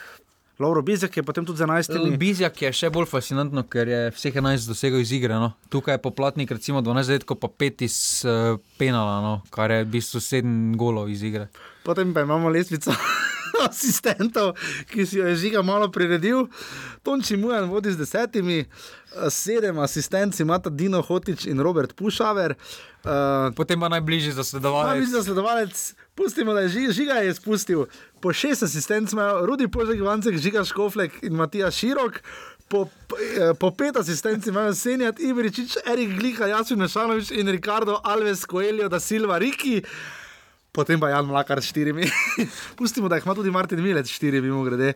[0.60, 2.18] Lauro Bizek je potem tudi z 11.
[2.20, 5.38] Bizjak je še bolj fascinantno, ker je vseh 11 dosegel iz igre.
[5.40, 5.54] No.
[5.72, 7.96] Tukaj je poplatnik, recimo 12 zadetkov, pa 5 iz
[8.28, 11.48] uh, penala, no, kar je v bistvu 7 golov iz igre.
[11.88, 12.92] Potem pa imamo lestvico
[13.70, 14.52] asistentov,
[14.92, 16.50] ki si jo je žiga malo priredil.
[17.08, 22.60] Tonči Mujan vodi z desetimi, eh, sedem asistentov imata Dino Hotič in Robert Pušaver.
[23.00, 24.92] Uh, Potem pa najbližji zasledovalec.
[24.92, 25.76] Najbližji zasledovalec,
[26.20, 27.86] pustimo, da je žiga, žiga je spustil.
[28.20, 32.20] Po šest asistentov imajo Rudi Požek, Vancek, Žiga Škoflek in Matija Širok.
[32.68, 32.86] Po,
[33.16, 38.90] eh, po pet asistentov imajo Senjat, Ibričič, Erik Glika, Jasmin Mešanovič in Ricardo Alves Coelho
[38.90, 39.82] da Silva Riki.
[40.72, 42.06] Potem pa Jan Mlakar s štirimi.
[42.78, 44.94] Pustimo, da jih ima tudi Martin Milec s štirimi, mimo grede.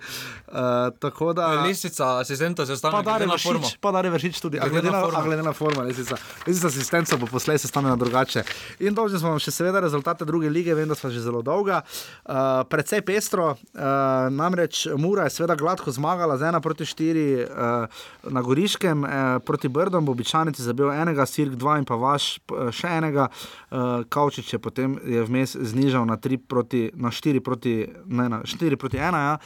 [0.47, 0.53] Uh,
[0.99, 1.47] tako da.
[1.65, 3.65] Lisica asistentov se stane Pa na formo.
[3.65, 6.15] Vršič, pa Dare Vršič tudi, a Glede na na, a glede na formo, lesica.
[6.47, 8.43] Lesica asistenca bo poslej sestavljena drugače.
[8.85, 11.81] In dolžni smo vam še seveda rezultate druge lige, vem, da smo že zelo dolga.
[12.23, 13.81] Uh, predvsej pestro, uh,
[14.29, 19.09] namreč Mura je seveda gladko zmagala z 1 proti 4 uh, na Goriškem, uh,
[19.41, 23.27] proti Brdom običajnici zabil enega, Sirk 2 in pa vaš p- še enega.
[23.73, 28.43] Uh, Kavčič je potem je vmes znižal na, 3 proti, na 4 proti, ne, na
[28.43, 29.15] 4 proti 1.
[29.15, 29.39] Ja.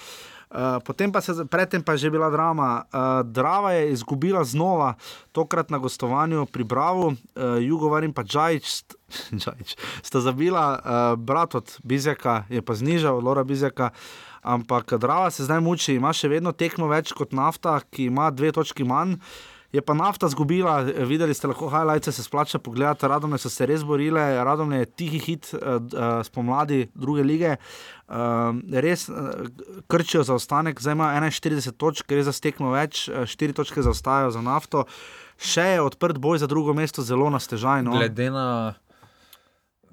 [0.47, 2.87] Uh, potem pa se, predtem pa je že bila drama.
[2.87, 4.95] Uh, Drava je izgubila znova,
[5.35, 7.15] tokrat na gostovanju pri Bravo, uh,
[7.59, 8.95] Jugovar in pa Džajč, st-
[9.43, 13.91] Džajč sta zabila, uh, brat od Bizjaka je pa znižal, Lora Bizjaka.
[14.39, 18.55] Ampak Drava se zdaj muči, ima še vedno tekmo več kot nafta, ki ima dve
[18.55, 19.19] točki manj.
[19.75, 23.07] Je pa nafta zgubila, videli ste lahko highlights, se splača pogledati.
[23.07, 27.57] Radomne so se res borile, Radomne je tihi hit uh, uh, spomladi druge lige.
[28.07, 29.43] Uh, res uh,
[29.91, 34.41] krčijo za ostanek, zdaj ima 41 točk, gre za stekmo več, 4 točke zaostajajo za
[34.41, 34.85] nafto.
[35.37, 37.91] Še je odprt boj za drugo mesto, zelo nastežajno.
[37.91, 38.47] Glede na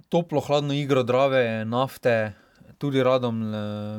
[0.08, 2.36] toplo, hladno igro drave, nafte,
[2.84, 3.40] tudi radom,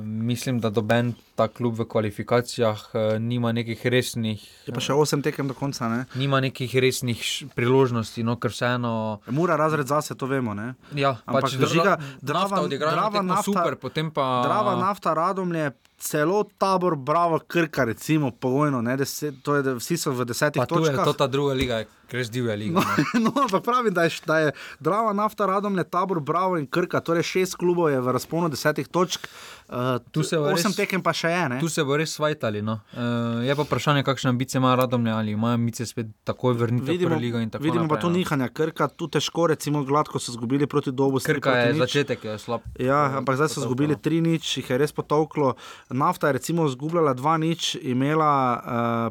[0.06, 4.44] mislim, da doben ta klub v kvalifikacijah eh, nima nekih resnih.
[4.68, 5.90] Je pa še 8 tekem do konca.
[5.90, 6.06] Ne?
[6.16, 7.22] Nima nekih resnih
[7.57, 8.94] priložnosti, no, ker vseeno.
[9.34, 10.53] Mura razred zase, to vemo.
[10.53, 10.74] Ne?
[10.94, 14.28] Ja, Ampak pač žiga, drava, nafta odigra drava, nafta, nafta, super, potem pa.
[14.45, 19.97] Drava, nafta, radomlje, celo tabor, bravo, krka, recimo, pogojno, ne, deset, to je, da vsi
[19.97, 21.05] so v desetih Pa tu je točkah.
[21.05, 22.76] to ta druga liga, greš divja liga.
[22.76, 22.84] No,
[23.15, 23.31] No.
[23.31, 27.23] no, ampak pravim, da je, da je Drava, Nafta, Radomlje, Tabor, Bravo in Krka, torej
[27.26, 29.27] šest klubov je v razponu desetih točk,
[29.69, 31.49] uh, Tu se bo osem res- tekem pa še je.
[31.49, 31.59] Ne?
[31.59, 32.61] Tu se bo res svajtali.
[32.61, 32.79] No.
[32.93, 36.89] Uh, je pa vprašanje, kakšne ambicije ima Radomlje ali imajo ambicije spet takoj vrniti v
[36.89, 38.01] Vidimo, ligo in tako vidimo pa naprej.
[38.01, 38.17] tu no.
[38.17, 41.19] nihanja, Krka, tu težko, recimo, gladko so izgubili proti dobu.
[41.19, 41.79] s tri Krka proti je nič.
[41.79, 42.61] začetek je slab.
[42.79, 43.95] Ja, ampak zdaj so izgubili.
[43.95, 45.55] 3 nič, jih je res potovklo.
[45.89, 48.61] Nafta je recimo izgubljala 2 nič, imela uh,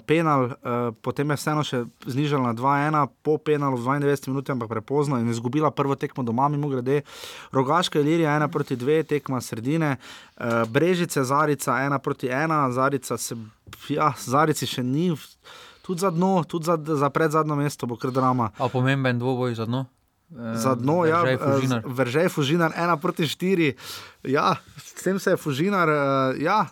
[0.03, 4.69] penal, uh, potem je vseeno še znižala na 2-1, po penalu v 92 minutah, ampak
[4.69, 7.03] prepozno in izgubila prvo tekmo doma, mimo grede.
[7.53, 9.97] Rogaška Ilirija 1 proti 2, tekma sredine,
[10.37, 13.37] uh, Brežice, Zarica 1 proti 1, Zarica se,
[13.89, 15.11] ja, Zarici še ni.
[15.85, 18.51] Tudi za dno, tudi za, za predzadnjo mesto bo kar drama.
[18.59, 19.85] A pomemben dvoboj za dno?
[20.33, 21.81] Eh, Za dno, ja, Veržej, Fužinar.
[21.85, 23.73] Vržej, Fužinar, 1 proti 4.
[24.25, 26.67] Ja, s tem se je Fužinar, uh, ja,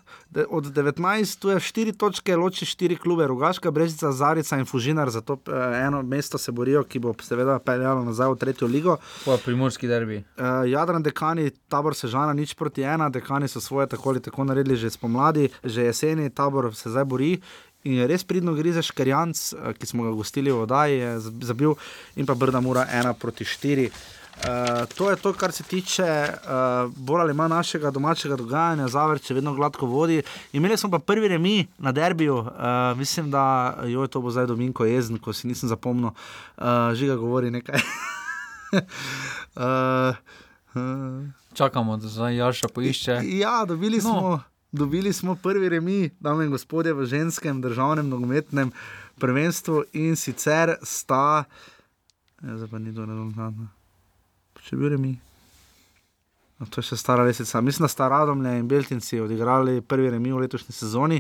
[0.49, 5.21] od 19, tu je 4 točke, loči 4 klube, Rogaška, Brežica, Zarica in Fužinar, za
[5.21, 8.97] to uh, eno mesto se borijo, ki bo seveda peljalo nazaj v tretjo ligo.
[9.25, 10.25] Pa primorski derbi.
[10.67, 14.91] Jadran, dekani, tabor Sežana, nič proti ena, dekani so svoje tako ali tako naredili že
[14.91, 17.37] spomladi, že jeseni, tabor se zdaj bori.
[17.85, 21.33] In je res pridno gre za Škarjanc, eh, ki smo ga gostili v je z-
[21.43, 21.75] zabil,
[22.15, 23.91] in pa Brda Mura 1 proti 4.
[24.35, 24.49] Uh,
[24.89, 26.39] to je to, kar se tiče uh,
[26.97, 30.23] bolj ali manj našega domačega dogajanja, Zavrč je vedno gladko vodi.
[30.53, 32.49] Imeli smo pa prvi remi na derbiju, uh,
[32.97, 33.43] mislim, da
[33.85, 36.11] jo, to bo zdaj Dominko jezen, ko si nisem zapomnil,
[36.57, 37.77] uh, žiga govori nekaj.
[38.73, 38.81] uh,
[40.75, 43.21] uh, Čakamo, da zdaj Jaša poišče.
[43.25, 44.03] Ja, dobili No.
[44.03, 44.41] smo,
[44.73, 48.73] dobili smo prvi remi, dame in gospodje, v ženskem državnem nogometnem
[49.21, 51.45] prvenstvu in sicer sta,
[52.43, 53.69] ja, zdaj pa ni do rezultata.
[54.63, 55.13] Če bi remi.
[56.59, 57.61] No, to je še stara lesica.
[57.61, 61.19] Mislim, da sta Radomlje in Beltinci odigrali prvi remi v letošnji sezoni.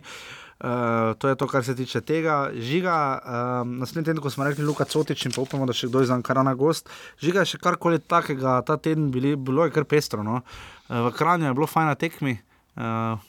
[0.62, 2.52] Uh, to je to, kar se tiče tega.
[2.54, 6.04] Žiga, uh, naslednji teden, ko smo rekli Luka Cotič in pa upamo, da še kdo
[6.06, 6.86] iz Ankarana gost.
[7.18, 10.22] Žiga še karkoli takega, ta teden bili, bilo je kar pestro.
[10.22, 10.44] No?
[10.86, 12.36] Uh, v Kranju je bilo fajn na tekmi.
[12.38, 12.51] Uh,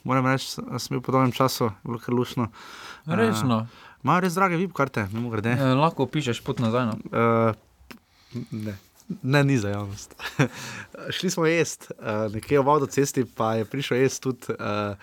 [0.03, 2.47] moram reči, da sem bil po dolgem času, bilo kar lušno.
[3.05, 3.65] Res, no.
[4.03, 5.55] Imajo res drage VIP karte, mimo grede.
[5.55, 6.89] Eh, lahko pišeš pot nazaj.
[6.91, 6.95] No.
[7.11, 8.75] Uh, ne.
[9.21, 10.15] Ne, ni za javnost.
[11.15, 14.95] Šli smo jesti, uh, nekje v avtocesti, pa je prišel jesti tudi uh,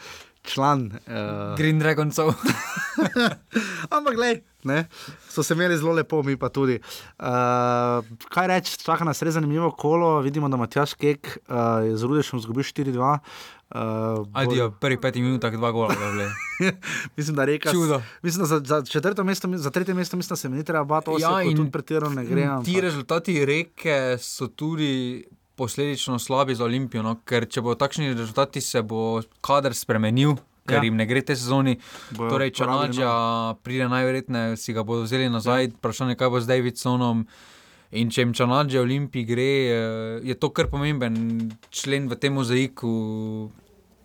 [0.43, 0.91] član.
[1.07, 2.33] Uh, Green Dragoncov.
[3.97, 4.85] Ampak, glej, ne,
[5.29, 6.81] so se imeli zelo lepo, mi pa tudi.
[7.21, 10.19] Uh, kaj reči, čaka nas res zanimivo kolo.
[10.25, 13.19] Vidimo, da Matjaš Kek uh, je z Rudešem izgubil 4-2.
[13.71, 15.95] Uh, Ajde, v prvih petih minutah dva gola.
[15.95, 16.27] da
[17.17, 17.71] mislim, da reka.
[17.71, 18.03] Čudo.
[18.23, 20.85] Mislim, da za, za, četrto mesto, za tretje mesto mislim, da se mi ni treba
[20.85, 22.43] bati, Ja, ja, in tudi pretirano ne gre.
[22.43, 25.25] Ti ampak- rezultati reke so tudi
[25.55, 27.15] posledično slabi za Olimpijo, no?
[27.25, 30.35] ker če bo takšni rezultati, se bo kader spremenil.
[30.67, 30.79] Ker Ja.
[30.79, 30.85] ja.
[30.85, 31.79] jim ne gre te sezoni,
[32.11, 33.13] Bojo torej če porabili Nadja
[33.63, 37.27] pride najverjetneje, si ga bodo vzeli nazaj, vprašanje, kaj bo z Davidsonom.
[37.93, 39.75] In če jim Čanadže Olimpiji gre, eh,
[40.23, 41.17] je to kar pomemben
[41.71, 43.51] člen v tem mozaiku.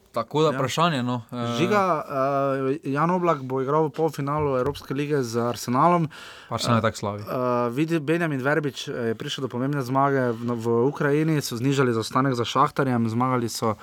[0.10, 0.56] Tako da Ja.
[0.56, 1.04] vprašanje.
[1.04, 1.22] No.
[1.28, 6.08] eh, Žiga, uh, Jan Oblak bo igral v polfinalu Evropske lige z Arsenalom.
[6.48, 7.22] Pa še ne tako slabi.
[7.22, 12.32] Uh, vidi, Benjamin Verbič je prišel do pomembne zmage v, v Ukrajini, so znižali zaostanek
[12.32, 13.76] za Šahtarjem, zmagali so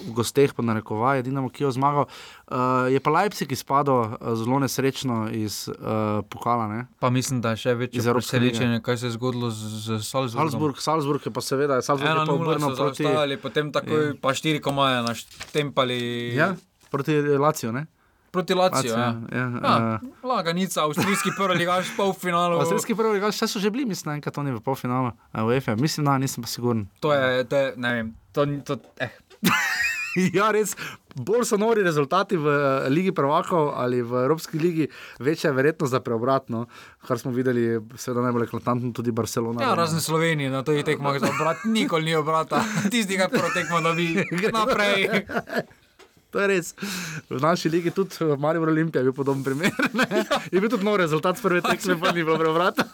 [0.00, 2.06] v gosteh, pa narekovaj, edino, ki je zmagal.
[2.46, 2.56] Uh,
[2.86, 5.74] je pa Leipzig izpadel uh, zelo nesrečno iz uh,
[6.24, 6.68] pokala.
[6.68, 6.80] Ne?
[6.98, 7.98] Pa mislim, da je še lige.
[7.98, 10.48] presenečenje, kaj se je zgodilo z, z Salzburgom.
[10.48, 14.04] Salzburg, Salzburg je pa seveda, Salzburg je Ena pa obrnil so proti, zaostajali, potem takoj
[14.06, 14.14] Ja.
[14.16, 15.98] pa štiri komaje naštempali.
[16.34, 16.54] ja,
[16.88, 17.72] proti Laciju.
[17.72, 17.86] Ne?
[18.30, 18.92] Proti Laciju.
[18.92, 19.16] Ja.
[19.32, 22.58] ja, Ja, uh, Laganica, avstrijski prvi ligaš, polfinalu.
[22.58, 26.04] Avstrijski prvi ligaš, vse so že bili, mislim, enkrat oni v polfinalu, uh, UEFA, mislim,
[26.04, 26.86] da nisem pa siguren.
[27.00, 29.08] To je, to je, ne vem, to, ni- to eh.
[30.38, 30.74] ja, res,
[31.14, 35.90] bolj so nori rezultati v eh, Ligi prvakov ali v Evropski ligi, večja je verjetnost
[35.90, 36.66] za preobratno,
[37.06, 39.62] kar smo videli, seveda najbolj eklatantno tudi Barcelona.
[39.62, 42.64] Ja, razen Slovenije, na to je tekmo za obrat, nikoli ni obrata.
[42.92, 44.14] Tisti, ki prvo tekmo dobi,
[44.58, 45.26] naprej.
[46.28, 46.74] To je res.
[47.30, 49.72] V naši ligi tudi v Mariupol Olimpija je bil podoben primer.
[49.96, 50.24] Ne?
[50.52, 52.84] Je bil tudi nov rezultat s prve tekme, pa ni bilo preobrata.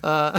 [0.00, 0.38] Uh,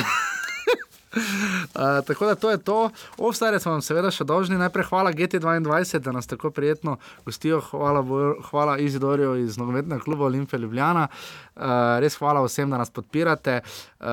[1.11, 2.89] Uh, tako da to je to.
[3.17, 4.57] Ovstare smo vam seveda še dolžni.
[4.57, 7.61] Najprej hvala GT22, da nas tako prijetno gostijo.
[7.71, 11.07] Hvala, Bo- hvala Izidorju iz nogometnega kluba Olimpija Ljubljana.
[11.55, 11.63] Uh,
[11.99, 13.61] res hvala vsem, da nas podpirate.
[13.99, 14.07] Uh,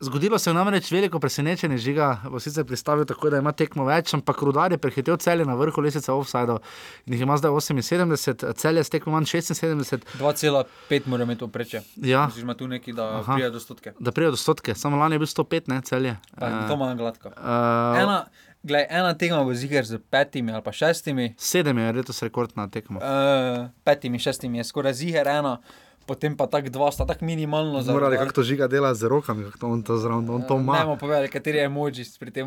[0.00, 4.12] Zgodilo se je namreč veliko presenečenje, žiga bo sicer pristavil tako, da ima tekmo več,
[4.14, 6.58] ampak rudar je prehitel celje na vrhu lesice offside
[7.06, 10.04] in jih ima zdaj 78, celje s tekmo manj 76.
[10.18, 11.80] 2,5 mora imeti opreče.
[11.96, 12.26] Ja.
[12.26, 13.34] Misliš, ima tu neki, da Aha.
[13.34, 13.92] pride do stotke.
[13.98, 16.16] Da pride do stotke, samo lani je bil 105, ne celje.
[16.38, 17.28] Pa, Eh, to ima gladko.
[17.28, 18.26] eh, Ena,
[18.62, 21.34] Glej, ena tekma bo ziger z petimi ali pa šestimi.
[21.38, 22.98] Sedem je letos rekordna tekma.
[22.98, 25.60] Uh, petimi, šestimi je skoraj ziger ena,
[26.06, 27.92] potem pa tak dva, sta tako minimalno za.
[27.92, 30.62] Morali kako to žiga dela z rokami, kako to on to zraven, on to Ne
[30.62, 30.84] ima.
[30.84, 32.46] bomo povedali, kateri emoji pri tem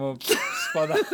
[0.71, 0.95] spada.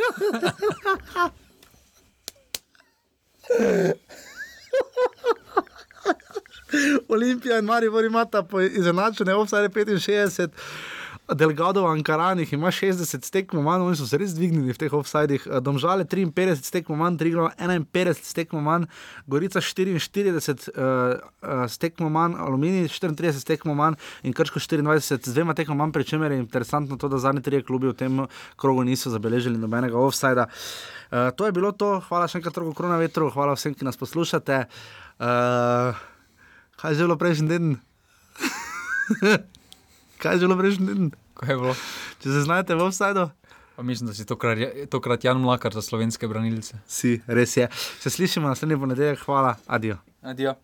[7.09, 10.49] Olimpija in Maribor imata izenačene offside 65.
[11.34, 15.47] Delgado v Ankaranih ima 60 stekmo manj, oni so se res dvignili v teh offsidih.
[15.65, 18.85] Domžale 53 stekmo manj, Triglav 51 stekmo manj,
[19.26, 25.73] Gorica 44 uh, stekmo manj, Aluminij 34 stekmo manj in Krško 24 z dvema tekmo
[25.76, 28.22] manj, pri čemer je interesantno to, da zadnji trije klubi v tem
[28.56, 30.45] krogu niso zabeležili nobenega offsida.
[31.10, 33.97] Uh, to je bilo to, hvala še enkrat Trgo Krona Vetru, hvala vsem, ki nas
[33.97, 34.69] poslušate.
[35.18, 35.97] Uh,
[36.77, 37.76] kaj je bilo prejšnji teden?
[40.26, 41.10] Kaj je bilo prejšnji teden?
[41.38, 41.73] Kaj je bilo?
[42.23, 43.27] Če se znajdete v offsajdu?
[43.85, 44.57] Mislim, da si tokrat,
[44.89, 46.80] tokrat Jan Mlakar za slovenske branilce.
[46.89, 47.68] Si, res je.
[48.02, 49.99] Se slišimo naslednji ponedeljek, hvala, adijo.
[50.26, 50.56] Adijo.